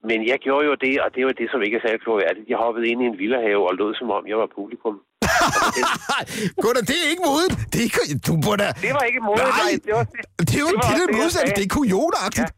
Men 0.09 0.19
jeg 0.31 0.39
gjorde 0.47 0.67
jo 0.71 0.75
det, 0.85 0.95
og 1.05 1.09
det 1.15 1.23
var 1.29 1.35
det, 1.41 1.49
som 1.51 1.63
ikke 1.63 1.77
er 1.79 1.85
særlig 1.85 2.01
glorværdigt. 2.05 2.49
Jeg 2.53 2.59
hoppede 2.65 2.87
ind 2.91 3.03
i 3.03 3.07
en 3.13 3.19
villahave 3.23 3.63
og 3.71 3.75
lød, 3.81 3.93
som 4.01 4.09
om 4.17 4.23
jeg 4.31 4.39
var 4.43 4.49
publikum. 4.59 4.97
Gunnar, 6.63 6.85
det 6.91 6.97
er 7.05 7.09
ikke 7.13 7.25
modigt. 7.31 7.55
Det 7.73 7.79
er 7.81 7.85
ikke... 7.89 8.03
Du 8.29 8.33
da... 8.63 8.69
Det 8.87 8.93
var 8.99 9.05
ikke 9.11 9.21
modigt, 9.29 9.49
Nej. 9.49 9.63
nej. 9.65 9.73
Det 9.87 9.93
var, 9.99 10.05
det, 10.13 10.21
Det 10.49 10.57
er 10.61 10.65
jo 10.67 10.71
det 10.73 10.81
det, 10.83 10.95
det 10.99 11.09
det, 11.09 11.15
jeg 11.15 11.23
modsatte. 11.23 11.53
Det 11.59 11.65
er 11.69 11.73
kujonagtigt. 11.79 12.51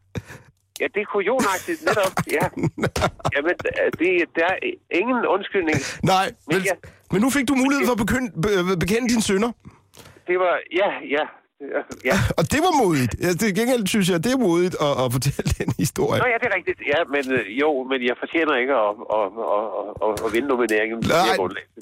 ja, 0.81 0.85
det 0.93 1.01
er 1.05 1.09
kujonagtigt, 1.15 1.79
netop. 1.87 2.13
Ja. 2.37 2.45
Jamen, 3.35 3.53
det, 3.99 4.09
der 4.37 4.47
er 4.55 4.59
ingen 4.99 5.19
undskyldning. 5.35 5.79
Nej, 6.13 6.25
men, 6.51 6.59
ja. 6.69 6.75
Men 7.11 7.21
nu 7.23 7.29
fik 7.29 7.45
du 7.49 7.55
mulighed 7.63 7.83
for 7.87 7.93
at 7.97 8.01
bekende, 8.03 8.29
be, 8.43 8.49
bekende 8.83 9.05
dine 9.13 9.23
sønner. 9.29 9.51
Det 10.29 10.37
var, 10.43 10.53
ja, 10.81 10.89
ja. 11.15 11.25
ja. 12.09 12.15
Og 12.39 12.43
det 12.53 12.59
var 12.65 12.73
modigt. 12.83 13.13
Ja, 13.23 13.29
det 13.41 13.47
gengæld 13.59 13.83
synes 13.93 14.07
jeg, 14.11 14.17
det 14.25 14.31
er 14.35 14.39
modigt 14.47 14.75
at, 14.87 14.93
at 15.03 15.07
fortælle 15.15 15.49
den 15.59 15.69
historie. 15.83 16.19
Nå 16.21 16.27
ja, 16.33 16.37
det 16.41 16.47
er 16.51 16.55
rigtigt. 16.59 16.79
Ja, 16.93 16.99
men 17.15 17.23
øh, 17.37 17.43
jo, 17.61 17.69
men 17.91 17.99
jeg 18.09 18.15
fortjener 18.23 18.53
ikke 18.63 18.75
at, 18.85 18.91
at, 19.17 19.25
at, 19.55 19.65
at, 20.05 20.11
at 20.25 20.29
vinde 20.35 20.47
nomineringen. 20.53 20.97
Nej, 21.17 21.35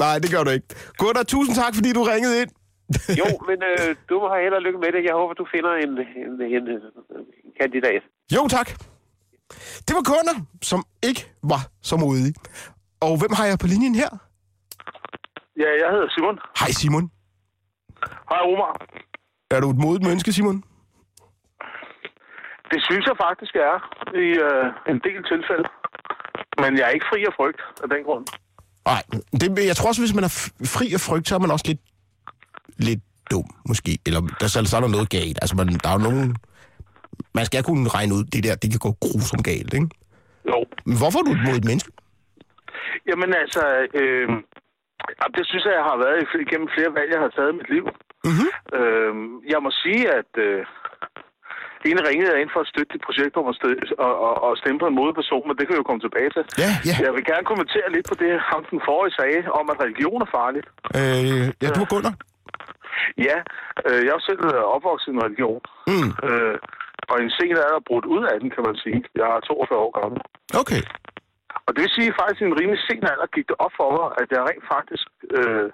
nej, 0.05 0.15
det 0.23 0.29
gør 0.33 0.43
du 0.47 0.51
ikke. 0.57 0.67
Gunnar, 0.99 1.23
tusind 1.35 1.55
tak, 1.61 1.71
fordi 1.77 1.89
du 1.97 2.03
ringede 2.13 2.35
ind. 2.41 2.51
Jo, 3.21 3.27
men 3.49 3.57
øh, 3.69 3.89
du 4.09 4.15
må 4.21 4.27
have 4.33 4.43
held 4.45 4.55
og 4.59 4.63
lykke 4.67 4.79
med 4.83 4.91
det. 4.95 5.01
Jeg 5.09 5.15
håber, 5.19 5.33
du 5.41 5.45
finder 5.55 5.71
en, 5.85 5.91
en, 6.23 6.33
en, 6.55 6.65
en 7.45 7.51
kandidat. 7.61 8.01
Jo, 8.35 8.41
tak. 8.57 8.67
Det 9.85 9.93
var 9.97 10.03
Gunnar, 10.09 10.37
som 10.61 10.79
ikke 11.09 11.21
var 11.43 11.61
så 11.81 11.95
modig. 11.97 12.33
Og 12.99 13.17
hvem 13.19 13.33
har 13.37 13.45
jeg 13.45 13.59
på 13.59 13.67
linjen 13.67 13.95
her? 13.95 14.26
Ja, 15.61 15.69
jeg 15.81 15.89
hedder 15.93 16.09
Simon. 16.15 16.39
Hej 16.59 16.71
Simon. 16.79 17.05
Hej 18.29 18.41
Omar. 18.51 18.73
Er 19.51 19.59
du 19.59 19.69
et 19.69 19.79
modigt 19.85 20.07
menneske, 20.09 20.33
Simon? 20.33 20.63
Det 22.71 22.79
synes 22.87 23.05
jeg 23.09 23.15
faktisk 23.25 23.53
er 23.55 23.75
i 24.25 24.27
øh, 24.47 24.65
en 24.91 24.99
del 25.07 25.19
tilfælde. 25.31 25.67
Men 26.61 26.77
jeg 26.77 26.85
er 26.87 26.93
ikke 26.97 27.05
fri 27.11 27.19
af 27.29 27.33
frygt 27.39 27.61
af 27.83 27.89
den 27.89 28.03
grund. 28.07 28.25
Nej, 28.85 29.01
det, 29.39 29.65
jeg 29.71 29.75
tror 29.75 29.89
også, 29.89 30.01
hvis 30.01 30.15
man 30.19 30.23
er 30.23 30.33
fri 30.75 30.85
af 30.93 31.01
frygt, 31.07 31.27
så 31.27 31.35
er 31.35 31.39
man 31.39 31.51
også 31.51 31.65
lidt, 31.67 31.81
lidt 32.77 33.03
dum, 33.31 33.47
måske. 33.67 33.91
Eller 34.07 34.21
der, 34.39 34.47
så, 34.47 34.65
så 34.65 34.77
er 34.77 34.81
der 34.81 34.95
noget 34.97 35.09
galt. 35.09 35.37
Altså, 35.41 35.55
man, 35.55 35.67
der 35.67 35.89
er 35.89 35.97
jo 35.99 36.03
nogen... 36.09 36.35
Man 37.35 37.45
skal 37.45 37.63
kunne 37.63 37.89
regne 37.89 38.13
ud, 38.13 38.23
det 38.23 38.43
der, 38.43 38.55
det 38.55 38.69
kan 38.71 38.79
gå 38.79 38.91
grusomt 39.05 39.43
galt, 39.43 39.73
ikke? 39.73 39.89
Jo. 40.51 40.65
Men 40.85 40.97
hvorfor 41.01 41.17
er 41.19 41.23
du 41.23 41.31
et 41.31 41.45
modigt 41.47 41.65
menneske? 41.65 41.91
Jamen 43.09 43.33
altså, 43.43 43.63
øh, 43.99 44.29
det 45.37 45.43
synes 45.49 45.63
jeg, 45.67 45.75
jeg 45.79 45.87
har 45.91 45.97
været 46.05 46.17
igennem 46.45 46.69
flere 46.75 46.91
valg, 46.97 47.09
jeg 47.15 47.21
har 47.25 47.31
taget 47.37 47.53
i 47.53 47.59
mit 47.59 47.69
liv. 47.75 47.85
Mhm. 48.29 48.47
Øh, 48.77 49.13
jeg 49.53 49.59
må 49.65 49.69
sige, 49.83 50.03
at 50.19 50.31
øh, 50.47 50.61
egentlig 51.85 52.07
ringede 52.09 52.29
jeg 52.31 52.41
ind 52.41 52.51
for 52.53 52.61
at 52.63 52.71
støtte 52.73 52.93
dit 52.93 53.05
projekt 53.07 53.33
om 53.41 53.47
at 53.51 53.55
støtte, 53.59 53.83
og, 54.05 54.13
og, 54.25 54.33
og 54.45 54.51
stemme 54.61 54.79
på 54.79 54.87
en 54.89 54.97
modeperson, 54.99 55.47
men 55.47 55.55
det 55.57 55.63
kan 55.63 55.73
vi 55.73 55.81
jo 55.81 55.89
komme 55.89 56.03
tilbage 56.07 56.31
til. 56.35 56.43
Ja, 56.63 56.71
ja. 56.89 56.95
Jeg 57.05 57.11
vil 57.15 57.23
gerne 57.31 57.45
kommentere 57.51 57.87
lidt 57.95 58.07
på 58.11 58.15
det, 58.23 58.31
ham 58.51 58.61
den 58.71 58.81
forrige 58.87 59.15
sagde, 59.19 59.39
om 59.59 59.65
at 59.71 59.77
religion 59.83 60.19
er 60.25 60.29
farligt. 60.39 60.67
Øh, 60.99 61.45
ja, 61.63 61.67
du 61.75 61.81
er 61.85 61.89
Gunnar. 61.93 62.15
Ja, 63.27 63.37
øh, 63.87 64.01
jeg 64.07 64.13
er 64.19 64.23
selv 64.29 64.41
øh, 64.51 64.63
opvokset 64.75 65.07
i 65.11 65.15
en 65.15 65.23
religion. 65.27 65.61
Mm. 65.91 66.09
Øh, 66.27 66.55
og 67.11 67.15
en 67.23 67.31
sen 67.37 67.57
alder 67.65 67.87
brudt 67.89 68.05
ud 68.15 68.23
af 68.31 68.35
den, 68.41 68.49
kan 68.55 68.63
man 68.67 68.75
sige. 68.83 68.99
Jeg 69.19 69.25
er 69.35 69.39
42 69.39 69.79
år 69.85 69.93
gammel. 70.01 70.19
Okay. 70.61 70.81
Og 71.67 71.71
det 71.73 71.81
vil 71.83 71.95
sige, 71.97 72.09
at 72.11 72.17
faktisk 72.19 72.41
i 72.41 72.45
en 72.51 72.59
rimelig 72.59 72.81
sen 72.87 73.03
alder 73.11 73.27
gik 73.35 73.47
det 73.51 73.57
op 73.65 73.73
for 73.79 73.87
mig, 73.97 74.07
at 74.21 74.27
jeg 74.33 74.41
rent 74.49 74.65
faktisk 74.75 75.07
øh, 75.37 75.67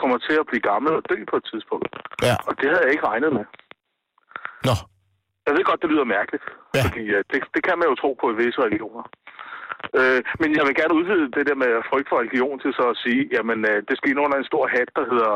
kommer 0.00 0.16
til 0.26 0.36
at 0.40 0.46
blive 0.50 0.64
gammel 0.70 0.92
og 0.98 1.02
dø 1.10 1.16
på 1.30 1.36
et 1.40 1.46
tidspunkt. 1.52 1.88
Ja. 2.28 2.34
Og 2.48 2.52
det 2.58 2.66
havde 2.70 2.84
jeg 2.86 2.92
ikke 2.94 3.08
regnet 3.12 3.30
med. 3.38 3.44
Nå. 4.68 4.74
Jeg 5.46 5.52
ved 5.56 5.64
godt, 5.70 5.82
det 5.82 5.90
lyder 5.92 6.08
mærkeligt, 6.18 6.46
Ja. 6.76 6.82
fordi 6.86 7.02
øh, 7.16 7.22
det, 7.30 7.38
det 7.54 7.62
kan 7.66 7.76
man 7.78 7.88
jo 7.90 7.94
tro 8.02 8.10
på 8.20 8.26
i 8.32 8.36
visse 8.42 8.60
religioner. 8.66 9.04
Øh, 9.98 10.20
men 10.40 10.48
jeg 10.56 10.64
vil 10.66 10.74
gerne 10.80 10.94
udvide 11.00 11.26
det 11.36 11.44
der 11.48 11.56
med 11.64 11.70
frygt 11.90 12.08
for 12.10 12.16
religion 12.22 12.56
til 12.62 12.70
så 12.78 12.84
at 12.94 13.00
sige, 13.04 13.20
jamen 13.34 13.58
øh, 13.70 13.78
det 13.88 13.94
skal 13.96 14.10
ind 14.10 14.24
under 14.26 14.38
en 14.38 14.50
stor 14.52 14.64
hat, 14.74 14.88
der 14.98 15.04
hedder 15.12 15.32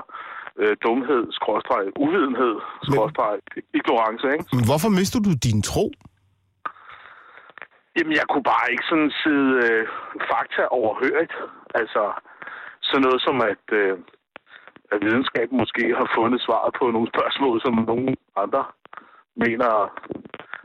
øh, 0.63 0.75
dumhed, 0.85 1.23
skråstreg, 1.39 1.85
uvidenhed, 2.05 2.55
skråstreg, 2.89 3.35
ignorance, 3.81 4.25
ikke? 4.35 4.45
Men 4.59 4.65
hvorfor 4.71 4.91
mister 5.01 5.19
du 5.27 5.31
din 5.49 5.61
tro? 5.71 5.85
Jamen, 7.97 8.15
jeg 8.21 8.27
kunne 8.31 8.47
bare 8.53 8.67
ikke 8.73 8.87
sådan 8.91 9.13
sidde 9.23 9.51
øh, 9.67 9.83
fakta 10.31 10.63
overhørigt. 10.79 11.35
Altså, 11.81 12.03
sådan 12.89 13.05
noget 13.07 13.21
som, 13.27 13.37
at, 13.53 13.65
øh, 13.81 13.95
at 14.93 14.99
videnskaben 15.07 15.57
måske 15.63 15.85
har 16.01 16.09
fundet 16.19 16.41
svaret 16.47 16.73
på 16.81 16.85
nogle 16.95 17.09
spørgsmål, 17.15 17.57
som 17.65 17.75
nogen 17.91 18.17
andre 18.45 18.63
mener... 19.45 19.71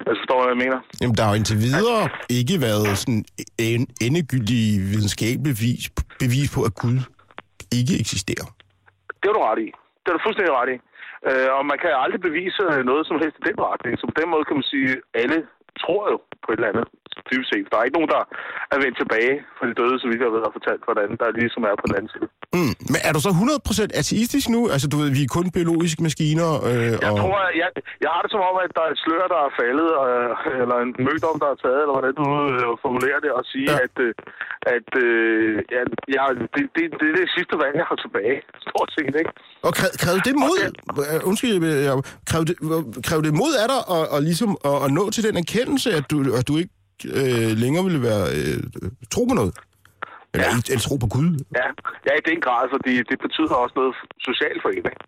Altså, 0.08 0.20
forstår 0.22 0.40
hvad 0.40 0.52
jeg 0.54 0.62
mener? 0.66 0.80
Jamen, 1.02 1.16
der 1.18 1.24
har 1.24 1.32
jo 1.34 1.40
indtil 1.42 1.60
videre 1.68 2.02
ikke 2.40 2.56
været 2.68 2.90
sådan 3.02 3.24
en 3.70 3.82
endegyldig 4.06 4.64
videnskabelig 4.92 5.52
bevis, 5.56 5.84
bevis 6.24 6.50
på, 6.56 6.60
at 6.70 6.74
Gud 6.82 6.98
ikke 7.80 7.94
eksisterer. 8.04 8.48
Det 9.20 9.28
er 9.30 9.36
du 9.38 9.44
ret 9.50 9.62
i. 9.68 9.70
Det 10.02 10.08
er 10.10 10.16
du 10.18 10.24
fuldstændig 10.26 10.54
ret 10.60 10.72
i. 10.76 10.78
Øh, 11.30 11.50
og 11.58 11.64
man 11.72 11.78
kan 11.82 11.92
aldrig 12.04 12.22
bevise 12.28 12.62
noget 12.92 13.04
som 13.10 13.18
helst 13.22 13.38
i 13.42 13.48
den 13.50 13.58
retning. 13.70 13.94
Så 14.00 14.04
på 14.12 14.16
den 14.22 14.28
måde 14.34 14.44
kan 14.48 14.58
man 14.60 14.68
sige, 14.74 14.90
at 14.94 15.02
alle 15.22 15.40
tror 15.84 16.04
jo 16.14 16.18
på 16.44 16.50
et 16.52 16.58
eller 16.60 16.72
andet. 16.74 16.88
Dybest 17.30 17.50
set. 17.52 17.66
Der 17.72 17.78
er 17.78 17.86
ikke 17.88 17.98
nogen, 18.00 18.12
der 18.16 18.22
er 18.74 18.78
vendt 18.84 18.98
tilbage 19.02 19.34
fra 19.58 19.64
de 19.70 19.74
døde, 19.82 19.96
så 20.02 20.06
vidt 20.10 20.22
jeg 20.26 20.32
ved, 20.36 20.42
har 20.48 20.54
fortalt, 20.60 20.82
hvordan 20.88 21.10
der 21.22 21.28
ligesom 21.42 21.62
er 21.70 21.76
på 21.82 21.86
den 21.90 21.96
anden 21.98 22.12
side. 22.16 22.28
Mm. 22.58 22.74
Men 22.92 23.00
er 23.08 23.12
du 23.16 23.20
så 23.28 23.32
100% 23.92 24.02
ateistisk 24.02 24.46
nu? 24.56 24.62
Altså, 24.74 24.88
du 24.92 24.96
ved, 25.02 25.10
vi 25.18 25.22
er 25.28 25.32
kun 25.38 25.46
biologiske 25.58 26.02
maskiner. 26.08 26.50
Øh, 26.70 26.92
Jeg 27.06 27.12
og... 27.14 27.18
tror, 27.24 27.38
jeg, 27.62 27.70
jeg 28.04 28.10
har 28.16 28.22
det 28.26 28.32
som 28.36 28.42
om, 28.50 28.56
at 28.66 28.72
der 28.78 28.84
er 28.88 28.92
et 28.96 29.00
slør, 29.06 29.26
der 29.36 29.40
er 29.48 29.52
faldet, 29.62 29.90
øh, 30.06 30.62
eller 30.64 30.78
en 30.86 30.92
mødom, 31.08 31.36
der 31.44 31.50
er 31.54 31.58
taget, 31.64 31.80
eller 31.84 31.96
hvordan 31.98 32.16
du 32.22 32.26
øh, 32.54 32.72
formulerer 32.86 33.20
det, 33.26 33.32
og 33.40 33.44
sige, 33.54 33.68
Ja. 33.72 33.78
at, 33.86 33.96
øh, 34.06 34.12
at 34.76 34.90
øh, 35.06 35.54
ja, 35.76 35.82
ja, 36.18 36.24
det, 36.56 36.64
det, 36.76 36.84
det 37.00 37.08
er 37.12 37.16
det 37.22 37.28
sidste 37.38 37.56
valg, 37.64 37.74
jeg 37.82 37.88
har 37.92 37.98
tilbage, 38.06 38.36
stort 38.68 38.90
set, 38.96 39.14
ikke? 39.22 39.32
Og 39.68 39.72
kræv, 40.04 40.16
det 40.28 40.34
mod... 40.46 40.58
Uh, 41.00 41.30
undskyld, 41.30 41.52
jeg, 41.90 41.96
krævede 42.30 42.48
det, 42.50 42.56
krævede 43.08 43.26
det 43.28 43.34
mod 43.42 43.54
af 43.64 43.68
dig 43.74 43.82
at, 43.96 44.04
og 44.16 44.20
ligesom, 44.30 44.50
at, 44.70 44.78
at 44.86 44.90
nå 44.98 45.04
til 45.16 45.24
den 45.28 45.36
erkendelse, 45.44 45.65
at 46.00 46.06
du, 46.12 46.18
at 46.40 46.48
du 46.50 46.54
ikke 46.62 46.74
øh, 47.20 47.52
længere 47.64 47.84
ville 47.88 48.02
være 48.10 48.26
øh, 48.38 48.58
tro 49.14 49.22
på 49.30 49.36
noget? 49.40 49.54
Eller, 50.34 50.48
ja. 50.48 50.72
eller 50.72 50.84
tro 50.88 50.96
på 51.04 51.10
Gud? 51.16 51.30
Ja, 51.60 51.68
ja, 52.08 52.14
i 52.22 52.24
den 52.30 52.40
grad, 52.46 52.64
fordi 52.76 52.94
det 53.12 53.18
betyder 53.26 53.56
også 53.64 53.76
noget 53.80 53.94
socialt 54.30 54.60
for 54.64 54.70
en, 54.70 54.86
ikke? 54.92 55.04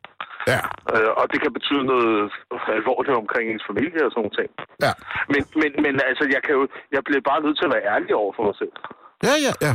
Ja. 0.52 0.62
Øh, 0.94 1.12
og 1.20 1.26
det 1.32 1.40
kan 1.44 1.52
betyde 1.58 1.84
noget 1.94 2.32
alvorligt 2.80 3.16
omkring 3.24 3.46
ens 3.52 3.66
familie 3.70 4.02
og 4.06 4.10
sådan 4.12 4.22
nogle 4.22 4.38
ting. 4.40 4.50
Ja. 4.86 4.92
Men, 5.34 5.42
men, 5.62 5.72
men 5.86 5.94
altså, 6.10 6.24
jeg, 6.36 6.42
kan 6.46 6.54
jo, 6.58 6.64
jeg 6.96 7.02
bliver 7.08 7.24
bare 7.30 7.40
nødt 7.46 7.58
til 7.58 7.66
at 7.68 7.74
være 7.76 7.86
ærlig 7.94 8.12
over 8.24 8.34
for 8.38 8.44
mig 8.48 8.56
selv. 8.62 8.74
Ja, 9.28 9.36
ja, 9.46 9.54
ja. 9.68 9.74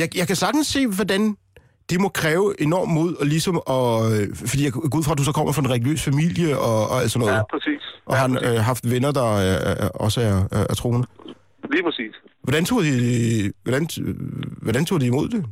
Jeg, 0.00 0.08
jeg 0.20 0.26
kan 0.30 0.36
sagtens 0.44 0.66
se, 0.76 0.80
hvordan 0.98 1.22
det 1.90 2.00
må 2.00 2.08
kræve 2.08 2.46
enormt 2.66 2.92
mod, 2.98 3.10
og 3.20 3.26
ligesom 3.34 3.56
at, 3.76 3.90
øh, 4.12 4.26
fordi 4.50 4.62
jeg 4.64 4.72
går 4.72 4.98
ud 5.00 5.04
fra, 5.06 5.12
at 5.14 5.18
du 5.18 5.24
så 5.30 5.34
kommer 5.38 5.52
fra 5.52 5.62
en 5.64 5.70
religiøs 5.74 6.02
familie 6.10 6.58
og, 6.58 6.78
og 6.90 6.96
alt 7.00 7.10
sådan 7.10 7.26
noget, 7.26 7.38
Ja, 7.38 7.42
præcis. 7.54 7.82
Og 8.06 8.16
har 8.16 8.28
øh, 8.46 8.58
haft 8.70 8.84
venner, 8.92 9.12
der 9.12 9.28
øh, 9.46 9.84
øh, 9.84 9.90
også 9.94 10.20
er, 10.20 10.36
er, 10.58 10.64
er 10.70 10.74
troende. 10.74 11.06
Lige 11.74 11.84
præcis. 11.88 12.14
Hvordan 12.46 12.64
tog 12.64 12.80
de, 12.82 13.52
hvordan, 13.64 13.84
hvordan 14.62 14.84
tog 14.84 15.00
de 15.00 15.06
imod 15.06 15.28
det? 15.28 15.42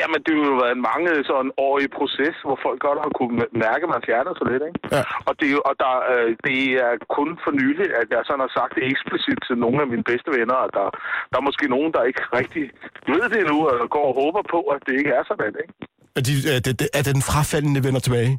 Jamen, 0.00 0.20
det 0.26 0.32
har 0.36 0.46
jo 0.52 0.56
været 0.62 0.76
en 0.78 0.86
mange 0.90 1.08
sådan 1.30 1.52
årig 1.68 1.88
proces, 1.98 2.36
hvor 2.46 2.58
folk 2.66 2.78
godt 2.86 2.98
har 3.04 3.10
kunne 3.18 3.36
mærke, 3.66 3.82
at 3.86 3.92
man 3.94 4.06
fjerner 4.08 4.32
sig 4.34 4.46
lidt, 4.52 4.64
ikke? 4.68 4.78
Ja. 4.96 5.02
Og, 5.28 5.32
det, 5.40 5.48
er 5.54 5.58
og 5.68 5.74
der, 5.84 5.94
øh, 6.12 6.28
det 6.46 6.58
er 6.86 6.92
kun 7.18 7.28
for 7.44 7.52
nylig, 7.60 7.86
at 8.00 8.06
jeg 8.14 8.22
sådan 8.28 8.44
har 8.46 8.52
sagt 8.58 8.72
det 8.76 8.84
eksplicit 8.92 9.38
til 9.46 9.56
nogle 9.64 9.78
af 9.84 9.88
mine 9.92 10.04
bedste 10.10 10.30
venner, 10.38 10.58
at 10.66 10.72
der, 10.78 10.86
der 11.30 11.36
er 11.40 11.48
måske 11.48 11.64
nogen, 11.74 11.90
der 11.96 12.02
ikke 12.10 12.24
rigtig 12.38 12.64
ved 13.12 13.22
det 13.32 13.38
endnu, 13.42 13.58
og 13.70 13.76
går 13.96 14.06
og 14.10 14.14
håber 14.22 14.42
på, 14.54 14.60
at 14.74 14.80
det 14.86 14.94
ikke 15.00 15.12
er 15.18 15.24
sådan, 15.30 15.54
ikke? 15.62 15.74
At, 16.18 16.22
de, 16.28 16.34
at, 16.56 16.64
at, 16.72 16.78
at 16.98 17.04
den 17.16 17.22
frafaldende 17.30 17.80
vender 17.86 18.02
tilbage? 18.06 18.32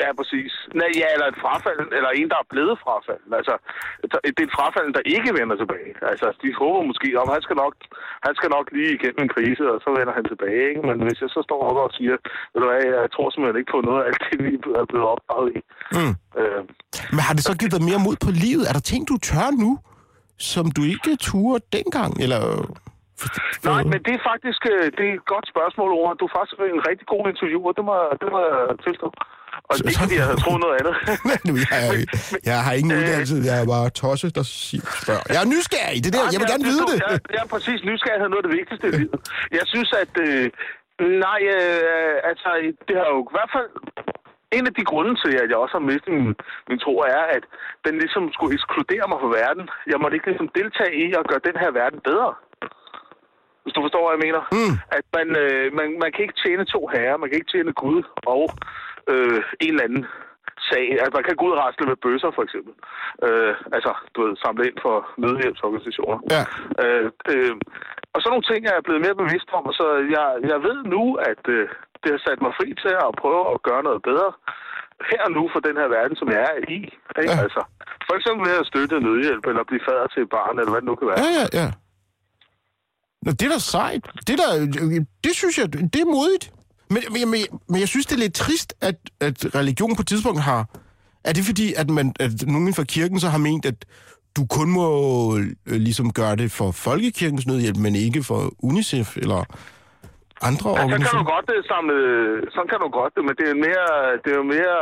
Ja, 0.00 0.08
præcis. 0.20 0.52
Nej, 0.80 0.90
ja, 1.00 1.06
eller 1.14 1.28
et 1.32 1.38
frafald, 1.44 1.80
eller 1.98 2.10
en, 2.18 2.28
der 2.32 2.38
er 2.44 2.48
blevet 2.54 2.76
frafald. 2.84 3.24
Altså, 3.40 3.54
det 4.36 4.40
er 4.42 4.48
et 4.50 4.56
frafald, 4.58 4.88
der 4.96 5.02
ikke 5.14 5.30
vender 5.38 5.56
tilbage. 5.62 5.92
Altså, 6.12 6.26
de 6.42 6.48
håber 6.62 6.80
måske 6.90 7.08
om, 7.20 7.26
han 7.36 7.42
skal 7.46 7.56
nok, 7.64 7.74
han 8.26 8.34
skal 8.38 8.50
nok 8.56 8.66
lige 8.76 8.90
igennem 8.96 9.22
en 9.24 9.34
krise, 9.36 9.64
og 9.72 9.78
så 9.84 9.88
vender 9.98 10.14
han 10.18 10.26
tilbage, 10.32 10.62
ikke? 10.70 10.82
Men 10.88 10.96
hvis 11.06 11.20
jeg 11.22 11.30
så 11.36 11.40
står 11.48 11.60
op 11.68 11.78
og 11.84 11.90
siger, 11.98 12.14
ved 12.52 12.58
du 12.62 12.66
hvad, 12.68 12.82
jeg 13.02 13.10
tror 13.14 13.26
simpelthen 13.30 13.60
ikke 13.60 13.74
på 13.74 13.80
noget 13.88 14.00
af 14.02 14.06
alt 14.08 14.22
det, 14.26 14.38
vi 14.46 14.52
er 14.80 14.86
blevet 14.90 15.06
opdraget 15.14 15.48
i. 15.56 15.60
Mm. 15.96 16.14
Øh, 16.40 16.60
Men 17.14 17.22
har 17.26 17.34
det 17.36 17.44
så 17.48 17.54
givet 17.60 17.74
dig 17.76 17.84
mere 17.90 18.04
mod 18.06 18.16
på 18.26 18.30
livet? 18.44 18.64
Er 18.68 18.74
der 18.76 18.84
ting, 18.90 19.02
du 19.12 19.16
tør 19.28 19.48
nu, 19.64 19.70
som 20.52 20.66
du 20.76 20.82
ikke 20.94 21.12
turde 21.28 21.62
dengang? 21.76 22.12
Eller... 22.24 22.42
Nej, 23.70 23.82
men 23.92 24.00
det 24.06 24.12
er 24.18 24.22
faktisk 24.32 24.62
øh, 24.72 24.84
det 24.96 25.04
er 25.10 25.14
et 25.20 25.26
godt 25.34 25.46
spørgsmål, 25.52 25.90
Ora. 26.00 26.12
Du 26.20 26.24
er 26.28 26.34
faktisk 26.38 26.58
en 26.76 26.86
rigtig 26.90 27.06
god 27.14 27.24
interviewer, 27.32 27.72
det 27.78 27.84
må, 27.88 27.94
det 28.20 28.28
må 28.32 28.38
jeg 28.48 28.60
tilstå. 28.86 29.08
Og 29.68 29.72
det 29.74 29.84
er 29.84 29.88
ikke, 29.92 30.04
fordi 30.06 30.16
jeg 30.20 30.26
havde 30.28 30.40
troet 30.44 30.60
noget 30.64 30.76
andet. 30.80 30.94
Nu, 31.48 31.52
jeg, 31.64 31.78
er, 31.86 31.92
jeg 32.50 32.58
har 32.66 32.72
ingen 32.78 32.92
uddannelse, 32.98 33.34
jeg 33.50 33.56
er 33.62 33.66
bare 33.74 33.86
tosse, 34.02 34.26
der 34.38 34.44
spørger. 35.02 35.24
Jeg 35.34 35.40
er 35.44 35.48
nysgerrig, 35.54 35.98
det 36.04 36.10
der, 36.16 36.22
jeg 36.34 36.38
vil 36.40 36.48
gerne 36.52 36.66
vide 36.70 36.84
det. 36.90 36.98
Ja, 37.04 37.12
ja, 37.38 37.42
præcis. 37.54 37.78
Nysgerrighed 37.90 38.26
er 38.28 38.32
noget 38.34 38.42
af 38.44 38.48
det 38.48 38.56
vigtigste 38.60 38.84
i 38.90 38.92
livet. 39.00 39.18
Jeg 39.58 39.64
synes, 39.72 39.90
at... 40.02 40.12
Øh, 40.26 40.44
nej, 41.26 41.40
øh, 41.56 42.16
altså, 42.30 42.50
det 42.86 42.94
har 43.00 43.08
jo 43.14 43.20
i 43.30 43.34
hvert 43.36 43.52
fald... 43.56 43.70
En 44.58 44.66
af 44.70 44.74
de 44.78 44.84
grunde 44.92 45.14
til, 45.22 45.32
at 45.42 45.48
jeg 45.50 45.58
også 45.64 45.76
har 45.78 45.86
mistet 45.90 46.12
min, 46.18 46.34
min 46.70 46.78
tro, 46.84 46.94
er, 47.16 47.22
at 47.36 47.44
den 47.86 47.94
ligesom 48.02 48.24
skulle 48.36 48.52
ekskludere 48.58 49.06
mig 49.10 49.18
fra 49.22 49.34
verden. 49.40 49.64
Jeg 49.92 49.98
måtte 50.00 50.14
ikke 50.16 50.28
ligesom 50.30 50.48
deltage 50.58 50.94
i 51.04 51.06
at 51.20 51.28
gøre 51.30 51.46
den 51.48 51.56
her 51.62 51.70
verden 51.80 52.00
bedre. 52.08 52.32
Hvis 53.62 53.74
du 53.76 53.80
forstår, 53.84 54.02
hvad 54.04 54.14
jeg 54.16 54.24
mener. 54.26 54.42
Mm. 54.56 54.74
At 54.98 55.06
man, 55.16 55.28
øh, 55.42 55.64
man, 55.78 55.86
man 56.02 56.10
kan 56.12 56.22
ikke 56.26 56.40
tjene 56.44 56.64
to 56.74 56.80
herrer. 56.94 57.16
Man 57.20 57.28
kan 57.28 57.38
ikke 57.38 57.52
tjene 57.54 57.72
Gud 57.82 58.00
og 58.34 58.44
øh, 59.12 59.40
en 59.64 59.72
eller 59.74 59.86
anden 59.88 60.04
sag. 60.70 60.84
Altså, 61.02 61.12
man 61.18 61.26
kan 61.26 61.36
gå 61.36 61.44
ud 61.46 61.56
og 61.56 61.62
rasle 61.64 61.84
med 61.90 62.02
bøsser, 62.04 62.30
for 62.36 62.42
eksempel. 62.46 62.72
Øh, 63.26 63.54
altså, 63.76 63.92
du 64.14 64.18
ved, 64.22 64.32
samle 64.44 64.62
ind 64.68 64.78
for 64.86 64.96
nødhjælpsorganisationer. 65.22 66.18
Ja. 66.34 66.42
Øh, 66.82 67.06
øh, 67.32 67.54
og 68.12 68.18
sådan 68.18 68.32
nogle 68.34 68.48
ting 68.50 68.60
er 68.64 68.74
jeg 68.76 68.86
blevet 68.86 69.04
mere 69.04 69.20
bevidst 69.22 69.48
om, 69.58 69.64
og 69.70 69.74
så 69.80 69.86
jeg, 70.16 70.26
jeg 70.52 70.58
ved 70.68 70.78
nu, 70.94 71.02
at 71.30 71.42
øh, 71.56 71.64
det 72.02 72.10
har 72.14 72.22
sat 72.26 72.40
mig 72.44 72.52
fri 72.58 72.68
til 72.84 72.94
at 73.06 73.12
prøve 73.22 73.42
at 73.54 73.58
gøre 73.68 73.82
noget 73.88 74.00
bedre 74.10 74.30
her 75.10 75.22
og 75.28 75.32
nu 75.38 75.42
for 75.52 75.60
den 75.66 75.76
her 75.80 75.88
verden, 75.96 76.16
som 76.20 76.28
jeg 76.34 76.42
er 76.50 76.58
i. 76.78 76.80
Ikke? 77.22 77.34
Ja. 77.36 77.44
Altså, 77.44 77.62
for 78.06 78.14
eksempel 78.18 78.42
ved 78.48 78.62
at 78.62 78.66
støtte 78.72 78.94
nødhjælp, 79.06 79.44
eller 79.50 79.64
blive 79.70 79.84
fader 79.88 80.06
til 80.12 80.22
et 80.22 80.30
barn, 80.36 80.58
eller 80.58 80.72
hvad 80.72 80.80
det 80.82 80.90
nu 80.90 80.94
kan 80.98 81.08
være. 81.10 81.20
Ja, 81.24 81.30
ja, 81.38 81.46
ja. 81.60 81.68
Nå, 83.24 83.30
det 83.38 83.44
er 83.48 83.52
da 83.56 83.60
sejt. 83.76 84.04
Det, 84.28 84.34
der, 84.42 84.48
det 85.24 85.32
synes 85.40 85.54
jeg, 85.58 85.66
det 85.94 86.00
er 86.04 86.10
modigt. 86.16 86.46
Men, 86.94 87.02
men, 87.14 87.30
men, 87.30 87.40
men 87.68 87.80
jeg 87.80 87.88
synes, 87.88 88.06
det 88.06 88.14
er 88.14 88.18
lidt 88.26 88.34
trist, 88.34 88.74
at, 88.88 88.96
at 89.20 89.36
religion 89.54 89.96
på 89.96 90.02
et 90.02 90.06
tidspunkt 90.12 90.40
har... 90.40 90.60
Er 91.24 91.32
det 91.32 91.44
fordi, 91.44 91.74
at, 91.76 91.90
man, 91.90 92.06
at 92.20 92.30
nogen 92.46 92.74
fra 92.74 92.84
kirken 92.84 93.20
så 93.20 93.28
har 93.28 93.38
ment, 93.38 93.64
at 93.66 93.78
du 94.36 94.42
kun 94.56 94.68
må 94.78 94.86
øh, 95.38 95.76
ligesom 95.88 96.12
gøre 96.12 96.36
det 96.36 96.50
for 96.58 96.70
Folkekirkens 96.86 97.46
nødhjælp, 97.46 97.76
men 97.76 97.94
ikke 98.06 98.22
for 98.22 98.40
UNICEF 98.68 99.16
eller 99.16 99.40
andre 100.48 100.68
Ja, 100.70 100.76
så 100.76 100.80
kan 100.80 100.86
du 100.88 100.92
organisationer? 100.92 101.30
godt 101.34 101.46
det 101.52 101.58
samle, 101.72 101.96
sådan 102.54 102.68
kan 102.72 102.78
du 102.84 102.88
godt 103.00 103.12
det, 103.16 103.22
men 103.28 103.34
det 103.40 103.46
er 103.52 103.56
mere, 103.66 103.88
det 104.24 104.32
er 104.40 104.44
mere, 104.56 104.78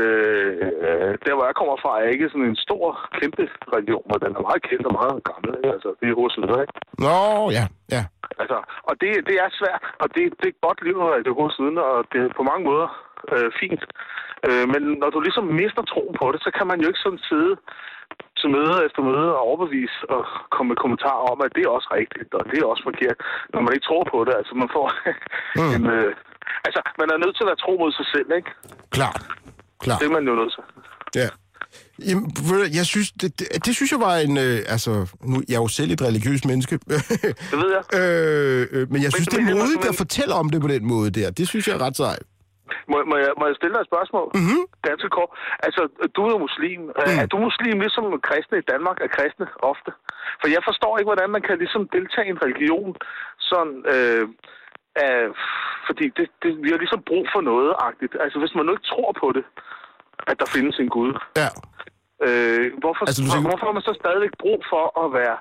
øh, 0.00 1.12
der 1.24 1.34
hvor 1.34 1.46
jeg 1.48 1.56
kommer 1.60 1.76
fra, 1.82 2.00
er 2.02 2.08
ikke 2.14 2.28
sådan 2.32 2.50
en 2.50 2.62
stor, 2.66 2.84
kæmpe 3.20 3.42
religion, 3.74 4.06
og 4.14 4.18
den 4.24 4.32
er 4.36 4.42
meget 4.48 4.62
kendt 4.68 4.86
og 4.90 4.94
meget 5.00 5.18
gammel, 5.30 5.50
ikke? 5.58 5.72
altså 5.76 5.90
det 6.00 6.06
er 6.08 6.20
hos 6.20 6.36
ikke? 6.36 6.74
Nå, 7.04 7.16
ja, 7.58 7.64
ja. 7.94 8.02
Altså, 8.40 8.58
og 8.88 8.94
det, 9.00 9.10
det 9.28 9.36
er 9.44 9.48
svært, 9.60 9.82
og 10.02 10.06
det, 10.14 10.24
det 10.40 10.48
er 10.50 10.64
godt 10.66 10.80
liv, 10.86 10.96
at 11.16 11.24
det 11.24 11.30
er 11.32 11.40
hos 11.42 11.54
siden, 11.58 11.78
og 11.78 11.96
det 12.12 12.20
er 12.22 12.36
på 12.38 12.42
mange 12.50 12.64
måder 12.70 12.88
øh, 13.32 13.50
fint. 13.60 13.82
Øh, 14.46 14.64
men 14.72 14.82
når 15.02 15.10
du 15.10 15.18
ligesom 15.20 15.44
mister 15.60 15.82
troen 15.82 16.14
på 16.20 16.26
det, 16.32 16.40
så 16.46 16.50
kan 16.56 16.66
man 16.70 16.78
jo 16.80 16.86
ikke 16.88 17.04
sådan 17.04 17.26
sidde 17.30 17.54
til 18.40 18.48
møde 18.56 18.76
efter 18.86 19.00
møde 19.10 19.30
og 19.36 19.44
overbevise 19.48 19.98
og 20.14 20.22
komme 20.54 20.68
med 20.70 20.76
kommentarer 20.82 21.24
om, 21.32 21.38
at 21.46 21.54
det 21.56 21.62
er 21.64 21.70
også 21.76 21.88
rigtigt, 22.00 22.30
og 22.38 22.44
det 22.50 22.56
er 22.58 22.66
også 22.72 22.84
forkert, 22.90 23.18
når 23.52 23.60
man 23.60 23.72
ikke 23.74 23.88
tror 23.88 24.04
på 24.12 24.18
det. 24.26 24.34
Altså, 24.40 24.52
man 24.62 24.70
får 24.76 24.86
Mm. 25.60 25.72
en, 25.76 25.84
øh, 25.96 26.10
altså, 26.66 26.80
man 27.00 27.08
er 27.14 27.18
nødt 27.22 27.34
til 27.36 27.44
at 27.44 27.50
være 27.50 27.62
tro 27.64 27.72
mod 27.82 27.92
sig 27.92 28.06
selv, 28.14 28.28
ikke? 28.38 28.50
Klart. 28.96 29.22
Klart. 29.84 30.00
Det 30.00 30.06
er 30.10 30.14
man 30.18 30.24
jo 30.28 30.34
nødt 30.34 30.52
til. 30.56 30.62
Ja. 31.22 31.28
Jamen, 32.08 32.24
jeg 32.78 32.86
synes, 32.92 33.08
det, 33.22 33.30
det, 33.38 33.46
det 33.66 33.72
synes 33.76 33.90
jeg 33.94 34.00
var 34.08 34.14
en... 34.26 34.34
Øh, 34.46 34.58
altså, 34.74 34.90
nu 35.30 35.36
jeg 35.48 35.56
er 35.60 35.62
jo 35.66 35.68
selv 35.80 35.90
et 35.96 36.02
religiøst 36.08 36.44
menneske. 36.50 36.74
Det 37.52 37.56
ved 37.62 37.70
jeg. 37.76 37.82
øh, 38.00 38.62
øh, 38.74 38.82
men 38.92 38.98
jeg 39.04 39.10
synes, 39.12 39.28
Men- 39.28 39.46
det 39.46 39.52
er 39.52 39.56
modigt 39.62 39.82
men- 39.84 39.92
at 39.92 39.96
fortælle 40.04 40.34
om 40.42 40.46
det 40.52 40.58
på 40.66 40.70
den 40.74 40.84
måde 40.94 41.08
der. 41.18 41.26
Det 41.40 41.44
synes 41.52 41.64
jeg 41.68 41.74
er 41.78 41.82
ret 41.86 41.96
sejt. 42.04 42.22
Må, 42.92 42.96
må, 43.10 43.16
jeg, 43.24 43.32
må 43.38 43.44
jeg 43.50 43.56
stille 43.60 43.74
dig 43.76 43.82
et 43.84 43.90
spørgsmål? 43.92 44.26
Mhm. 44.42 44.60
Ganske 44.88 45.08
kort. 45.16 45.30
Altså, 45.66 45.82
du 46.16 46.20
er 46.26 46.30
jo 46.34 46.38
muslim. 46.48 46.80
Mm. 46.80 47.20
Er 47.22 47.26
du 47.32 47.36
muslim 47.48 47.76
ligesom 47.84 48.04
kristne 48.28 48.56
i 48.62 48.66
Danmark 48.72 48.96
er 49.06 49.10
kristne 49.16 49.46
ofte? 49.72 49.90
For 50.40 50.46
jeg 50.54 50.62
forstår 50.68 50.92
ikke, 50.98 51.10
hvordan 51.12 51.30
man 51.36 51.42
kan 51.48 51.56
ligesom 51.62 51.82
deltage 51.96 52.26
i 52.28 52.32
en 52.36 52.40
religion 52.46 52.90
sådan... 53.50 53.76
Øh, 53.94 54.24
øh, 55.02 55.28
fordi 55.88 56.04
det, 56.18 56.26
det, 56.42 56.50
vi 56.64 56.68
har 56.72 56.78
ligesom 56.84 57.02
brug 57.10 57.24
for 57.34 57.40
noget-agtigt. 57.50 58.14
Altså, 58.24 58.36
hvis 58.42 58.54
man 58.56 58.64
nu 58.66 58.70
ikke 58.76 58.90
tror 58.92 59.10
på 59.22 59.26
det, 59.36 59.44
at 60.30 60.36
der 60.40 60.48
findes 60.56 60.76
en 60.82 60.90
Gud, 60.96 61.12
Ja. 61.42 61.48
øh, 62.26 62.66
hvorfor, 62.82 63.02
Altså, 63.08 63.22
du 63.22 63.28
tænker- 63.32 63.48
hvorfor 63.50 63.66
har 63.68 63.74
man 63.78 63.86
så 63.88 63.94
stadigvæk 64.02 64.34
brug 64.44 64.60
for 64.72 64.84
at 65.02 65.08
være 65.20 65.36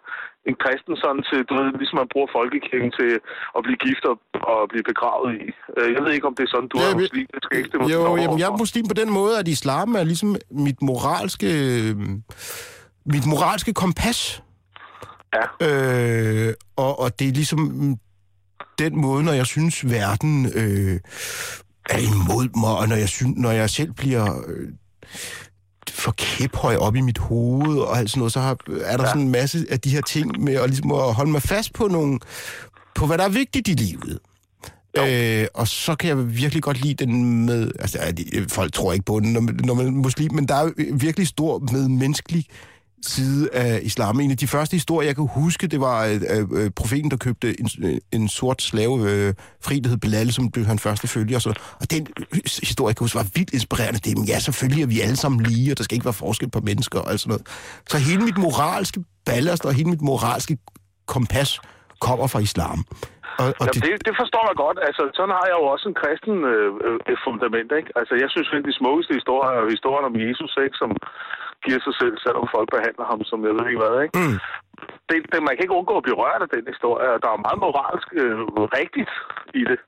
en 0.49 0.55
kristen 0.63 0.93
sådan 1.03 1.23
til, 1.29 1.39
du 1.49 1.53
ved, 1.59 1.67
ligesom 1.81 1.97
man 2.03 2.11
bruger 2.13 2.29
folkekirken 2.37 2.91
til 2.99 3.11
at 3.57 3.61
blive 3.65 3.79
gift 3.85 4.03
og, 4.11 4.15
og 4.53 4.59
blive 4.71 4.85
begravet 4.91 5.31
i? 5.43 5.45
Øh, 5.77 5.87
Jeg 5.95 6.01
ved 6.03 6.11
ikke, 6.15 6.27
om 6.29 6.35
det 6.37 6.43
er 6.47 6.51
sådan, 6.55 6.69
du 6.73 6.77
Ja, 6.79 6.85
er 6.85 6.89
men- 6.95 7.03
muslim. 7.03 7.27
Det 7.33 7.39
skal 7.43 7.53
jeg 7.55 7.59
ikke 7.61 7.71
stemme 7.71 7.87
Jo, 7.93 7.99
over 8.09 8.17
jamen, 8.23 8.39
jeg 8.41 8.47
er 8.51 8.57
muslim 8.65 8.85
på 8.91 8.97
den 9.01 9.09
måde, 9.19 9.33
at 9.41 9.47
islam 9.57 9.89
er 10.01 10.03
ligesom 10.11 10.31
mit 10.65 10.79
moralske... 10.89 11.49
Mit 13.13 13.25
moralske 13.33 13.71
kompas. 13.83 14.19
Ja. 15.37 15.45
Øh, 15.67 16.53
og, 16.83 16.91
og 17.03 17.19
det 17.19 17.25
er 17.27 17.31
ligesom 17.41 17.59
den 18.79 19.01
måde, 19.01 19.23
når 19.23 19.33
jeg 19.33 19.45
synes, 19.45 19.89
verden 19.89 20.45
øh, 20.45 20.99
er 21.89 21.97
imod 21.97 22.49
mig, 22.57 22.77
og 22.77 22.87
når 22.87 22.95
jeg, 22.95 23.09
synes, 23.09 23.37
når 23.37 23.51
jeg 23.51 23.69
selv 23.69 23.93
bliver 23.93 24.41
øh, 24.47 24.67
for 25.89 26.11
kæphøj 26.17 26.75
op 26.75 26.95
i 26.95 27.01
mit 27.01 27.17
hoved 27.17 27.77
og 27.77 27.97
alt 27.97 28.09
sådan 28.09 28.19
noget, 28.19 28.33
så 28.33 28.39
har, 28.39 28.57
er 28.81 28.97
der 28.97 29.03
ja. 29.03 29.09
sådan 29.09 29.21
en 29.21 29.31
masse 29.31 29.65
af 29.69 29.79
de 29.79 29.89
her 29.89 30.01
ting 30.01 30.43
med 30.43 30.53
at, 30.53 30.69
ligesom 30.69 30.91
at 30.91 31.13
holde 31.13 31.31
mig 31.31 31.41
fast 31.41 31.73
på 31.73 31.87
nogle 31.87 32.19
på 32.95 33.05
hvad 33.05 33.17
der 33.17 33.23
er 33.23 33.29
vigtigt 33.29 33.67
i 33.67 33.73
livet. 33.73 34.19
Øh, 34.97 35.47
og 35.53 35.67
så 35.67 35.95
kan 35.95 36.09
jeg 36.09 36.37
virkelig 36.37 36.63
godt 36.63 36.81
lide 36.81 37.05
den 37.05 37.45
med... 37.45 37.71
Altså, 37.79 37.99
folk 38.49 38.73
tror 38.73 38.93
ikke 38.93 39.05
på 39.05 39.19
den, 39.19 39.33
når 39.33 39.41
man, 39.41 39.59
når 39.63 39.73
man 39.73 39.87
er 39.87 39.91
muslim, 39.91 40.33
men 40.33 40.47
der 40.47 40.55
er 40.55 40.63
jo 40.63 40.73
virkelig 40.93 41.27
stor 41.27 41.59
medmenneskelig 41.71 42.45
side 43.03 43.49
af 43.53 43.79
islam. 43.83 44.19
En 44.19 44.31
af 44.31 44.37
de 44.37 44.47
første 44.47 44.73
historier, 44.73 45.07
jeg 45.07 45.15
kan 45.15 45.27
huske, 45.33 45.67
det 45.67 45.79
var 45.79 46.05
øh, 46.05 46.63
øh, 46.63 46.71
profeten, 46.75 47.11
der 47.11 47.17
købte 47.17 47.59
en, 47.59 47.69
øh, 47.83 47.97
en 48.11 48.27
sort 48.27 48.61
slave, 48.61 48.95
øh, 49.11 49.33
fri, 49.65 49.79
der 49.79 49.89
hed 49.89 49.97
Bilal, 49.97 50.31
som 50.31 50.51
blev 50.51 50.65
han 50.65 50.79
første 50.79 51.07
følger. 51.07 51.37
Og, 51.37 51.41
så, 51.41 51.49
og 51.81 51.91
den 51.91 52.07
historie, 52.63 52.89
jeg 52.89 52.95
kan 52.95 53.03
huske, 53.03 53.17
var 53.17 53.29
vildt 53.35 53.53
inspirerende. 53.53 53.99
Det, 53.99 54.11
er, 54.11 54.15
men 54.19 54.27
ja, 54.27 54.39
selvfølgelig 54.39 54.83
er 54.83 54.87
vi 54.87 54.99
alle 55.01 55.15
sammen 55.15 55.39
lige, 55.43 55.71
og 55.71 55.77
der 55.77 55.83
skal 55.83 55.95
ikke 55.95 56.09
være 56.11 56.21
forskel 56.25 56.49
på 56.49 56.59
mennesker 56.59 56.99
og 56.99 57.11
alt 57.11 57.19
sådan 57.19 57.29
noget. 57.33 57.47
Så 57.89 57.97
hele 57.97 58.21
mit 58.29 58.37
moralske 58.37 58.99
ballast 59.25 59.65
og 59.65 59.73
hele 59.73 59.89
mit 59.89 60.01
moralske 60.01 60.57
kompas 61.13 61.59
kommer 61.99 62.27
fra 62.27 62.39
islam. 62.39 62.79
Og, 63.41 63.47
og 63.61 63.65
Jamen, 63.65 63.83
det, 63.87 63.93
det 64.07 64.15
forstår 64.21 64.43
jeg 64.51 64.57
godt. 64.65 64.77
Altså, 64.87 65.03
sådan 65.17 65.35
har 65.37 65.45
jeg 65.49 65.57
jo 65.59 65.65
også 65.73 65.85
en 65.91 65.97
kristen 66.01 66.35
øh, 66.53 66.69
øh, 67.09 67.17
fundament, 67.25 67.69
ikke? 67.79 67.89
Altså, 67.99 68.13
jeg 68.23 68.29
synes, 68.33 68.47
at 68.57 68.67
de 68.69 68.79
smukkeste 68.79 69.13
historier 69.19 69.51
er 69.57 69.75
historien 69.77 70.05
om 70.09 70.15
Jesus, 70.25 70.51
ikke? 70.65 70.77
Som 70.81 70.91
giver 71.65 71.81
sig 71.87 71.95
selv, 72.01 72.15
selvom 72.25 72.45
folk 72.55 72.67
behandler 72.75 73.05
ham 73.11 73.21
som 73.29 73.39
jeg 73.47 73.53
ved 73.57 73.65
ikke 73.69 73.81
hvad, 73.83 73.95
ikke? 74.05 74.15
Mm. 74.23 74.37
Det, 75.09 75.17
det, 75.31 75.39
man 75.47 75.53
kan 75.53 75.63
ikke 75.65 75.79
undgå 75.79 75.93
at 75.99 76.05
blive 76.07 76.19
rørt 76.23 76.41
af 76.45 76.49
den 76.55 76.65
historie, 76.73 77.07
og 77.15 77.19
der 77.23 77.29
er 77.31 77.43
meget 77.45 77.59
moralsk 77.65 78.07
øh, 78.21 78.39
rigtigt 78.79 79.11
i 79.61 79.63
det. 79.71 79.79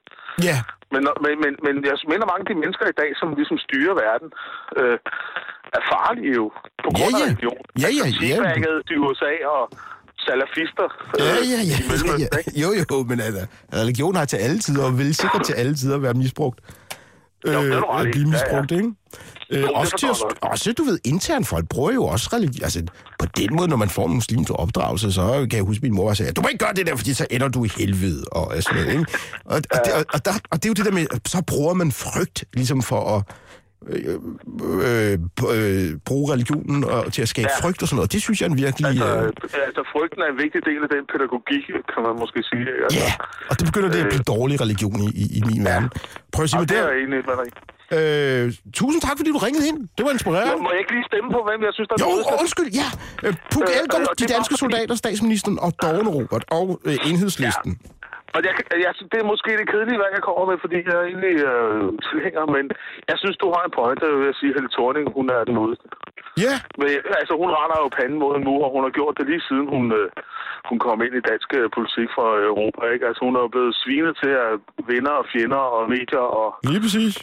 Ja, 0.47 0.57
Men, 0.93 1.01
men, 1.25 1.33
men, 1.43 1.53
men 1.65 1.73
jeg 1.89 1.95
mener 2.11 2.25
mange 2.31 2.43
af 2.45 2.49
de 2.51 2.61
mennesker 2.63 2.85
i 2.89 2.97
dag, 3.01 3.09
som 3.19 3.27
ligesom 3.39 3.57
styrer 3.65 3.95
verden, 4.05 4.29
øh, 4.79 4.97
er 5.77 5.83
farlige 5.91 6.33
jo, 6.41 6.45
på 6.85 6.89
grund 6.97 7.13
Ja, 7.13 7.17
af 7.17 7.21
ja. 7.21 7.27
religion. 7.29 7.61
Ja, 7.83 7.89
ja, 7.97 8.01
altså, 8.07 8.21
ja. 8.31 8.37
Teabaget 8.37 8.91
i 8.93 8.97
USA 9.05 9.33
og 9.55 9.63
salafister 10.27 10.87
øh, 11.19 11.25
ja, 11.29 11.35
ja, 11.53 11.59
ja, 11.71 11.77
i 11.81 11.85
Mellemøsten, 11.89 12.23
ja, 12.25 12.37
ikke? 12.39 12.51
ja. 12.55 12.61
Jo, 12.63 12.69
jo, 12.91 12.97
men 13.11 13.17
altså, 13.27 13.43
religion 13.81 14.13
har 14.19 14.25
til 14.33 14.39
alle 14.45 14.59
tider, 14.65 14.83
og 14.89 14.93
vil 14.99 15.09
sikkert 15.21 15.43
til 15.49 15.55
alle 15.61 15.75
tider 15.81 15.97
være 16.05 16.15
misbrugt. 16.23 16.59
Jo, 17.53 17.61
i. 17.61 18.11
blive 18.11 18.29
Ja, 18.29 18.29
ja. 18.29 18.31
misbrugt, 18.31 18.71
ikke? 18.71 18.91
Øh, 19.51 19.63
også, 19.73 19.97
til 19.99 20.07
at, 20.07 20.37
også, 20.41 20.73
du 20.73 20.83
ved, 20.83 20.99
intern 21.03 21.45
folk 21.45 21.69
bruger 21.69 21.91
jo 21.91 22.03
også 22.05 22.29
religion. 22.33 22.63
Altså, 22.63 22.83
på 23.19 23.25
den 23.37 23.55
måde, 23.55 23.67
når 23.67 23.77
man 23.77 23.89
får 23.89 24.07
en 24.07 24.13
muslim 24.13 24.45
til 24.45 24.55
opdragelse, 24.55 25.11
så 25.11 25.47
kan 25.49 25.53
jeg 25.53 25.63
huske, 25.63 25.81
min 25.81 25.95
mor 25.95 26.13
sagde, 26.13 26.31
du 26.31 26.41
må 26.41 26.47
ikke 26.47 26.65
gøre 26.65 26.73
det 26.73 26.87
der, 26.87 26.95
fordi 26.95 27.13
så 27.13 27.27
ender 27.31 27.47
du 27.47 27.65
i 27.65 27.69
helvede, 27.77 28.23
og 28.31 28.53
noget, 28.73 28.89
ikke? 28.89 29.05
Og, 29.45 29.55
og, 29.71 29.79
det, 29.85 29.93
og, 29.93 30.05
og, 30.13 30.25
der, 30.25 30.31
og 30.51 30.63
det 30.63 30.65
er 30.65 30.69
jo 30.69 30.73
det 30.73 30.85
der 30.85 30.91
med, 30.91 31.07
så 31.25 31.41
bruger 31.47 31.73
man 31.73 31.91
frygt, 31.91 32.45
ligesom 32.53 32.81
for 32.81 33.17
at 33.17 33.23
øh, 33.93 34.15
øh, 34.87 35.13
øh, 35.55 35.87
bruge 36.09 36.25
religionen 36.33 36.79
og, 36.93 37.13
til 37.13 37.21
at 37.25 37.29
skabe 37.33 37.49
Ja. 37.53 37.57
frygt 37.63 37.79
og 37.81 37.87
sådan 37.87 37.95
noget. 37.99 38.11
Det 38.15 38.21
synes 38.25 38.37
jeg 38.41 38.47
er 38.47 38.51
en 38.55 38.59
virkelig... 38.65 38.87
Altså, 38.89 39.05
Øh, 39.05 39.67
altså, 39.67 39.81
frygten 39.93 40.19
er 40.25 40.29
en 40.33 40.39
vigtig 40.43 40.61
del 40.69 40.79
af 40.85 40.89
den 40.95 41.03
pædagogik, 41.11 41.63
kan 41.93 42.01
man 42.07 42.13
måske 42.23 42.39
sige. 42.51 42.65
Altså, 42.83 42.97
Ja, 43.03 43.09
og 43.49 43.53
det 43.59 43.63
begynder 43.69 43.89
det 43.95 43.99
at 44.05 44.09
blive 44.13 44.25
dårlig 44.35 44.55
religion 44.65 44.97
i, 45.07 45.09
i, 45.23 45.25
i 45.39 45.41
min 45.49 45.61
verden. 45.69 45.89
Prøv 46.33 46.43
at 46.43 46.49
sige 46.49 46.57
og 46.59 46.61
mig 46.61 46.69
det 46.69 46.77
er 46.77 46.87
der. 46.87 47.07
med 47.13 47.21
dig 47.41 47.47
i. 47.51 47.53
Øh, 47.97 48.53
tusind 48.79 49.01
tak, 49.07 49.15
fordi 49.19 49.29
du 49.35 49.41
ringede 49.47 49.65
ind. 49.71 49.79
Det 49.97 50.03
var 50.05 50.11
inspirerende. 50.17 50.63
Må 50.65 50.69
jeg 50.73 50.79
ikke 50.83 50.93
lige 50.97 51.05
stemme 51.11 51.29
på, 51.35 51.39
hvem 51.49 51.59
jeg 51.67 51.73
synes, 51.77 51.87
der 51.89 51.95
er 51.95 52.01
Jo, 52.05 52.11
fedest? 52.15 52.41
undskyld, 52.41 52.69
ja. 52.81 52.87
Øh, 53.25 53.33
Puk 53.53 53.63
Øh, 53.69 53.79
Elgård, 53.81 54.01
det 54.09 54.19
de 54.29 54.33
danske 54.35 54.51
fordi- 54.53 54.63
soldater, 54.65 54.95
statsministeren 55.03 55.57
og 55.65 55.71
Dagen 55.85 56.07
Robert 56.15 56.43
og 56.59 56.65
øh, 56.87 56.97
enhedslisten. 57.09 57.71
Og 58.37 58.41
jeg, 58.47 58.53
jeg, 58.85 58.91
det 59.11 59.19
er 59.21 59.31
måske 59.33 59.51
det 59.61 59.67
kedelige, 59.71 59.99
hvad 59.99 60.11
jeg 60.17 60.23
kommer 60.27 60.45
med, 60.51 60.57
fordi 60.63 60.77
jeg 60.87 60.95
er 61.01 61.07
egentlig 61.11 61.35
øh, 61.51 61.83
tilhænger, 62.07 62.43
men 62.55 62.65
jeg 63.09 63.17
synes, 63.21 63.37
du 63.43 63.47
har 63.55 63.63
en 63.65 63.75
pointe, 63.79 64.05
vil 64.19 64.29
jeg 64.31 64.37
sige, 64.41 64.55
Helle 64.55 64.71
Thorning, 64.75 65.05
hun 65.17 65.27
er 65.35 65.41
den 65.49 65.55
modeste. 65.61 65.87
Ja, 66.45 66.55
Men, 66.81 66.89
altså, 67.19 67.33
hun 67.41 67.49
render 67.59 67.77
jo 67.83 67.87
panden 67.97 68.19
mod 68.23 68.33
en 68.37 68.45
mur, 68.47 68.61
og 68.67 68.71
hun 68.75 68.83
har 68.87 68.93
gjort 68.97 69.15
det 69.17 69.25
lige 69.31 69.43
siden 69.49 69.67
hun, 69.75 69.83
øh, 69.99 70.07
hun 70.69 70.77
kom 70.85 70.97
ind 71.05 71.15
i 71.19 71.27
dansk 71.29 71.49
øh, 71.59 71.65
politik 71.77 72.07
fra 72.15 72.27
Europa. 72.51 72.81
Ikke? 72.93 73.05
Altså, 73.09 73.21
hun 73.27 73.33
er 73.37 73.41
jo 73.45 73.49
blevet 73.55 73.73
svinet 73.81 74.13
til 74.21 74.33
at 74.45 74.53
venner 74.91 75.15
og 75.21 75.25
fjender 75.33 75.63
og 75.77 75.81
medier, 75.95 76.25
og, 76.39 76.47
lige 76.71 76.81
præcis. 76.85 77.13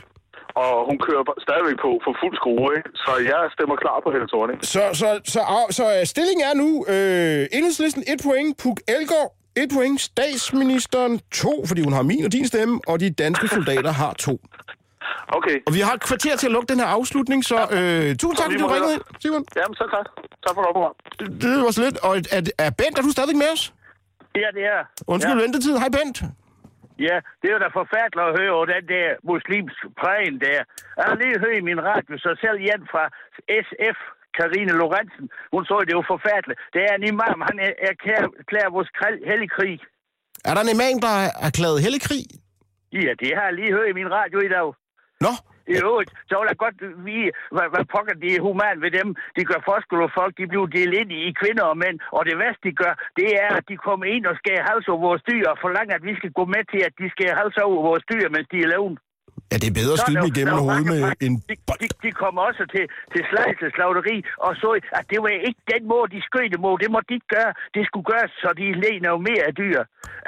og 0.62 0.72
hun 0.88 0.96
kører 1.06 1.22
stadigvæk 1.46 1.78
på 1.84 1.90
for 2.04 2.12
fuld 2.20 2.34
skrue. 2.40 2.68
Ikke? 2.78 2.88
Så 3.04 3.12
jeg 3.30 3.42
stemmer 3.56 3.76
klar 3.84 3.96
på 4.04 4.08
Helle 4.14 4.28
Thorning. 4.32 4.58
Så, 4.74 4.82
så, 5.00 5.08
så, 5.34 5.40
så, 5.40 5.42
så 5.78 5.84
øh, 5.96 6.02
stillingen 6.12 6.44
er 6.50 6.54
nu, 6.62 6.68
øh, 6.94 7.42
enhedslisten 7.56 8.02
1 8.12 8.20
point, 8.26 8.50
Puk 8.62 8.78
Elgård 8.96 9.30
1 9.56 9.68
point, 9.74 10.00
statsministeren 10.00 11.20
2, 11.32 11.66
fordi 11.66 11.82
hun 11.82 11.92
har 11.92 12.02
min 12.02 12.24
og 12.26 12.32
din 12.32 12.46
stemme, 12.46 12.80
og 12.86 13.00
de 13.00 13.10
danske 13.10 13.48
soldater 13.48 13.92
har 13.92 14.12
2. 14.12 14.40
Okay, 15.38 15.56
Og 15.66 15.72
vi 15.76 15.80
har 15.86 15.92
et 15.98 16.02
kvarter 16.08 16.34
til 16.36 16.46
at 16.50 16.52
lukke 16.56 16.68
den 16.72 16.80
her 16.82 16.86
afslutning, 16.98 17.40
så 17.52 17.58
øh, 17.76 18.16
tusind 18.22 18.36
tak, 18.40 18.46
fordi 18.50 18.58
du 18.64 18.66
ringede 18.74 18.94
ind, 18.96 19.04
Simon. 19.22 19.44
jamen 19.60 19.74
så 19.80 19.84
tak. 19.96 20.06
Tak 20.44 20.54
for 20.56 20.62
program. 20.78 20.94
Det, 21.18 21.26
det 21.42 21.50
var 21.66 21.70
så 21.78 21.80
lidt. 21.86 21.96
Og 22.06 22.12
er, 22.36 22.40
er 22.66 22.70
Bent, 22.80 22.94
er 22.98 23.02
du 23.08 23.12
stadig 23.18 23.36
med 23.42 23.50
os? 23.56 23.62
Ja, 24.42 24.48
det 24.56 24.64
er. 24.74 24.80
Undskyld 25.14 25.38
ja. 25.38 25.42
ventetid. 25.44 25.74
Hej 25.82 25.90
Bent. 25.96 26.16
ja, 27.08 27.16
det 27.40 27.46
er 27.50 27.54
jo 27.56 27.60
da 27.64 27.68
forfærdeligt 27.80 28.26
at 28.28 28.34
høre 28.38 28.52
over 28.56 28.66
den 28.74 28.84
der 28.94 29.06
muslims 29.32 29.74
prægen 30.00 30.36
der. 30.46 30.60
Jeg 30.98 31.04
har 31.10 31.16
lige 31.22 31.34
hørt 31.44 31.56
i 31.62 31.64
min 31.70 31.80
radio, 31.90 32.14
så 32.24 32.30
selv 32.44 32.58
Jan 32.68 32.82
fra 32.92 33.04
SF, 33.66 33.98
Karine 34.38 34.72
Lorentzen, 34.82 35.26
hun 35.54 35.62
så 35.70 35.76
det 35.86 35.92
jo 35.98 36.02
forfærdeligt. 36.14 36.58
Det 36.74 36.80
er 36.88 36.94
en 36.94 37.06
imam, 37.12 37.38
han 37.48 37.56
er- 37.66 37.78
erklærer 37.90 38.70
vores 38.76 38.90
hellig 39.30 39.50
krig. 39.56 39.76
Er 40.48 40.52
der 40.54 40.62
en 40.66 40.74
imam, 40.76 40.96
der 41.06 41.12
er 41.24 41.30
erklæret 41.48 41.82
helligkrig? 41.84 42.24
Ja, 43.06 43.12
det 43.22 43.30
har 43.36 43.44
jeg 43.48 43.54
lige 43.60 43.72
hørt 43.76 43.88
i 43.92 43.98
min 44.00 44.10
radio 44.18 44.38
i 44.48 44.50
dag. 44.56 44.68
Nå, 45.24 45.32
I 45.72 45.74
øvrigt, 45.88 46.10
så 46.28 46.34
vil 46.38 46.48
jeg 46.52 46.58
godt 46.64 46.78
vide, 47.08 47.30
hvad, 47.54 47.66
hvad 47.74 47.84
pokker 47.94 48.14
de 48.22 48.28
er 48.36 48.42
human 48.48 48.76
ved 48.84 48.90
dem. 48.98 49.08
De 49.36 49.42
gør 49.50 49.60
forskel 49.70 49.98
på 50.04 50.08
folk, 50.18 50.32
de 50.40 50.46
bliver 50.50 50.66
delt 50.76 50.94
ind 51.00 51.10
i 51.28 51.32
kvinder 51.40 51.64
og 51.72 51.76
mænd. 51.84 51.96
Og 52.16 52.22
det 52.28 52.34
værste, 52.42 52.62
de 52.68 52.72
gør, 52.82 52.94
det 53.18 53.28
er, 53.44 53.50
at 53.58 53.64
de 53.70 53.76
kommer 53.86 54.06
ind 54.14 54.24
og 54.30 54.34
skærer 54.40 54.64
hals 54.68 54.88
over 54.92 55.02
vores 55.08 55.22
dyr 55.30 55.44
og 55.52 55.56
forlanger, 55.64 55.94
at 55.96 56.04
vi 56.08 56.14
skal 56.20 56.32
gå 56.38 56.44
med 56.54 56.62
til, 56.72 56.80
at 56.88 56.94
de 57.00 57.06
skærer 57.14 57.36
hals 57.40 57.56
over 57.66 57.80
vores 57.88 58.04
dyr, 58.12 58.26
mens 58.34 58.48
de 58.52 58.58
er 58.64 58.70
levende. 58.74 59.00
Ja, 59.50 59.56
det 59.62 59.68
er 59.70 59.76
bedre 59.80 59.94
at 59.96 60.00
skyde 60.02 60.18
dem 60.20 60.30
igennem 60.32 60.56
hovedet 60.62 60.86
med 60.92 61.00
en 61.26 61.34
de, 61.50 61.54
bold. 61.68 61.80
de, 61.82 61.88
de 62.06 62.10
kommer 62.22 62.40
også 62.48 62.64
til, 62.74 62.84
til 63.12 63.22
slagelse 63.30 63.66
slaveri 63.76 64.16
og 64.46 64.52
så, 64.62 64.70
at 64.98 65.04
det 65.12 65.18
var 65.24 65.32
ikke 65.48 65.62
den 65.74 65.82
måde, 65.92 66.06
de 66.14 66.20
skød 66.28 66.46
det 66.54 66.60
mod. 66.64 66.74
Det 66.84 66.90
må 66.94 66.98
de 67.08 67.14
ikke 67.18 67.34
gøre. 67.36 67.52
Det 67.76 67.82
skulle 67.88 68.06
gøres, 68.12 68.32
så 68.42 68.48
de 68.60 68.66
læner 68.84 69.10
jo 69.14 69.18
mere 69.28 69.44
af 69.50 69.54
dyr. 69.62 69.80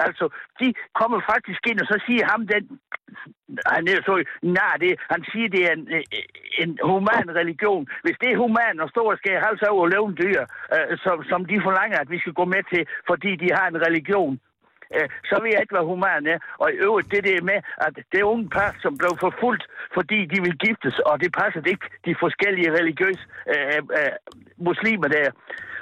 Altså, 0.06 0.24
de 0.60 0.66
kommer 1.00 1.18
faktisk 1.32 1.60
ind, 1.70 1.78
og 1.82 1.86
så 1.92 1.98
siger 2.06 2.24
ham 2.32 2.42
den... 2.52 2.62
Han 3.74 3.82
er 3.92 4.00
så, 4.08 4.14
nej, 4.58 4.74
det, 4.84 4.92
han 5.12 5.20
siger, 5.30 5.48
det 5.54 5.62
er 5.68 5.74
en, 5.78 5.86
en 6.62 6.70
human 6.90 7.28
religion. 7.40 7.82
Hvis 8.04 8.16
det 8.20 8.28
er 8.30 8.42
human 8.44 8.80
og 8.84 8.88
skære 9.20 9.44
hals 9.44 9.62
over 9.62 9.86
levende 9.94 10.16
dyr, 10.22 10.42
øh, 10.74 10.98
som, 11.04 11.16
som 11.30 11.40
de 11.50 11.56
forlanger, 11.66 11.98
at 12.00 12.10
vi 12.14 12.18
skal 12.18 12.34
gå 12.40 12.44
med 12.54 12.62
til, 12.72 12.82
fordi 13.10 13.30
de 13.42 13.48
har 13.56 13.66
en 13.68 13.80
religion, 13.86 14.34
øh, 14.94 15.08
så 15.28 15.34
ved 15.42 15.50
jeg 15.52 15.60
ikke, 15.62 15.76
hvad 15.76 15.90
human 15.92 16.26
er. 16.26 16.38
Og 16.62 16.66
i 16.70 16.76
øvrigt 16.86 17.10
det 17.14 17.24
der 17.24 17.48
med, 17.50 17.58
at 17.86 17.94
det 18.12 18.22
unge 18.22 18.48
par, 18.48 18.70
som 18.82 18.98
blev 18.98 19.12
forfulgt, 19.26 19.64
fordi 19.96 20.18
de 20.32 20.38
vil 20.44 20.58
giftes, 20.66 20.98
og 20.98 21.14
det 21.22 21.30
passer 21.40 21.62
ikke 21.72 21.86
de 22.06 22.14
forskellige 22.24 22.72
religiøse 22.78 23.24
øh, 23.52 23.80
øh, 23.98 24.12
muslimer 24.68 25.08
der. 25.08 25.30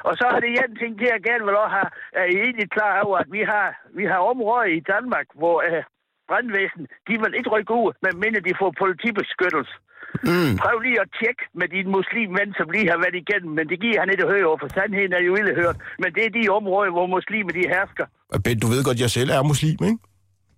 Og 0.09 0.12
så 0.18 0.24
er 0.34 0.40
det 0.40 0.48
en 0.50 0.76
ting 0.76 0.92
til, 0.98 1.09
jeg 1.12 1.22
gerne 1.22 1.44
vil 1.44 1.57
også 1.57 1.74
have, 1.78 1.90
er 2.12 2.24
I 2.24 2.36
egentlig 2.46 2.70
klar 2.70 3.00
over, 3.00 3.18
at 3.18 3.30
vi 3.36 3.42
har, 3.52 3.66
vi 3.98 4.05
har 4.05 4.18
områder 4.32 4.64
i 4.78 4.80
Danmark, 4.80 5.26
hvor 5.34 5.57
øh, 5.68 5.82
brandvæsen, 6.28 6.84
de 7.09 7.14
vil 7.22 7.34
ikke 7.38 7.50
rykke 7.50 7.72
ud, 7.72 7.92
medmindre 8.02 8.40
de 8.48 8.59
får 8.61 8.74
politibeskyttelse. 8.82 9.74
Mm. 10.22 10.52
Prøv 10.62 10.76
lige 10.86 11.00
at 11.04 11.08
tjekke 11.18 11.42
med 11.60 11.68
din 11.76 11.86
muslimven, 11.96 12.48
som 12.58 12.66
lige 12.74 12.88
har 12.92 12.98
været 13.04 13.16
igennem, 13.22 13.52
men 13.58 13.64
det 13.70 13.78
giver 13.84 13.98
han 14.00 14.10
ikke 14.10 14.26
høre 14.32 14.46
over, 14.50 14.58
for 14.62 14.68
sandheden 14.76 15.12
er 15.18 15.22
jo 15.28 15.32
ille 15.40 15.54
hørt. 15.60 15.76
Men 16.02 16.08
det 16.16 16.22
er 16.26 16.32
de 16.38 16.42
områder, 16.58 16.90
hvor 16.96 17.06
muslimer 17.16 17.52
de 17.58 17.62
hersker. 17.74 18.06
Og 18.34 18.38
Bent, 18.44 18.62
du 18.62 18.68
ved 18.72 18.84
godt, 18.88 18.98
at 18.98 19.04
jeg 19.04 19.12
selv 19.18 19.30
er 19.36 19.42
muslim, 19.52 19.78
ikke? 19.90 20.02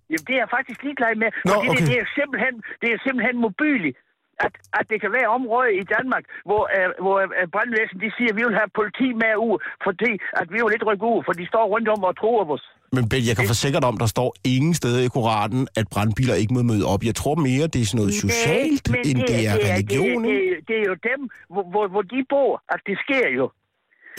Jamen, 0.09 0.25
det 0.27 0.33
er 0.37 0.41
jeg 0.43 0.51
faktisk 0.57 0.79
ligeglad 0.87 1.15
med. 1.23 1.29
Nå, 1.49 1.53
fordi 1.53 1.67
okay. 1.69 1.79
det, 1.79 1.87
det, 1.91 1.97
er 2.03 2.07
simpelthen, 2.19 2.55
det 2.81 2.89
er 2.95 2.99
simpelthen 3.05 3.37
mobiligt. 3.47 3.97
At, 4.45 4.53
at 4.79 4.85
det 4.91 4.97
kan 5.03 5.11
være 5.17 5.33
områder 5.37 5.71
i 5.81 5.85
Danmark, 5.97 6.23
hvor, 6.49 6.63
uh, 6.77 6.89
hvor 7.03 7.17
uh, 7.39 7.47
brandvæsen 7.53 7.97
de 8.03 8.09
siger, 8.17 8.31
at 8.31 8.37
vi 8.37 8.43
vil 8.47 8.59
have 8.61 8.71
politi 8.79 9.07
med 9.23 9.33
ud, 9.47 9.57
fordi 9.85 10.11
at 10.41 10.47
vi 10.53 10.57
vil 10.63 10.75
ikke 10.75 10.89
rykke 10.91 11.05
ud, 11.13 11.21
for 11.27 11.33
de 11.39 11.45
står 11.51 11.65
rundt 11.73 11.87
om 11.95 12.01
og 12.09 12.13
tror 12.21 12.39
os. 12.55 12.65
Men 12.95 13.09
Bent, 13.09 13.27
jeg 13.29 13.35
kan 13.39 13.47
forsikre 13.47 13.79
dig 13.79 13.89
om, 13.93 13.97
der 13.97 14.09
står 14.15 14.29
ingen 14.55 14.73
steder 14.73 14.99
i 15.07 15.09
Koranen, 15.15 15.67
at 15.79 15.85
brandbiler 15.93 16.35
ikke 16.41 16.53
må 16.53 16.61
møde 16.71 16.85
op. 16.93 17.01
Jeg 17.03 17.15
tror 17.15 17.35
mere, 17.35 17.63
det 17.73 17.79
er 17.81 17.85
sådan 17.85 17.99
noget 18.01 18.13
socialt, 18.13 18.85
Men 18.91 18.99
end 19.07 19.19
det 19.31 19.39
er 19.49 19.55
religion, 19.67 20.23
det, 20.23 20.33
det, 20.33 20.67
det 20.67 20.75
er 20.81 20.85
jo 20.91 20.97
dem, 21.09 21.21
hvor, 21.53 21.63
hvor, 21.73 21.85
hvor 21.93 22.01
de 22.13 22.19
bor, 22.29 22.51
at 22.73 22.79
det 22.87 22.97
sker 23.05 23.27
jo. 23.39 23.45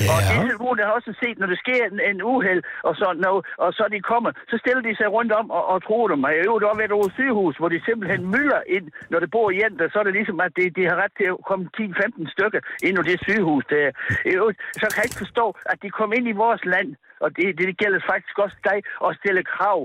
Ja. 0.00 0.08
Og 0.12 0.18
SLU'en 0.36 0.78
har 0.84 0.92
også 0.98 1.12
set, 1.22 1.36
når 1.38 1.48
der 1.52 1.58
sker 1.64 1.80
en, 1.90 1.98
en 2.10 2.18
uheld, 2.32 2.62
og 2.88 2.92
så, 3.00 3.06
når, 3.24 3.34
og 3.64 3.70
så 3.78 3.84
de 3.94 4.00
kommer, 4.12 4.30
så 4.50 4.56
stiller 4.62 4.82
de 4.88 4.96
sig 5.00 5.08
rundt 5.16 5.32
om 5.40 5.46
og, 5.58 5.64
og 5.72 5.78
tror 5.86 6.04
dem. 6.12 6.24
Og 6.26 6.30
jeg 6.36 6.46
jo 6.46 6.54
også 6.54 6.80
været 6.82 6.96
over 6.98 7.08
sygehus, 7.18 7.56
hvor 7.58 7.68
de 7.74 7.86
simpelthen 7.88 8.22
mylder 8.34 8.60
ind, 8.76 8.86
når 9.10 9.18
det 9.22 9.30
bor 9.36 9.48
hjem, 9.58 9.74
der, 9.78 9.86
så 9.92 9.98
er 10.00 10.06
det 10.06 10.18
ligesom, 10.18 10.38
at 10.46 10.52
de, 10.58 10.64
de 10.78 10.84
har 10.90 10.96
ret 11.02 11.14
til 11.20 11.28
at 11.32 11.38
komme 11.48 11.64
10-15 11.76 12.34
stykker 12.34 12.60
ind 12.86 12.94
i 12.98 13.02
det 13.10 13.18
sygehus 13.26 13.64
der. 13.74 13.86
Jo, 14.36 14.44
Så 14.80 14.84
kan 14.90 14.98
jeg 15.00 15.08
ikke 15.08 15.22
forstå, 15.24 15.46
at 15.72 15.78
de 15.82 15.90
kom 15.98 16.10
ind 16.18 16.26
i 16.32 16.40
vores 16.44 16.62
land, 16.74 16.90
og 17.20 17.28
det, 17.36 17.46
det, 17.58 17.78
gælder 17.82 18.00
faktisk 18.12 18.36
også 18.44 18.56
dig, 18.70 18.78
og 19.00 19.14
stille 19.20 19.42
krav. 19.54 19.78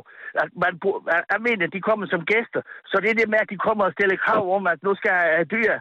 At 0.44 0.50
man, 0.64 0.74
at- 1.16 1.26
jeg 1.34 1.42
mener, 1.48 1.64
at 1.68 1.74
de 1.74 1.82
kommer 1.90 2.06
som 2.08 2.26
gæster. 2.34 2.62
Så 2.90 2.96
det 3.02 3.10
er 3.10 3.20
det 3.20 3.30
med, 3.30 3.40
at 3.44 3.50
de 3.54 3.58
kommer 3.68 3.84
og 3.86 3.94
stiller 3.98 4.18
krav 4.26 4.44
om, 4.58 4.68
at 4.74 4.84
nu 4.84 4.92
skal 4.96 5.16
dyr 5.54 5.74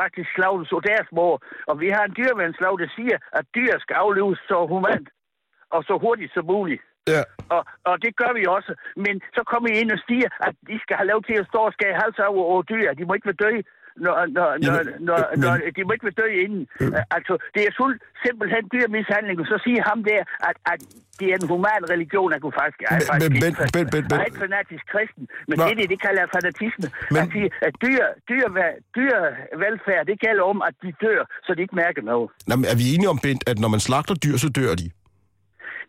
faktisk 0.00 0.28
slagtes 0.34 0.68
på 0.74 0.80
deres 0.90 1.08
mor. 1.18 1.34
Og 1.70 1.74
vi 1.82 1.88
har 1.94 2.04
en 2.04 2.16
dyreværnslov, 2.18 2.74
der 2.82 2.88
siger, 2.96 3.16
at 3.38 3.44
dyr 3.56 3.72
skal 3.78 3.94
afleves 4.04 4.38
så 4.50 4.66
humant 4.72 5.08
og 5.70 5.80
så 5.88 5.94
hurtigt 6.04 6.34
som 6.34 6.44
muligt. 6.54 6.82
Ja. 7.14 7.22
Og, 7.56 7.62
og 7.90 7.94
det 8.04 8.12
gør 8.16 8.32
vi 8.38 8.42
også. 8.56 8.72
Men 9.04 9.14
så 9.36 9.42
kommer 9.50 9.68
I 9.70 9.80
ind 9.82 9.90
og 9.96 10.00
siger, 10.08 10.28
at 10.48 10.54
de 10.70 10.76
skal 10.84 10.96
have 10.96 11.10
lov 11.12 11.22
til 11.22 11.36
at 11.40 11.46
stå 11.50 11.58
og 11.68 11.72
skære 11.72 11.98
hals 12.00 12.18
af 12.18 12.28
over 12.28 12.62
dyr. 12.62 12.94
De 12.94 13.04
må 13.04 13.14
ikke 13.14 13.30
være 13.30 13.42
døde. 13.44 13.62
Når, 14.04 14.14
når, 14.36 14.48
når, 14.64 14.72
Jamen, 14.76 14.86
når, 15.08 15.18
men- 15.30 15.40
når, 15.42 15.52
de 15.76 15.80
må 15.86 15.90
ikke 15.96 16.06
være 16.08 16.18
døde 16.22 16.36
inden. 16.44 16.62
Altså, 17.16 17.34
det 17.54 17.62
er 17.68 17.72
fuld, 17.80 17.94
simpelthen 18.24 18.62
dyrmishandling. 18.74 19.36
Og 19.42 19.46
så 19.52 19.56
siger 19.66 19.80
ham 19.90 19.98
der, 20.10 20.20
at, 20.48 20.56
at 20.72 20.80
det 21.20 21.26
er 21.32 21.36
en 21.42 21.48
human 21.52 21.82
religion, 21.94 22.28
jeg 22.34 22.40
kunne 22.42 22.56
faktisk... 22.62 22.80
Er 22.82 22.94
Men- 22.94 23.06
faktisk 23.10 23.32
men- 23.44 23.56
men- 23.76 23.88
men- 23.94 24.06
men- 24.10 24.20
er 24.22 24.26
ikke 24.30 24.42
fanatisk 24.46 24.84
kristen, 24.94 25.24
men 25.48 25.56
Nå. 25.58 25.64
det, 25.68 25.74
det, 25.80 25.86
det 25.92 25.98
kalder 26.06 26.20
jeg 26.24 26.30
fanatisme. 26.38 26.86
Men- 26.88 27.14
Men, 27.14 27.20
at, 27.24 27.28
sige, 27.36 27.48
at 27.66 27.72
dyr, 27.84 28.04
dyr, 28.30 28.46
dyrvelfærd, 28.96 30.02
det 30.10 30.16
gælder 30.26 30.44
om, 30.52 30.58
at 30.68 30.74
de 30.84 30.90
dør, 31.04 31.20
så 31.46 31.50
de 31.56 31.60
ikke 31.66 31.76
mærker 31.84 32.02
noget. 32.12 32.26
Nå, 32.48 32.52
men 32.60 32.64
er 32.72 32.76
vi 32.80 32.84
enige 32.94 33.08
om, 33.14 33.18
Bent, 33.26 33.42
at 33.50 33.56
når 33.64 33.70
man 33.74 33.80
slagter 33.88 34.14
dyr, 34.24 34.36
så 34.44 34.48
dør 34.60 34.72
de? 34.82 34.86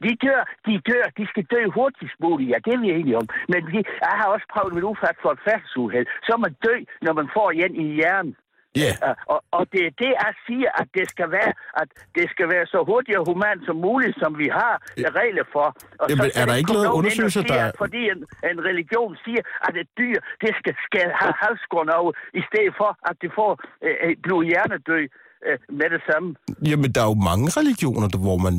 De 0.06 0.12
dør, 0.26 0.42
de 0.68 0.74
dør, 0.90 1.06
de 1.18 1.24
skal 1.32 1.44
dø 1.54 1.62
hurtigst 1.78 2.18
muligt, 2.26 2.50
ja, 2.52 2.58
det 2.66 2.74
er 2.74 2.82
vi 2.86 2.90
enige 3.00 3.18
om. 3.22 3.28
Men 3.52 3.62
de, 3.72 3.78
jeg 4.08 4.16
har 4.22 4.28
også 4.36 4.46
prøvet 4.54 4.74
med 4.74 4.84
ufærd 4.92 5.16
for 5.22 5.32
et 5.36 5.40
færdsuheld. 5.48 6.08
Så 6.28 6.34
man 6.44 6.54
dø, 6.68 6.76
når 7.06 7.14
man 7.14 7.28
får 7.36 7.48
igen 7.52 7.76
i 7.84 7.86
hjernen. 8.00 8.36
Ja. 8.84 8.92
Uh, 9.08 9.16
og, 9.34 9.40
og 9.58 9.64
det 9.74 9.82
er 9.90 9.94
det, 10.04 10.12
jeg 10.26 10.34
siger, 10.48 10.70
at 10.82 10.88
det 10.98 11.06
skal 11.14 11.28
være, 11.38 11.52
at 11.82 11.88
det 12.18 12.26
skal 12.34 12.48
være 12.54 12.66
så 12.74 12.80
hurtigt 12.90 13.18
og 13.18 13.26
humant 13.32 13.62
som 13.68 13.76
muligt, 13.88 14.16
som 14.24 14.32
vi 14.42 14.48
har 14.60 14.74
regler 15.22 15.46
for. 15.56 15.68
Og 16.02 16.06
Jamen, 16.10 16.30
skal 16.30 16.42
er 16.42 16.46
der 16.50 16.56
ikke 16.62 16.74
noget 16.78 16.90
undersøgelser, 16.98 17.44
der- 17.44 17.68
at 17.68 17.76
Fordi 17.84 18.02
en, 18.14 18.20
en 18.52 18.60
religion 18.70 19.12
siger, 19.26 19.42
at 19.68 19.74
et 19.84 19.90
dyr, 20.02 20.18
det 20.44 20.52
skal, 20.60 20.74
skal 20.88 21.06
have 21.22 21.34
halsskårene 21.44 21.94
over, 22.02 22.12
i 22.42 22.44
stedet 22.50 22.74
for, 22.80 22.90
at 23.10 23.16
det 23.22 23.32
får 23.40 23.52
øh, 23.86 24.16
blive 24.26 24.42
hjernedød 24.52 25.06
øh, 25.48 25.58
med 25.80 25.88
det 25.96 26.02
samme. 26.10 26.28
Jamen, 26.70 26.90
der 26.96 27.02
er 27.06 27.10
jo 27.14 27.18
mange 27.32 27.48
religioner, 27.60 28.08
der- 28.14 28.24
hvor 28.28 28.38
man, 28.48 28.56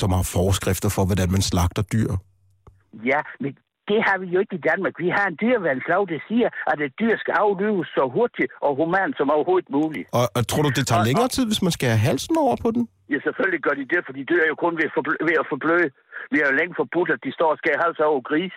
som 0.00 0.10
har 0.16 0.24
forskrifter 0.38 0.88
for, 0.96 1.02
hvordan 1.08 1.28
man 1.36 1.42
slagter 1.50 1.82
dyr. 1.94 2.10
Ja, 3.10 3.20
men 3.42 3.52
det 3.90 3.98
har 4.08 4.16
vi 4.22 4.26
jo 4.34 4.38
ikke 4.44 4.54
i 4.60 4.64
Danmark. 4.70 4.94
Vi 5.04 5.08
har 5.16 5.26
en 5.32 5.36
dyreværnslov, 5.42 6.02
der 6.12 6.18
siger, 6.28 6.48
at 6.72 6.78
et 6.86 6.94
dyr 7.00 7.14
skal 7.22 7.34
aflives 7.44 7.88
så 7.96 8.02
hurtigt 8.16 8.50
og 8.66 8.72
humant 8.80 9.12
som 9.18 9.26
overhovedet 9.36 9.68
muligt. 9.78 10.06
Og, 10.18 10.26
og 10.36 10.42
tror 10.50 10.62
du, 10.66 10.70
det 10.78 10.84
tager 10.86 11.02
Og- 11.04 11.08
længere 11.10 11.28
tid, 11.36 11.44
hvis 11.50 11.62
man 11.66 11.72
skal 11.76 11.88
have 11.94 12.02
halsen 12.10 12.34
over 12.44 12.56
på 12.64 12.68
den? 12.76 12.82
Ja, 13.12 13.18
selvfølgelig 13.26 13.60
gør 13.66 13.74
de 13.80 13.84
det, 13.92 14.00
for 14.06 14.12
de 14.18 14.22
dør 14.32 14.44
jo 14.52 14.56
kun 14.64 14.74
ved, 14.80 14.88
forblø- 14.96 15.22
ved 15.28 15.36
at 15.42 15.46
forbløde. 15.52 15.88
Vi 16.32 16.36
har 16.40 16.46
jo 16.50 16.54
længe 16.60 16.74
forbudt, 16.82 17.10
at 17.16 17.20
de 17.26 17.30
står 17.38 17.50
og 17.54 17.58
skal 17.62 17.74
hals 17.82 17.98
over 18.10 18.20
gris. 18.30 18.54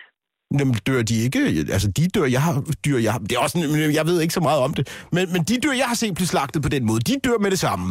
Jamen, 0.58 0.74
dør 0.88 1.00
de 1.10 1.16
ikke? 1.26 1.38
Altså, 1.76 1.88
de 1.98 2.02
dør, 2.16 2.26
jeg 2.36 2.42
har 2.46 2.54
dyr, 2.86 2.98
jeg 3.06 3.12
har, 3.14 3.20
det 3.28 3.32
er 3.36 3.40
også, 3.46 3.54
en- 3.58 3.94
jeg 4.00 4.04
ved 4.10 4.16
ikke 4.24 4.34
så 4.40 4.44
meget 4.48 4.60
om 4.66 4.72
det, 4.78 4.84
men, 5.14 5.24
men 5.34 5.40
de 5.48 5.54
dyr, 5.64 5.74
jeg 5.82 5.88
har 5.92 5.98
set 6.02 6.14
blive 6.20 6.30
slagtet 6.34 6.60
på 6.66 6.70
den 6.76 6.82
måde, 6.90 7.00
de 7.08 7.14
dør 7.26 7.38
med 7.44 7.50
det 7.54 7.60
samme. 7.68 7.88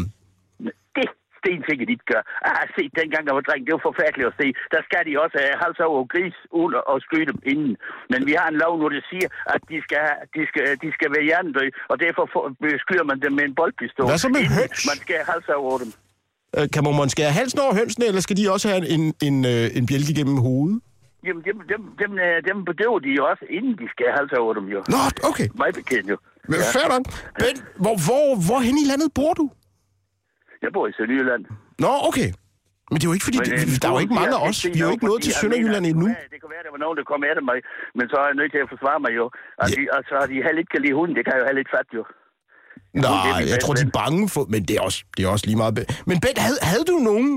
Det 0.98 1.06
stensikkert 1.42 1.88
de 1.94 1.98
gør. 2.14 2.22
Jeg 2.48 2.54
har 2.60 2.68
set 2.78 2.92
dengang, 3.02 3.22
jeg 3.28 3.36
var 3.40 3.44
dreng. 3.48 3.62
Det 3.68 3.74
var 3.78 3.84
forfærdeligt 3.90 4.28
at 4.32 4.36
se. 4.42 4.48
Der 4.74 4.82
skal 4.88 5.02
de 5.08 5.12
også 5.24 5.38
have 5.44 5.56
hals 5.64 5.80
over 5.90 6.02
gris 6.14 6.36
at- 6.62 6.86
at 6.94 6.98
skyde 7.06 7.26
dem 7.32 7.40
inden. 7.52 7.74
Men 8.12 8.20
vi 8.30 8.34
har 8.40 8.48
en 8.54 8.58
lov 8.64 8.74
nu, 8.82 8.86
der 8.96 9.02
siger, 9.12 9.28
at 9.56 9.62
de 9.72 9.78
skal, 9.86 10.02
de 10.36 10.42
skal, 10.50 10.64
de 10.84 10.90
skal 10.98 11.10
være 11.16 11.26
hjernedøde, 11.30 11.72
og 11.92 11.96
derfor 12.06 12.24
skyder 12.84 13.06
man 13.12 13.18
dem 13.26 13.32
med 13.38 13.44
en 13.50 13.56
boldpistol. 13.60 14.06
Hvad 14.12 14.20
så 14.26 14.30
med 14.36 14.44
høns? 14.60 14.80
Man 14.92 14.98
skal 15.04 15.16
have 15.20 15.28
hals 15.34 15.48
over 15.64 15.76
dem. 15.84 15.90
Øh, 16.58 16.66
Kan 16.74 16.82
man, 16.86 16.94
man 17.02 17.10
skære 17.16 17.32
halsen 17.40 17.60
over 17.66 17.74
hønsene, 17.80 18.06
eller 18.10 18.22
skal 18.26 18.36
de 18.40 18.44
også 18.56 18.66
have 18.72 18.82
en, 18.96 19.04
en, 19.28 19.36
øh, 19.54 19.66
en 19.78 19.84
bjælke 19.90 20.14
gennem 20.20 20.38
hovedet? 20.48 20.78
Jamen, 21.28 21.44
dem, 21.48 21.58
dem, 21.72 21.82
dem, 22.02 22.12
øh, 22.26 22.36
dem 22.50 22.58
bedøver 22.70 23.00
de 23.06 23.10
jo 23.20 23.22
også, 23.32 23.44
inden 23.58 23.74
de 23.82 23.86
skal 23.94 24.06
have 24.10 24.18
hals 24.20 24.34
over 24.44 24.54
dem, 24.58 24.66
jo. 24.76 24.80
Nå, 24.94 25.00
okay. 25.30 25.48
Mig 25.62 25.70
bekendt, 25.82 26.08
jo. 26.14 26.18
Men, 26.52 26.58
ja. 26.60 26.68
Fair 26.76 26.88
nok. 26.94 27.04
Men 27.44 27.54
hvor, 27.84 27.96
hvor, 28.06 28.26
hvor 28.48 28.60
hen 28.68 28.76
i 28.84 28.86
landet 28.92 29.10
bor 29.20 29.34
du? 29.42 29.46
Jeg 30.64 30.70
bor 30.76 30.86
i 30.92 30.94
Sønderjylland. 30.98 31.44
Nå, 31.86 31.92
okay. 32.10 32.30
Men 32.90 32.96
det 32.98 33.04
er 33.06 33.10
jo 33.12 33.16
ikke, 33.18 33.28
fordi 33.30 33.40
Men, 33.42 33.48
det, 33.50 33.54
øh, 33.74 33.76
der 33.82 33.88
er 33.90 33.94
jo 33.98 34.02
ikke 34.06 34.18
mange 34.22 34.36
af 34.40 34.42
os. 34.50 34.58
kan 34.62 34.72
Vi 34.76 34.80
er 34.82 34.86
jo 34.90 34.94
ikke 34.98 35.08
nået 35.12 35.22
til 35.28 35.34
Sønderjylland 35.42 35.84
endnu. 35.92 36.08
Det 36.08 36.40
kunne, 36.42 36.54
være, 36.54 36.58
være, 36.58 36.64
der 36.68 36.74
var 36.76 36.82
nogen, 36.86 36.98
der 37.00 37.06
kom 37.12 37.22
efter 37.32 37.44
mig, 37.52 37.58
men 37.98 38.06
så 38.12 38.16
er 38.22 38.26
jeg 38.30 38.36
nødt 38.42 38.52
til 38.56 38.62
at 38.66 38.70
forsvare 38.74 39.00
mig 39.06 39.12
jo. 39.20 39.26
Og, 39.62 39.66
Ja. 39.70 39.76
de, 39.78 39.82
og 39.96 40.00
så 40.10 40.14
har 40.20 40.28
de 40.32 40.36
heller 40.48 40.62
ikke 40.64 40.74
kan 40.76 40.82
lide 40.86 40.96
hunden, 41.00 41.14
det 41.18 41.24
kan 41.26 41.34
jeg 41.36 41.42
jo 41.44 41.48
heller 41.50 41.64
ikke 41.64 41.74
fatte 41.78 41.92
jo. 42.00 42.04
Nej, 43.08 43.42
jeg 43.54 43.58
tror, 43.64 43.74
de 43.74 43.84
bedste 43.84 43.94
er 43.94 44.00
bange 44.02 44.22
for... 44.34 44.42
Men 44.54 44.62
det 44.68 44.74
er 44.80 44.84
også, 44.90 45.00
det 45.16 45.22
er 45.26 45.30
også 45.36 45.46
lige 45.50 45.60
meget... 45.64 45.74
Men 46.10 46.18
Ben, 46.24 46.36
havde, 46.48 46.60
havde 46.72 46.86
du 46.92 46.96
nogen... 47.10 47.30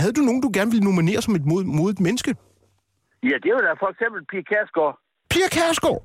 Havde 0.00 0.12
du 0.18 0.22
nogen, 0.28 0.40
du 0.46 0.50
gerne 0.58 0.70
ville 0.74 0.84
nominere 0.90 1.20
som 1.26 1.34
et 1.38 1.44
mod, 1.52 1.62
modigt 1.78 2.00
menneske? 2.08 2.30
Ja, 3.30 3.36
det 3.42 3.48
er 3.50 3.56
jo 3.58 3.66
da 3.66 3.72
for 3.72 3.90
eksempel 3.94 4.20
Pia 4.30 4.42
Kærsgaard. 4.50 4.94
Pia 5.32 5.48
Kærsgaard. 5.56 6.02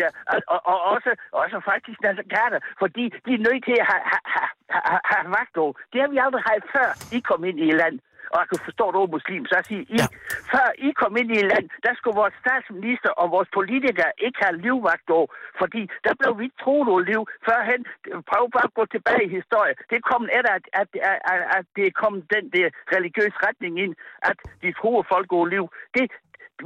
Ja, 0.00 0.08
og, 0.32 0.38
og, 0.54 0.60
og 0.72 0.78
også, 0.94 1.10
også 1.42 1.56
faktisk 1.70 1.98
Nasser 2.02 2.26
Carter, 2.34 2.60
fordi 2.82 3.04
de 3.26 3.32
er 3.38 3.44
nødt 3.48 3.62
til 3.68 3.76
at 3.82 3.86
have, 3.90 4.04
have, 4.12 4.24
have, 4.34 4.50
have, 4.90 5.00
have 5.34 5.46
over. 5.64 5.74
Det 5.92 5.98
har 6.02 6.08
vi 6.14 6.18
aldrig 6.26 6.42
haft 6.50 6.66
før, 6.76 6.88
I 7.16 7.18
kom 7.20 7.44
ind 7.44 7.58
i 7.60 7.68
et 7.68 7.78
land. 7.82 7.96
Og 8.32 8.36
jeg 8.40 8.48
kan 8.50 8.60
forstå, 8.68 8.84
at 8.88 8.94
du 8.94 9.00
er 9.02 9.14
muslim, 9.18 9.42
så 9.46 9.54
jeg 9.58 9.66
siger, 9.70 9.84
I, 9.94 9.98
Ja. 10.02 10.06
før 10.52 10.66
I 10.86 10.88
kom 11.02 11.12
ind 11.20 11.30
i 11.34 11.38
et 11.42 11.48
land, 11.52 11.66
der 11.86 11.92
skulle 11.94 12.16
vores 12.22 12.36
statsminister 12.44 13.10
og 13.20 13.26
vores 13.34 13.48
politikere 13.58 14.12
ikke 14.26 14.38
have 14.44 14.56
livvagt 14.66 15.08
over, 15.18 15.28
fordi 15.60 15.82
der 16.06 16.14
blev 16.20 16.32
vi 16.40 16.46
troet 16.62 16.88
over 16.92 17.02
liv. 17.12 17.22
Førhen, 17.46 17.82
prøv 18.30 18.44
bare 18.56 18.68
at 18.70 18.76
gå 18.78 18.84
tilbage 18.94 19.24
i 19.28 19.34
historien. 19.38 19.76
Det 19.92 20.00
kom 20.10 20.22
efter, 20.38 20.52
at, 20.58 20.64
at, 20.80 20.88
at, 21.10 21.18
at, 21.32 21.40
at 21.58 21.64
det 21.78 21.88
kom 22.02 22.14
den 22.34 22.44
der 22.54 22.66
religiøse 22.96 23.38
retning 23.46 23.74
ind, 23.84 23.94
at 24.30 24.38
de 24.62 24.70
troede 24.80 25.04
folk 25.12 25.28
over 25.36 25.46
liv. 25.56 25.64
Det, 25.96 26.04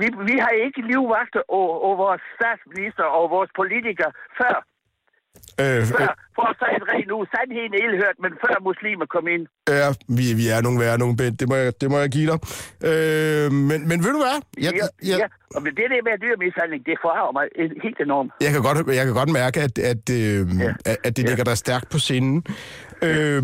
vi, 0.00 0.06
vi 0.30 0.36
har 0.44 0.52
ikke 0.66 0.80
livvagter 0.90 1.42
over, 1.58 1.74
over 1.86 1.96
vores 2.04 2.22
statsminister 2.38 3.04
og 3.18 3.24
vores 3.36 3.50
politikere 3.60 4.12
før. 4.40 4.56
Øh, 5.62 5.76
øh, 5.76 5.82
før 5.98 6.10
for 6.36 6.44
at 6.50 6.56
sige 6.60 6.80
rent 6.92 7.08
nu, 7.12 7.16
sandheden 7.34 7.72
er 7.80 7.90
hørt, 8.02 8.16
men 8.24 8.32
før 8.44 8.56
muslimer 8.68 9.06
kom 9.14 9.24
ind. 9.34 9.44
ja, 9.80 9.88
vi, 10.18 10.24
vi 10.40 10.44
er 10.54 10.60
nogle 10.66 10.78
værre, 10.82 10.98
nogle 11.02 11.16
Ben. 11.20 11.34
Det 11.40 11.46
må 11.50 11.54
jeg, 11.62 11.72
det 11.80 11.88
må 11.92 11.96
jeg 12.04 12.10
give 12.16 12.26
dig. 12.32 12.38
Øh, 12.90 13.46
men, 13.70 13.78
men 13.90 13.96
ved 14.04 14.12
du 14.16 14.20
hvad? 14.26 14.38
Jeg, 14.66 14.72
Ja, 14.80 14.86
jeg, 15.10 15.18
ja. 15.22 15.26
Og 15.54 15.60
men 15.64 15.72
det 15.78 15.86
der 15.92 16.00
med 16.08 16.14
dyrmishandling, 16.24 16.80
det 16.88 16.94
forarver 17.04 17.32
mig 17.38 17.44
helt 17.84 18.00
enormt. 18.06 18.30
jeg, 18.46 18.50
kan, 18.54 18.62
godt, 18.68 18.78
jeg 18.98 19.04
kan 19.08 19.14
godt 19.20 19.32
mærke, 19.40 19.58
at, 19.66 19.74
at, 19.92 20.04
øh, 20.20 20.40
Ja. 20.64 20.72
at, 20.90 20.96
at 21.06 21.12
det 21.16 21.22
Ja. 21.22 21.28
ligger 21.28 21.44
dig 21.50 21.56
stærkt 21.58 21.88
på 21.94 21.98
sinden. 21.98 22.36
Øh, 23.08 23.42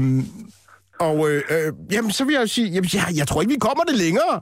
og 1.09 1.17
øh, 1.31 1.43
øh, 1.55 1.69
jamen, 1.95 2.11
så 2.19 2.25
vil 2.25 2.35
jeg 2.41 2.49
sige, 2.57 2.69
jamen, 2.75 2.91
jeg, 2.99 3.05
jeg 3.21 3.27
tror 3.29 3.41
ikke, 3.43 3.53
vi 3.53 3.59
kommer 3.69 3.85
det 3.91 3.97
længere. 4.07 4.35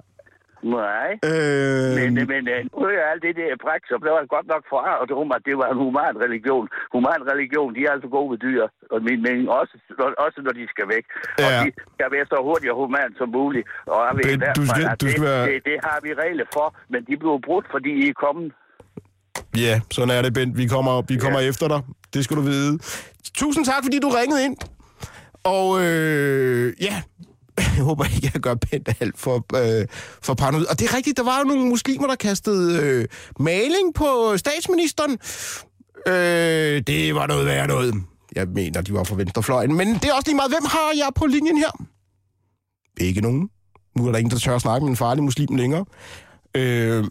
Nej. 0.79 1.11
Øh, 1.31 1.91
Men, 1.99 2.11
men 2.33 2.43
øh, 2.55 2.61
nu 2.73 2.77
hører 2.89 3.05
alt 3.13 3.23
det 3.27 3.35
der 3.41 3.51
praksis, 3.67 3.93
og 3.97 4.01
det 4.05 4.11
var 4.17 4.23
godt 4.37 4.49
nok 4.55 4.63
forarvet 4.75 5.11
om, 5.23 5.29
at 5.37 5.43
det 5.49 5.55
var 5.61 5.69
en 5.75 5.79
human 5.85 6.15
religion. 6.25 6.65
Human 6.97 7.21
religion, 7.33 7.69
de 7.77 7.81
er 7.87 7.93
altså 7.97 8.09
gode 8.17 8.29
ved 8.33 8.39
dyr, 8.47 8.63
og 8.93 8.99
min 9.09 9.21
mening 9.27 9.47
også, 9.61 9.75
også 10.27 10.39
når 10.47 10.53
de 10.59 10.65
skal 10.75 10.87
væk. 10.95 11.05
Og 11.45 11.51
Ja. 11.53 11.59
de 11.65 11.71
skal 11.97 12.09
være 12.17 12.27
så 12.33 12.37
hurtigt 12.49 12.71
og 12.73 12.79
human 12.83 13.11
som 13.21 13.29
muligt. 13.39 13.67
Og 13.93 13.99
jeg 14.09 14.15
ved 14.21 14.37
hvert 14.43 14.57
du 14.61 14.65
skal- 14.71 14.97
du 15.03 15.07
det, 15.07 15.11
skal 15.15 15.25
være- 15.31 15.47
det, 15.51 15.59
det, 15.69 15.77
har 15.89 15.99
vi 16.07 16.11
regler 16.25 16.47
for, 16.57 16.67
men 16.93 17.01
de 17.09 17.15
blev 17.23 17.35
brudt, 17.49 17.67
fordi 17.75 17.91
I 18.03 18.05
er 18.13 18.17
kommet. 18.27 18.49
Ja, 19.67 19.75
sådan 19.97 20.11
er 20.17 20.21
det, 20.27 20.33
Bent. 20.39 20.53
Vi 20.63 20.67
kommer, 20.75 20.95
vi 21.13 21.17
kommer 21.25 21.41
Ja. 21.45 21.49
efter 21.51 21.67
dig. 21.73 21.81
Det 22.15 22.21
skal 22.25 22.37
du 22.41 22.45
vide. 22.53 22.73
Tusind 23.43 23.65
tak, 23.71 23.81
fordi 23.87 23.99
du 24.07 24.11
ringede 24.21 24.41
ind. 24.47 24.57
Og 25.57 25.69
øh, 25.87 26.67
ja, 26.89 26.95
jeg 27.77 27.85
håber 27.85 28.05
ikke, 28.05 28.31
jeg 28.35 28.43
gør 28.43 28.55
pænt 28.55 28.89
alt 29.01 29.19
for, 29.19 29.47
øh, 29.55 29.87
for 30.23 30.35
paranoid. 30.35 30.67
Og 30.67 30.79
det 30.79 30.89
er 30.91 30.97
rigtigt, 30.97 31.17
der 31.17 31.23
var 31.23 31.39
jo 31.39 31.45
nogle 31.45 31.65
muslimer, 31.65 32.07
der 32.07 32.15
kastede 32.15 32.83
øh, 32.83 33.09
maling 33.41 33.95
på 33.95 34.35
statsministeren. 34.37 35.11
Øh, 36.09 36.83
det 36.87 37.15
var 37.15 37.27
noget 37.27 37.47
værd 37.47 37.69
noget. 37.69 37.95
Jeg 38.37 38.49
mener, 38.49 38.81
de 38.81 38.95
var 38.95 39.05
fra 39.05 39.17
venstrefløjen. 39.17 39.75
Men 39.75 39.95
det 39.95 40.05
er 40.05 40.13
også 40.15 40.29
lige 40.29 40.37
meget. 40.37 40.51
Hvem 40.51 40.65
har 40.65 40.93
jeg 40.97 41.09
på 41.15 41.27
linjen 41.27 41.59
her? 41.59 41.87
Ikke 43.01 43.21
nogen. 43.21 43.51
Nu 43.97 44.07
er 44.07 44.13
der 44.13 44.19
ingen, 44.19 44.31
der 44.31 44.39
tør 44.39 44.55
at 44.55 44.63
snakke 44.63 44.85
med 44.85 44.91
en 44.91 44.97
farlig 44.97 45.25
muslim 45.25 45.57
længere. 45.57 45.85
Øh, 46.55 47.05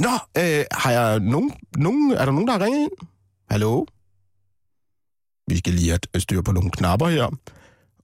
Nå, 0.00 0.10
øh, 0.38 0.64
har 0.72 0.90
jeg 0.90 1.20
nogen, 1.20 1.52
nogen, 1.76 2.10
er 2.10 2.24
der 2.24 2.32
nogen, 2.32 2.46
der 2.46 2.52
har 2.52 2.60
ringet 2.60 2.80
ind? 2.80 3.08
Hallo? 3.50 3.84
Vi 5.48 5.56
skal 5.58 5.72
lige 5.72 5.90
have 5.90 6.20
styr 6.20 6.42
på 6.42 6.52
nogle 6.52 6.70
knapper 6.70 7.08
her. 7.08 7.36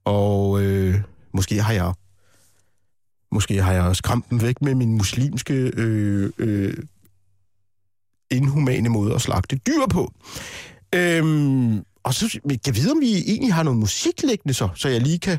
Og 0.05 0.61
øh, 0.61 0.95
måske 1.33 1.61
har 1.61 1.73
jeg 1.73 1.93
måske 3.31 3.61
har 3.61 3.73
jeg 3.73 3.95
skræmt 3.95 4.29
dem 4.29 4.41
væk 4.41 4.61
med 4.61 4.75
min 4.75 4.93
muslimske 4.93 5.53
øh, 5.53 6.31
øh, 6.37 6.77
inhumane 8.31 8.89
måde 8.89 9.15
at 9.15 9.21
slagte 9.21 9.55
dyr 9.55 9.85
på. 9.89 10.11
Øhm, 10.95 11.83
og 12.03 12.13
så 12.13 12.39
kan 12.65 12.75
vide, 12.75 12.91
om 12.91 12.99
vi 12.99 13.17
egentlig 13.17 13.53
har 13.53 13.63
noget 13.63 13.79
musik 13.79 14.21
liggende 14.23 14.53
så, 14.53 14.69
så 14.75 14.89
jeg 14.89 15.01
lige 15.01 15.19
kan 15.19 15.37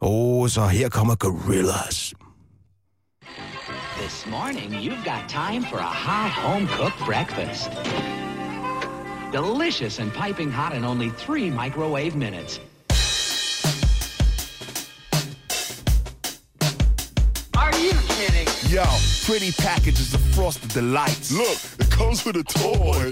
Oh, 0.00 0.48
så 0.48 0.66
her 0.66 0.88
kommer 0.88 1.14
Gorillas. 1.14 2.14
This 4.00 4.26
morning, 4.26 4.72
you've 4.72 5.04
got 5.04 5.28
time 5.28 5.62
for 5.62 5.78
a 5.78 5.82
hot 5.82 6.30
home 6.30 6.68
cooked 6.68 6.98
breakfast. 7.06 7.70
Delicious 9.32 9.98
and 9.98 10.12
piping 10.12 10.52
hot 10.52 10.74
in 10.74 10.84
only 10.84 11.10
three 11.10 11.50
microwave 11.50 12.14
minutes. 12.14 12.60
Yo, 18.76 18.84
pretty 19.24 19.52
packages 19.52 20.12
of 20.12 20.20
frosted 20.34 20.68
delights. 20.68 21.32
Look, 21.32 21.56
it 21.80 21.90
comes 21.90 22.26
with 22.26 22.36
a 22.36 22.42
toy. 22.44 23.08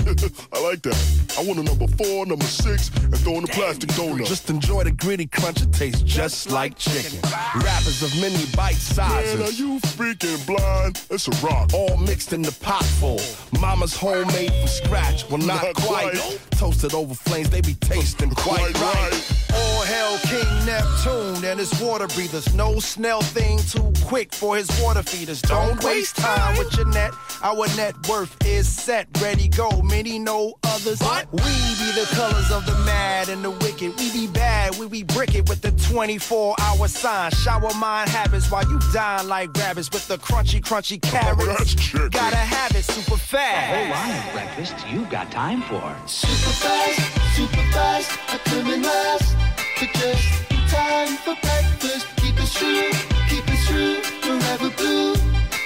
I 0.52 0.62
like 0.62 0.82
that. 0.82 1.34
I 1.38 1.42
want 1.42 1.58
a 1.58 1.62
number 1.62 1.86
four, 1.96 2.26
number 2.26 2.44
six, 2.44 2.90
and 2.98 3.16
throw 3.20 3.38
in 3.38 3.44
a 3.44 3.46
plastic 3.46 3.88
donut. 3.92 4.26
Just 4.26 4.50
enjoy 4.50 4.84
the 4.84 4.90
gritty 4.90 5.24
crunch. 5.24 5.62
It 5.62 5.72
tastes 5.72 6.02
just 6.02 6.50
like 6.50 6.76
chicken. 6.76 7.18
Wrappers 7.62 8.02
of 8.02 8.14
many 8.20 8.44
bite 8.54 8.74
sizes. 8.74 9.38
Man, 9.38 9.48
are 9.48 9.52
you 9.52 9.80
freaking 9.96 10.46
blind? 10.46 11.02
It's 11.10 11.28
a 11.28 11.46
rock. 11.46 11.72
All 11.72 11.96
mixed 11.96 12.34
in 12.34 12.42
the 12.42 12.52
pot 12.60 12.84
full. 12.84 13.22
Mama's 13.58 13.96
homemade 13.96 14.52
from 14.52 14.68
scratch. 14.68 15.26
Well, 15.30 15.38
not, 15.38 15.62
Not 15.64 15.76
quite. 15.76 16.12
quite. 16.14 16.38
Toasted 16.50 16.92
over 16.92 17.14
flames, 17.14 17.48
they 17.48 17.62
be 17.62 17.72
tasting 17.80 18.28
quite, 18.32 18.74
Quite 18.74 18.80
right. 18.82 19.10
right. 19.12 19.43
All 20.14 20.20
hail 20.20 20.44
King 20.44 20.66
Neptune 20.66 21.44
and 21.44 21.58
his 21.58 21.72
water 21.80 22.06
breathers. 22.08 22.54
No 22.54 22.78
snail 22.78 23.20
thing 23.20 23.58
too 23.58 23.92
quick 24.04 24.32
for 24.32 24.56
his 24.56 24.68
water 24.80 25.02
feeders. 25.02 25.42
Don't 25.42 25.82
waste 25.82 26.16
time 26.16 26.56
with 26.56 26.76
your 26.76 26.86
net. 26.86 27.12
Our 27.42 27.66
net 27.76 27.94
worth 28.08 28.36
is 28.46 28.68
set, 28.68 29.08
ready, 29.20 29.48
go. 29.48 29.82
Many 29.82 30.18
know 30.20 30.54
others. 30.62 31.00
We 31.32 31.38
be 31.40 31.90
the 31.92 32.06
colors 32.12 32.50
of 32.52 32.64
the 32.64 32.76
mad 32.84 33.28
and 33.28 33.42
the 33.44 33.50
wicked. 33.50 33.98
We 33.98 34.12
be 34.12 34.26
bad, 34.28 34.76
we 34.78 34.86
be 34.88 35.02
brick 35.02 35.34
it 35.34 35.48
with 35.48 35.62
the 35.62 35.72
24 35.92 36.54
hour 36.60 36.88
sign. 36.88 37.32
Shower 37.32 37.74
mind 37.74 38.08
habits 38.08 38.50
while 38.50 38.68
you 38.70 38.78
dine 38.92 39.26
like 39.26 39.52
rabbits 39.56 39.90
with 39.92 40.06
the 40.06 40.18
crunchy, 40.18 40.60
crunchy 40.60 41.00
carrots. 41.02 41.44
that's. 41.74 42.08
Gotta 42.10 42.36
have 42.36 42.70
it 42.76 42.84
super 42.84 43.14
A 43.14 43.16
whole 43.16 43.18
fast. 43.18 43.90
line 43.90 44.26
of 44.26 44.32
breakfast 44.32 44.74
you've 44.88 45.10
got 45.10 45.30
time 45.32 45.62
for. 45.62 45.94
Super 46.06 46.52
fast, 46.62 47.36
super 47.36 47.72
fast, 47.72 48.10
I 48.28 48.38
come 48.38 49.63
in 49.84 49.92
just 49.92 50.48
time 50.70 51.16
for 51.24 51.36
breakfast. 51.42 52.06
Keep 52.16 52.36
it 52.38 52.50
true, 52.52 52.90
keep 53.28 53.44
it 53.46 53.60
true, 53.66 54.02
forever 54.22 54.70
blue. 54.76 55.14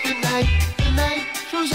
The 0.04 0.14
night, 0.22 0.48
the 0.78 0.90
night, 0.92 1.24
throws 1.50 1.72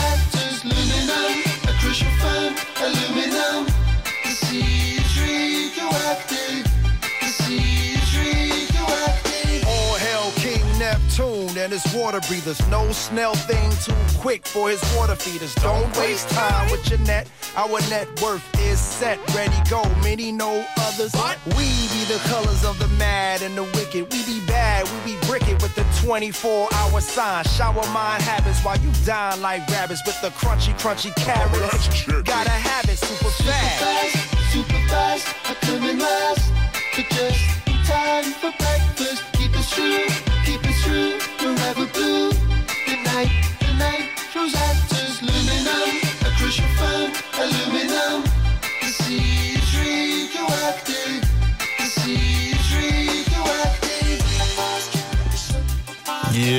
His 11.73 11.91
water 11.95 12.19
breathers. 12.27 12.61
No 12.69 12.91
snail 12.91 13.33
thing 13.33 13.71
too 13.81 13.95
quick 14.19 14.45
for 14.45 14.69
his 14.69 14.79
water 14.95 15.15
feeders. 15.15 15.55
Don't 15.55 15.89
waste 15.97 16.29
time 16.29 16.69
with 16.69 16.87
your 16.87 16.99
net. 16.99 17.27
Our 17.55 17.81
net 17.89 18.07
worth 18.21 18.45
is 18.59 18.79
set, 18.79 19.17
ready, 19.33 19.57
go. 19.71 19.81
Many 20.03 20.31
know 20.31 20.63
others. 20.77 21.15
We 21.57 21.65
be 21.89 22.05
the 22.05 22.21
colors 22.29 22.63
of 22.63 22.77
the 22.77 22.87
mad 22.99 23.41
and 23.41 23.57
the 23.57 23.63
wicked. 23.63 24.03
We 24.13 24.23
be 24.23 24.45
bad, 24.45 24.87
we 24.87 25.15
be 25.15 25.25
brick 25.25 25.47
it 25.47 25.59
with 25.63 25.73
the 25.73 25.83
24 26.05 26.69
hour 26.71 27.01
sign. 27.01 27.43
Shower 27.45 27.87
mind 27.89 28.21
habits 28.21 28.63
while 28.63 28.77
you 28.77 28.91
dine 29.03 29.41
like 29.41 29.67
rabbits 29.69 30.03
with 30.05 30.21
the 30.21 30.29
crunchy, 30.29 30.77
crunchy 30.79 31.11
oh, 31.17 31.21
carrots. 31.25 31.71
that's 31.71 31.87
chicken. 31.87 32.21
Gotta 32.21 32.51
have 32.51 32.87
it 32.87 32.99
super 32.99 33.31
fast. 33.41 33.81
fast, 33.81 34.53
super 34.53 34.87
fast, 34.89 35.27
I 35.49 35.55
come 35.55 35.83
in 35.89 35.97
last. 35.97 36.53
But 36.95 37.09
just 37.09 37.41
in 37.65 37.83
time 37.85 38.25
for 38.25 38.53
breakfast. 38.59 39.23
Keep 39.33 39.55
it 39.55 39.67
true, 39.69 39.97
keep 39.97 40.13
it 40.13 40.25
true, 40.25 40.32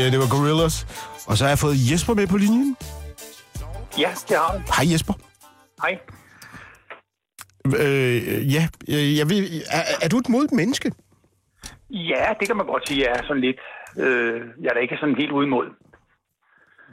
yeah, 0.04 0.12
det 0.12 0.20
var 0.24 0.30
Gorillas. 0.36 0.76
Og 1.28 1.34
så 1.36 1.44
har 1.44 1.50
jeg 1.54 1.58
fået 1.58 1.76
Jesper 1.90 2.14
med 2.14 2.26
på 2.26 2.36
linjen. 2.36 2.76
Ja, 4.02 4.10
det 4.28 4.36
har 4.40 4.50
du. 4.54 4.60
Hej 4.76 4.92
Jesper. 4.92 5.14
Hej. 5.82 5.94
Øh, 7.66 8.54
ja, 8.54 8.62
øh, 8.92 9.16
jeg 9.18 9.26
vil, 9.30 9.42
er, 9.78 9.84
er 10.04 10.08
du 10.08 10.16
et 10.18 10.28
modigt 10.28 10.52
menneske? 10.52 10.88
Ja, 11.90 12.24
det 12.38 12.46
kan 12.48 12.56
man 12.56 12.66
godt 12.66 12.88
sige, 12.88 13.00
jeg 13.04 13.10
er 13.18 13.22
sådan 13.26 13.40
lidt... 13.40 13.60
Øh, 14.04 14.40
jeg 14.62 14.68
er 14.70 14.74
da 14.74 14.80
ikke 14.80 14.96
sådan 15.00 15.20
helt 15.22 15.32
uden 15.32 15.50
mod. 15.50 15.66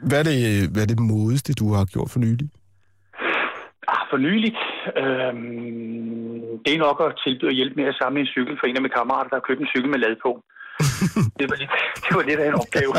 Hvad 0.08 0.18
er, 0.18 0.22
det, 0.22 0.70
hvad 0.72 0.82
er 0.82 0.86
det 0.86 1.00
modeste, 1.00 1.52
du 1.52 1.72
har 1.74 1.84
gjort 1.84 2.10
for 2.10 2.18
nylig? 2.18 2.48
Ah, 3.88 4.04
for 4.10 4.16
nyligt, 4.16 4.62
øh, 5.02 5.34
det 6.64 6.70
er 6.74 6.78
nok 6.88 6.98
at 7.06 7.18
tilbyde 7.24 7.50
at 7.50 7.58
hjælpe 7.58 7.76
med 7.80 7.84
at 7.84 7.98
samle 8.00 8.20
en 8.20 8.32
cykel 8.34 8.56
for 8.60 8.66
en 8.66 8.76
af 8.76 8.82
mine 8.82 8.96
kammerater, 8.98 9.28
der 9.30 9.36
har 9.36 9.48
købt 9.48 9.60
en 9.60 9.72
cykel 9.74 9.90
med 9.90 9.98
lad 9.98 10.16
på. 10.22 10.32
det, 11.38 11.46
var 11.50 11.56
lidt, 11.62 11.72
det 12.04 12.12
var 12.18 12.24
lidt 12.28 12.40
af 12.40 12.48
en 12.48 12.54
opgave. 12.62 12.92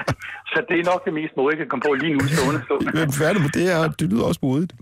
Så 0.52 0.58
det 0.68 0.76
er 0.80 0.84
nok 0.92 1.00
det 1.06 1.14
mest 1.20 1.32
modige, 1.36 1.58
jeg 1.58 1.64
kan 1.64 1.70
komme 1.72 1.84
på 1.88 1.92
lige 2.02 2.14
nu 2.14 2.20
stående. 2.34 2.60
Hvem 2.98 3.12
færdig 3.24 3.40
med 3.44 3.52
det 3.58 3.64
her? 3.68 3.78
Det 4.00 4.06
lyder 4.12 4.24
også 4.30 4.42
modigt. 4.42 4.72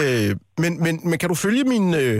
Øh, 0.00 0.30
men, 0.62 0.72
men, 0.84 0.94
men 1.08 1.16
kan 1.20 1.28
du 1.32 1.36
følge 1.46 1.64
mine 1.74 1.90
øh, 2.02 2.18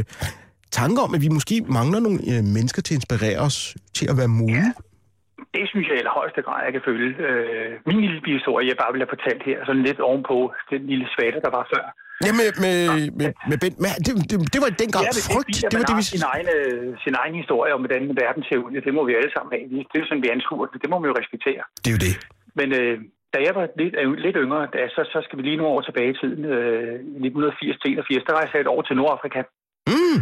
tanker 0.78 1.02
om, 1.06 1.14
at 1.16 1.22
vi 1.24 1.28
måske 1.38 1.56
mangler 1.78 2.00
nogle 2.06 2.18
øh, 2.30 2.42
mennesker 2.56 2.80
til 2.82 2.94
at 2.94 2.98
inspirere 3.00 3.38
os 3.48 3.58
til 3.96 4.06
at 4.12 4.16
være 4.20 4.30
modige? 4.40 4.72
Det 5.56 5.64
synes 5.70 5.86
jeg 5.88 5.96
i 5.96 6.02
allerhøjeste 6.02 6.42
grad, 6.46 6.60
jeg 6.66 6.72
kan 6.76 6.86
følge. 6.88 7.08
Øh, 7.28 7.70
min 7.86 8.00
lille 8.04 8.20
historie, 8.38 8.68
jeg 8.70 8.76
bare 8.82 8.92
vil 8.92 9.02
have 9.04 9.14
fortalt 9.16 9.42
her, 9.48 9.58
sådan 9.66 9.86
lidt 9.88 10.00
ovenpå 10.08 10.36
den 10.72 10.82
lille 10.92 11.06
svatte, 11.14 11.38
der 11.46 11.50
var 11.58 11.64
før. 11.74 11.84
Ja, 12.26 12.32
med, 12.40 12.48
med, 12.64 12.78
med, 13.20 13.30
med 13.50 13.56
Ben. 13.62 13.74
Men 13.84 13.90
det, 14.04 14.12
det, 14.30 14.36
det 14.54 14.60
var 14.64 14.70
dengang 14.82 15.04
Ja, 15.06 15.12
men 15.16 15.24
frygt. 15.30 15.56
Det, 15.56 15.70
Det 15.70 15.76
var 15.80 15.86
det, 15.90 15.96
vi... 16.00 16.04
sin, 16.14 16.24
egen, 16.34 16.48
øh, 16.56 16.86
sin 17.04 17.14
egen 17.22 17.34
historie 17.42 17.70
om, 17.76 17.80
hvordan 17.84 18.02
verden 18.22 18.42
ser 18.48 18.58
ud. 18.64 18.70
Det 18.88 18.94
må 18.98 19.02
vi 19.08 19.12
alle 19.20 19.32
sammen 19.34 19.50
have. 19.54 19.64
Det 19.90 19.96
er 19.98 20.02
jo 20.04 20.08
sådan, 20.10 20.24
vi 20.26 20.30
anskuer 20.36 20.66
det. 20.72 20.78
Det 20.82 20.88
må 20.92 20.96
man 21.00 21.08
jo 21.10 21.16
respektere. 21.22 21.62
Det 21.82 21.88
er 21.90 21.96
jo 21.96 22.02
det. 22.08 22.14
Men 22.58 22.68
øh, 22.80 22.94
da 23.34 23.38
jeg 23.46 23.52
var 23.58 23.64
lidt, 23.80 23.94
øh, 24.00 24.12
lidt 24.26 24.36
yngre, 24.44 24.62
da, 24.74 24.78
så, 24.96 25.00
så 25.12 25.18
skal 25.24 25.36
vi 25.38 25.42
lige 25.42 25.58
nogle 25.60 25.74
år 25.74 25.82
tilbage 25.88 26.10
i 26.14 26.18
tiden. 26.22 26.42
Øh, 26.54 26.94
1980-81, 27.26 28.26
der 28.26 28.34
rejste 28.38 28.54
jeg 28.54 28.62
et 28.64 28.74
år 28.74 28.82
til 28.82 28.96
Nordafrika. 28.96 29.40
Mm. 29.92 30.18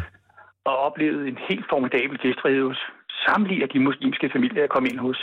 Og 0.70 0.74
oplevede 0.88 1.28
en 1.32 1.38
helt 1.49 1.66
formidabel 1.72 2.16
gæstfrihed 2.24 2.62
hos 2.70 2.80
samtlige 3.26 3.62
af 3.64 3.68
de 3.68 3.80
muslimske 3.88 4.30
familier, 4.34 4.61
jeg 4.64 4.72
kom 4.76 4.86
ind 4.90 4.99
hos. 5.07 5.18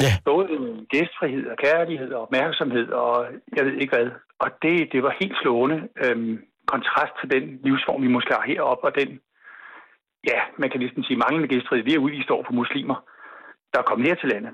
Ja. 0.00 0.12
Både 0.24 0.48
gæstfrihed 0.92 1.46
og 1.52 1.56
kærlighed 1.66 2.12
og 2.12 2.22
opmærksomhed 2.22 2.88
og 2.88 3.26
jeg 3.56 3.64
ved 3.66 3.72
ikke 3.72 3.94
hvad. 3.96 4.10
Og 4.38 4.48
det, 4.62 4.76
det 4.92 5.02
var 5.02 5.16
helt 5.20 5.36
slående 5.42 5.78
øhm, 6.04 6.34
kontrast 6.72 7.14
til 7.20 7.28
den 7.34 7.44
livsform, 7.64 8.02
vi 8.02 8.08
måske 8.16 8.32
har 8.38 8.46
heroppe, 8.52 8.84
og 8.88 8.92
den, 9.00 9.08
ja, 10.30 10.38
man 10.60 10.70
kan 10.70 10.80
næsten 10.80 11.04
sige 11.04 11.22
manglende 11.24 11.48
gæstfrihed, 11.52 11.84
vi 11.84 11.92
har 11.92 12.04
udvist 12.06 12.30
over 12.30 12.44
for 12.46 12.52
muslimer, 12.62 12.96
der 13.72 13.78
er 13.78 13.88
kommet 13.90 14.08
her 14.08 14.16
til 14.18 14.28
landet. 14.34 14.52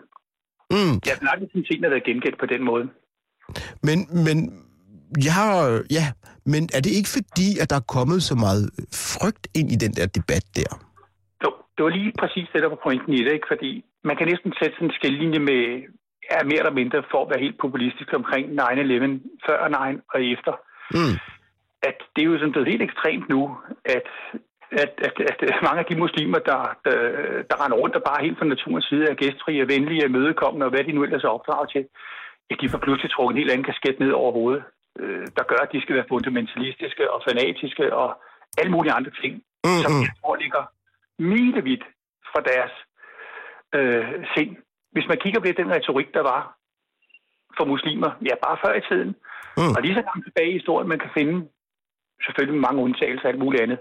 Mm. 0.75 0.95
Jeg 1.07 1.15
har 1.21 1.31
aldrig 1.35 1.51
sådan 1.51 1.69
set 1.71 1.83
været 1.83 2.09
gengældt 2.09 2.39
på 2.41 2.47
den 2.47 2.63
måde. 2.71 2.85
Men, 3.89 3.99
men 4.27 4.37
jeg 5.27 5.35
har... 5.41 5.57
Ja, 5.99 6.07
men 6.53 6.63
er 6.77 6.81
det 6.87 6.93
ikke 6.99 7.15
fordi, 7.19 7.49
at 7.63 7.71
der 7.71 7.77
er 7.77 7.91
kommet 7.97 8.23
så 8.23 8.35
meget 8.47 8.65
frygt 9.13 9.45
ind 9.59 9.69
i 9.75 9.77
den 9.85 9.93
der 9.99 10.07
debat 10.19 10.45
der? 10.59 10.71
Jo, 11.45 11.51
det 11.75 11.83
var 11.85 11.93
lige 11.99 12.13
præcis 12.21 12.47
det, 12.53 12.63
der 12.63 12.69
var 12.69 12.81
pointen 12.87 13.13
i 13.13 13.25
det, 13.25 13.33
ikke? 13.33 13.49
Fordi 13.53 13.85
man 14.09 14.17
kan 14.17 14.27
næsten 14.29 14.53
sætte 14.59 14.75
sådan 14.77 14.89
en 14.89 14.99
skillelinje 14.99 15.39
med, 15.51 15.63
ja, 16.31 16.39
mere 16.51 16.63
eller 16.63 16.79
mindre 16.81 17.03
for 17.11 17.21
at 17.23 17.31
være 17.31 17.45
helt 17.47 17.59
populistisk 17.65 18.11
omkring 18.21 18.45
9-11, 18.61 18.61
før 19.47 19.59
9 19.93 20.01
og 20.15 20.19
efter. 20.35 20.53
Mm. 20.97 21.17
At 21.89 21.99
det 22.13 22.23
er 22.23 22.31
jo 22.31 22.39
sådan 22.39 22.53
blevet 22.53 22.73
helt 22.73 22.83
ekstremt 22.83 23.29
nu, 23.29 23.41
at, 23.85 24.09
at, 24.83 24.93
at, 25.09 25.17
at 25.55 25.63
mange 25.67 25.81
af 25.83 25.89
de 25.91 26.01
muslimer, 26.05 26.39
der, 26.51 26.61
der, 26.85 26.97
der 27.51 27.57
render 27.63 27.77
rundt 27.83 27.97
og 27.97 28.03
bare 28.03 28.25
helt 28.25 28.39
fra 28.39 28.53
naturens 28.55 28.87
side 28.91 29.05
er 29.11 29.21
gæstfrie 29.23 29.63
og 29.63 29.69
venlige 29.69 30.05
og 30.05 30.11
mødekommende, 30.11 30.67
og 30.67 30.71
hvad 30.71 30.85
de 30.85 30.93
nu 30.93 31.03
ellers 31.03 31.25
er 31.25 31.37
opdraget 31.37 31.71
til, 31.71 31.83
ja, 32.51 32.55
de 32.61 32.69
får 32.69 32.79
pludselig 32.79 33.11
trukket 33.11 33.35
en 33.35 33.41
helt 33.41 33.51
anden 33.53 33.71
kasket 33.71 34.01
ned 34.01 34.13
over 34.21 34.33
hovedet, 34.33 34.63
øh, 35.01 35.27
der 35.37 35.45
gør, 35.51 35.61
at 35.63 35.73
de 35.73 35.83
skal 35.83 35.97
være 35.97 36.11
fundamentalistiske 36.15 37.11
og 37.11 37.23
fanatiske 37.29 37.95
og 37.95 38.09
alle 38.59 38.73
mulige 38.73 38.93
andre 38.93 39.13
ting, 39.23 39.43
Mm, 39.67 39.81
som 39.85 39.93
mm. 39.93 40.03
jeg 40.07 40.13
tror 40.21 40.37
ligger 40.45 40.63
milevidt 41.33 41.85
fra 42.31 42.41
deres 42.51 42.75
øh, 43.79 44.05
sind. 44.35 44.53
Hvis 44.95 45.07
man 45.11 45.19
kigger 45.23 45.41
på 45.41 45.47
den 45.61 45.71
retorik, 45.77 46.09
der 46.17 46.23
var 46.33 46.41
for 47.57 47.65
muslimer, 47.73 48.11
ja, 48.29 48.35
bare 48.47 48.57
før 48.65 48.75
i 48.81 48.85
tiden, 48.91 49.13
Mm. 49.57 49.73
og 49.77 49.81
lige 49.83 49.95
så 49.99 50.03
langt 50.09 50.25
tilbage 50.27 50.51
i 50.51 50.59
historien, 50.61 50.89
man 50.89 50.99
kan 51.05 51.11
finde, 51.19 51.37
selvfølgelig 52.25 52.61
mange 52.67 52.83
undtagelser 52.87 53.25
og 53.27 53.31
alt 53.33 53.39
muligt 53.45 53.63
andet, 53.63 53.79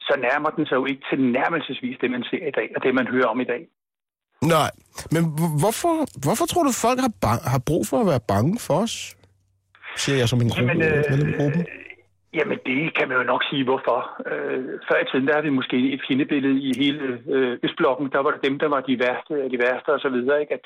så 0.00 0.12
nærmer 0.26 0.50
den 0.56 0.66
sig 0.66 0.76
jo 0.80 0.84
ikke 0.90 1.02
til 1.10 1.18
nærmelsesvis 1.38 1.96
det, 2.00 2.10
man 2.10 2.24
ser 2.30 2.44
i 2.50 2.54
dag, 2.58 2.68
og 2.76 2.82
det, 2.82 2.94
man 2.94 3.06
hører 3.14 3.26
om 3.34 3.40
i 3.40 3.44
dag. 3.52 3.62
Nej, 4.56 4.70
men 5.14 5.22
hvor- 5.38 5.54
hvorfor, 5.62 5.94
hvorfor 6.24 6.46
tror 6.46 6.62
du, 6.68 6.72
folk 6.86 6.98
har, 7.04 7.12
har 7.52 7.62
brug 7.70 7.82
for 7.90 7.98
at 8.00 8.06
være 8.12 8.20
bange 8.32 8.58
for 8.66 8.74
os? 8.84 8.94
Siger 9.96 10.16
jeg 10.18 10.28
som 10.28 10.40
en 10.40 10.48
gruppe, 10.54 10.72
Jamen, 10.72 10.82
øh. 10.82 11.64
Jamen, 12.38 12.58
det 12.68 12.78
kan 12.96 13.08
man 13.08 13.16
jo 13.20 13.24
nok 13.32 13.42
sige, 13.50 13.64
hvorfor. 13.68 13.98
Øh, 14.32 14.60
før 14.88 14.98
i 15.02 15.06
tiden, 15.10 15.26
der 15.28 15.34
har 15.38 15.44
vi 15.48 15.52
måske 15.60 15.76
et 15.94 16.00
fjendebillede 16.06 16.58
i 16.68 16.70
hele 16.82 17.04
øh, 17.34 17.52
Østblokken. 17.64 18.06
Der 18.14 18.20
var 18.24 18.30
det 18.34 18.44
dem, 18.48 18.54
der 18.62 18.68
var 18.74 18.80
de 18.80 18.94
værste 19.04 19.32
af 19.44 19.48
de 19.54 19.58
værste 19.64 19.88
og 19.96 20.00
så 20.04 20.08
videre, 20.16 20.40
ikke? 20.42 20.54
At, 20.58 20.64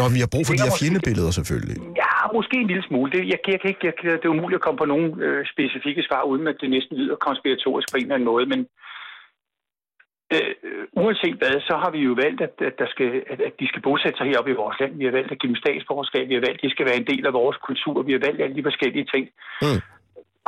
Når 0.00 0.08
vi 0.14 0.20
har 0.24 0.30
brug 0.34 0.44
for 0.46 0.54
de 0.54 0.62
her 0.66 0.72
er 0.74 0.80
fjendebilleder, 0.82 1.32
selvfølgelig. 1.38 1.76
ja, 2.02 2.12
måske 2.38 2.56
en 2.60 2.70
lille 2.72 2.84
smule. 2.88 3.08
Det, 3.14 3.20
jeg, 3.32 3.38
jeg 3.52 3.60
jeg, 3.88 3.94
kan- 4.00 4.18
det 4.20 4.26
er 4.28 4.34
umuligt 4.36 4.60
at 4.60 4.64
komme 4.66 4.78
på 4.82 4.88
nogle 4.92 5.08
øh, 5.26 5.40
specifikke 5.54 6.02
svar, 6.08 6.22
uden 6.30 6.46
at 6.52 6.56
det 6.60 6.68
næsten 6.76 6.94
lyder 7.00 7.16
konspiratorisk 7.28 7.86
på 7.92 7.96
en 7.96 8.02
eller 8.04 8.14
anden 8.16 8.30
måde, 8.32 8.46
men 8.52 8.60
øh, 10.34 10.52
uanset 11.02 11.36
hvad, 11.40 11.54
så 11.68 11.74
har 11.82 11.90
vi 11.96 12.00
jo 12.08 12.12
valgt, 12.24 12.40
at, 12.46 12.54
at, 12.68 12.74
der 12.82 12.88
skal, 12.94 13.08
at, 13.32 13.40
at 13.48 13.54
de 13.60 13.66
skal 13.70 13.82
bosætte 13.88 14.16
sig 14.18 14.26
heroppe 14.30 14.50
i 14.52 14.60
vores 14.62 14.76
land. 14.80 14.92
Vi 15.00 15.04
har 15.08 15.12
valgt 15.18 15.32
at 15.32 15.38
give 15.40 15.50
dem 15.52 15.62
statsborgerskab. 15.64 16.24
Vi 16.28 16.34
har 16.38 16.44
valgt, 16.48 16.60
at 16.60 16.64
de 16.66 16.74
skal 16.74 16.86
være 16.88 17.00
en 17.02 17.10
del 17.12 17.24
af 17.26 17.32
vores 17.40 17.56
kultur. 17.68 17.96
Vi 18.08 18.12
har 18.16 18.22
valgt 18.26 18.42
alle 18.42 18.56
de 18.58 18.66
forskellige 18.68 19.06
ting. 19.14 19.24
Mm. 19.66 19.80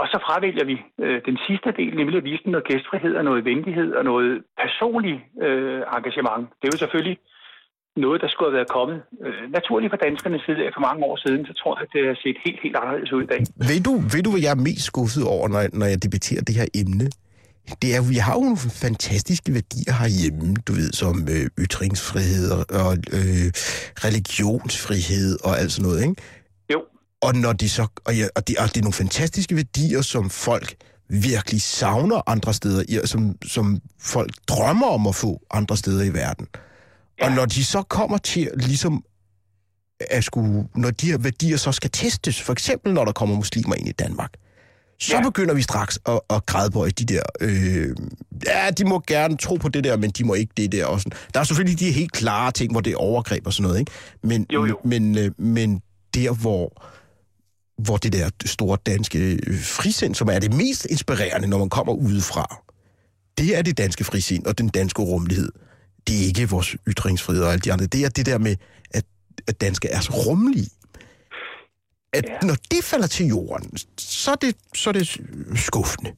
Og 0.01 0.07
så 0.12 0.18
fravælger 0.26 0.64
vi 0.70 0.76
øh, 1.05 1.18
den 1.28 1.36
sidste 1.46 1.70
del, 1.78 1.92
nemlig 2.01 2.16
at 2.20 2.26
vise 2.30 2.42
dem 2.44 2.53
noget 2.55 2.68
gæstfrihed 2.70 3.14
og 3.18 3.24
noget 3.28 3.42
venlighed 3.51 3.88
og 3.98 4.05
noget 4.12 4.32
personligt 4.62 5.20
øh, 5.46 5.80
engagement. 5.96 6.44
Det 6.59 6.64
er 6.66 6.74
jo 6.74 6.82
selvfølgelig 6.84 7.18
noget, 8.07 8.18
der 8.22 8.28
skulle 8.28 8.48
have 8.51 8.59
været 8.61 8.72
kommet 8.78 8.98
øh, 9.24 9.44
naturligt 9.57 9.90
fra 9.92 10.03
danskernes 10.05 10.42
side 10.46 10.61
for 10.76 10.82
mange 10.88 11.01
år 11.09 11.16
siden, 11.24 11.42
så 11.48 11.53
tror 11.61 11.72
jeg, 11.76 11.82
at 11.84 11.90
det 11.94 12.03
har 12.11 12.18
set 12.24 12.38
helt, 12.46 12.61
helt 12.64 12.76
anderledes 12.80 13.12
ud 13.16 13.22
i 13.26 13.30
dag. 13.34 13.42
Ved 13.70 13.80
du, 13.88 13.92
ved 14.12 14.22
du, 14.26 14.30
hvad 14.32 14.42
jeg 14.46 14.53
er 14.57 14.62
mest 14.68 14.84
skuffet 14.90 15.24
over, 15.34 15.46
når, 15.55 15.62
når 15.80 15.86
jeg 15.92 15.98
debatterer 16.07 16.42
det 16.48 16.55
her 16.61 16.68
emne? 16.82 17.07
Det 17.82 17.88
er, 17.96 18.01
vi 18.14 18.18
har 18.26 18.34
jo 18.38 18.42
nogle 18.48 18.62
fantastiske 18.86 19.51
værdier 19.59 19.92
herhjemme, 20.03 20.48
du 20.68 20.72
ved, 20.80 20.90
som 21.03 21.14
øh, 21.34 21.44
ytringsfrihed 21.64 22.46
og, 22.57 22.62
og 22.82 22.92
øh, 23.18 23.46
religionsfrihed 24.07 25.32
og 25.46 25.53
alt 25.61 25.72
sådan 25.72 25.86
noget, 25.88 26.01
ikke? 26.07 26.16
Og, 27.21 27.35
når 27.35 27.53
de 27.53 27.68
så, 27.68 27.87
og, 28.05 28.16
ja, 28.16 28.27
og, 28.37 28.49
det, 28.49 28.57
og 28.57 28.68
det 28.68 28.77
er 28.77 28.83
nogle 28.83 28.93
fantastiske 28.93 29.57
værdier, 29.57 30.03
som 30.03 30.31
folk 30.31 30.75
virkelig 31.09 31.62
savner 31.62 32.23
andre 32.27 32.55
steder, 32.55 32.83
i, 32.89 33.01
som, 33.05 33.37
som 33.47 33.81
folk 34.01 34.33
drømmer 34.49 34.87
om 34.87 35.07
at 35.07 35.14
få 35.14 35.41
andre 35.51 35.77
steder 35.77 36.05
i 36.05 36.14
verden. 36.14 36.47
Ja. 37.21 37.27
Og 37.27 37.33
når 37.33 37.45
de 37.45 37.64
så 37.64 37.83
kommer 37.83 38.18
til 38.18 38.51
ligesom 38.57 39.05
at 40.01 40.25
skulle, 40.25 40.68
når 40.75 40.91
de 40.91 41.07
her 41.07 41.18
værdier 41.18 41.57
så 41.57 41.73
skal 41.73 41.91
testes, 41.91 42.43
for 42.43 42.53
eksempel 42.53 42.95
når 42.95 43.05
der 43.05 43.12
kommer 43.12 43.37
muslimer 43.37 43.75
ind 43.75 43.89
i 43.89 43.93
Danmark, 43.93 44.31
så 45.01 45.16
ja. 45.16 45.23
begynder 45.23 45.55
vi 45.55 45.62
straks 45.62 45.99
at, 46.07 46.21
at 46.31 46.47
grædbøje 46.47 46.91
de 46.91 47.05
der, 47.05 47.23
øh, 47.41 47.97
ja, 48.47 48.71
de 48.71 48.85
må 48.85 49.03
gerne 49.07 49.37
tro 49.37 49.55
på 49.55 49.68
det 49.68 49.85
der, 49.85 49.97
men 49.97 50.11
de 50.11 50.25
må 50.25 50.35
ikke 50.35 50.53
det 50.57 50.73
der. 50.73 50.87
Og 50.87 51.01
sådan. 51.01 51.18
Der 51.35 51.41
er 51.41 51.45
selvfølgelig 51.45 51.81
de 51.81 51.93
helt 51.93 52.12
klare 52.12 52.53
ting, 52.53 52.73
hvor 52.73 52.81
det 52.81 52.93
er 52.93 52.97
overgreb 52.97 53.47
og 53.47 53.53
sådan 53.53 53.62
noget, 53.62 53.79
ikke? 53.79 53.93
Men, 54.23 54.47
Jo, 54.53 54.66
jo. 54.66 54.79
men, 54.85 55.18
øh, 55.18 55.31
men 55.39 55.83
der, 56.14 56.33
hvor, 56.33 56.83
hvor 57.85 57.97
det 57.97 58.12
der 58.12 58.31
store 58.47 58.78
danske 58.87 59.18
øh, 59.47 59.62
frisind, 59.62 60.14
som 60.14 60.28
er 60.28 60.39
det 60.39 60.53
mest 60.55 60.87
inspirerende, 60.91 61.49
når 61.49 61.59
man 61.59 61.68
kommer 61.68 61.93
udefra, 61.93 62.57
det 63.39 63.59
er 63.59 63.62
det 63.62 63.78
danske 63.78 64.05
frisind 64.05 64.47
og 64.47 64.59
den 64.59 64.68
danske 64.68 65.03
rummelighed. 65.03 65.53
Det 66.07 66.22
er 66.22 66.26
ikke 66.26 66.49
vores 66.49 66.76
ytringsfrihed 66.89 67.43
og 67.43 67.53
alt 67.53 67.64
de 67.64 67.72
andre. 67.72 67.87
Det 67.87 68.05
er 68.05 68.09
det 68.09 68.26
der 68.26 68.39
med, 68.39 68.57
at, 68.91 69.05
at 69.49 69.61
danske 69.61 69.89
er 69.89 70.01
så 70.01 70.12
rummelige. 70.12 70.70
At 72.12 72.24
ja. 72.28 72.47
når 72.47 72.57
det 72.70 72.85
falder 72.85 73.07
til 73.07 73.26
jorden, 73.26 73.78
så 73.99 74.31
er 74.31 74.35
det, 74.35 74.57
så 74.74 74.91
er 74.91 74.93
det 74.93 75.20
skuffende, 75.55 76.11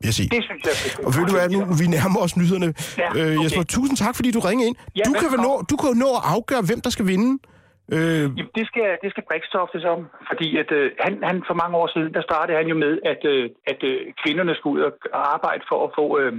vil 0.00 0.06
jeg 0.06 0.14
sige. 0.14 0.28
Det 0.28 0.44
synes 0.44 0.96
jeg. 0.96 1.06
Og 1.06 1.16
ved 1.16 1.26
du 1.26 1.32
hvad, 1.32 1.48
nu 1.48 1.74
vi 1.74 1.86
nærmer 1.86 2.20
os 2.20 2.36
nyhederne. 2.36 2.74
Ja, 2.98 3.14
øh, 3.14 3.36
okay. 3.38 3.44
Jesper, 3.44 3.62
tusind 3.62 3.96
tak, 3.96 4.16
fordi 4.16 4.30
du 4.30 4.40
ringede 4.40 4.68
ind. 4.68 4.76
Ja, 4.96 5.02
du, 5.06 5.12
kan 5.12 5.38
nå, 5.38 5.64
du 5.70 5.76
kan 5.76 5.96
nå 5.96 6.06
at 6.06 6.22
afgøre, 6.24 6.62
hvem 6.62 6.80
der 6.80 6.90
skal 6.90 7.06
vinde. 7.06 7.38
Øh, 7.96 8.24
Jamen, 8.38 8.52
det 8.58 8.64
skal, 8.70 8.88
det 9.02 9.08
skal 9.12 9.24
Brikstoftes 9.30 9.84
om, 9.94 10.00
fordi 10.30 10.48
at, 10.62 10.68
øh, 10.78 10.86
han, 11.04 11.12
han 11.28 11.36
for 11.48 11.56
mange 11.62 11.74
år 11.80 11.88
siden, 11.94 12.10
der 12.16 12.22
startede 12.30 12.56
han 12.60 12.66
jo 12.72 12.76
med, 12.84 12.92
at, 13.12 13.20
øh, 13.32 13.44
at 13.72 13.80
øh, 13.90 13.98
kvinderne 14.22 14.52
skulle 14.58 14.74
ud 14.76 14.82
og 14.88 14.92
arbejde 15.36 15.62
for 15.70 15.78
at 15.86 15.90
få, 15.98 16.06
øh, 16.22 16.32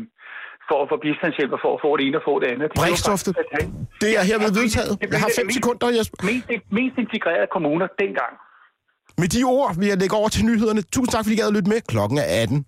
for 0.69 0.77
at 0.83 0.87
få 0.91 0.95
bistandshjælp 1.05 1.51
og 1.57 1.61
for 1.65 1.71
at 1.75 1.79
få 1.85 1.89
det 1.97 2.03
ene 2.07 2.17
og 2.21 2.25
få 2.29 2.33
det 2.41 2.47
andet. 2.53 2.67
Brikstofte, 2.81 3.29
det 4.03 4.11
er 4.19 4.23
herved 4.31 4.51
vedtaget. 4.59 4.93
Jeg 5.13 5.19
har 5.25 5.31
fem 5.39 5.45
mest- 5.47 5.57
sekunder, 5.57 5.87
Jesper. 5.97 6.17
Mest, 6.29 6.47
mest 6.79 6.95
integrerede 7.03 7.49
kommuner 7.55 7.87
dengang. 8.03 8.33
Med 9.21 9.27
de 9.35 9.41
ord 9.57 9.69
vil 9.79 9.87
jeg 9.93 9.97
lægge 10.03 10.15
over 10.21 10.29
til 10.35 10.43
nyhederne. 10.49 10.81
Tusind 10.95 11.11
tak, 11.13 11.23
fordi 11.25 11.35
I 11.37 11.39
gad 11.41 11.47
at 11.51 11.55
lytte 11.57 11.69
med. 11.73 11.79
Klokken 11.93 12.17
er 12.23 12.27
18. 12.43 12.65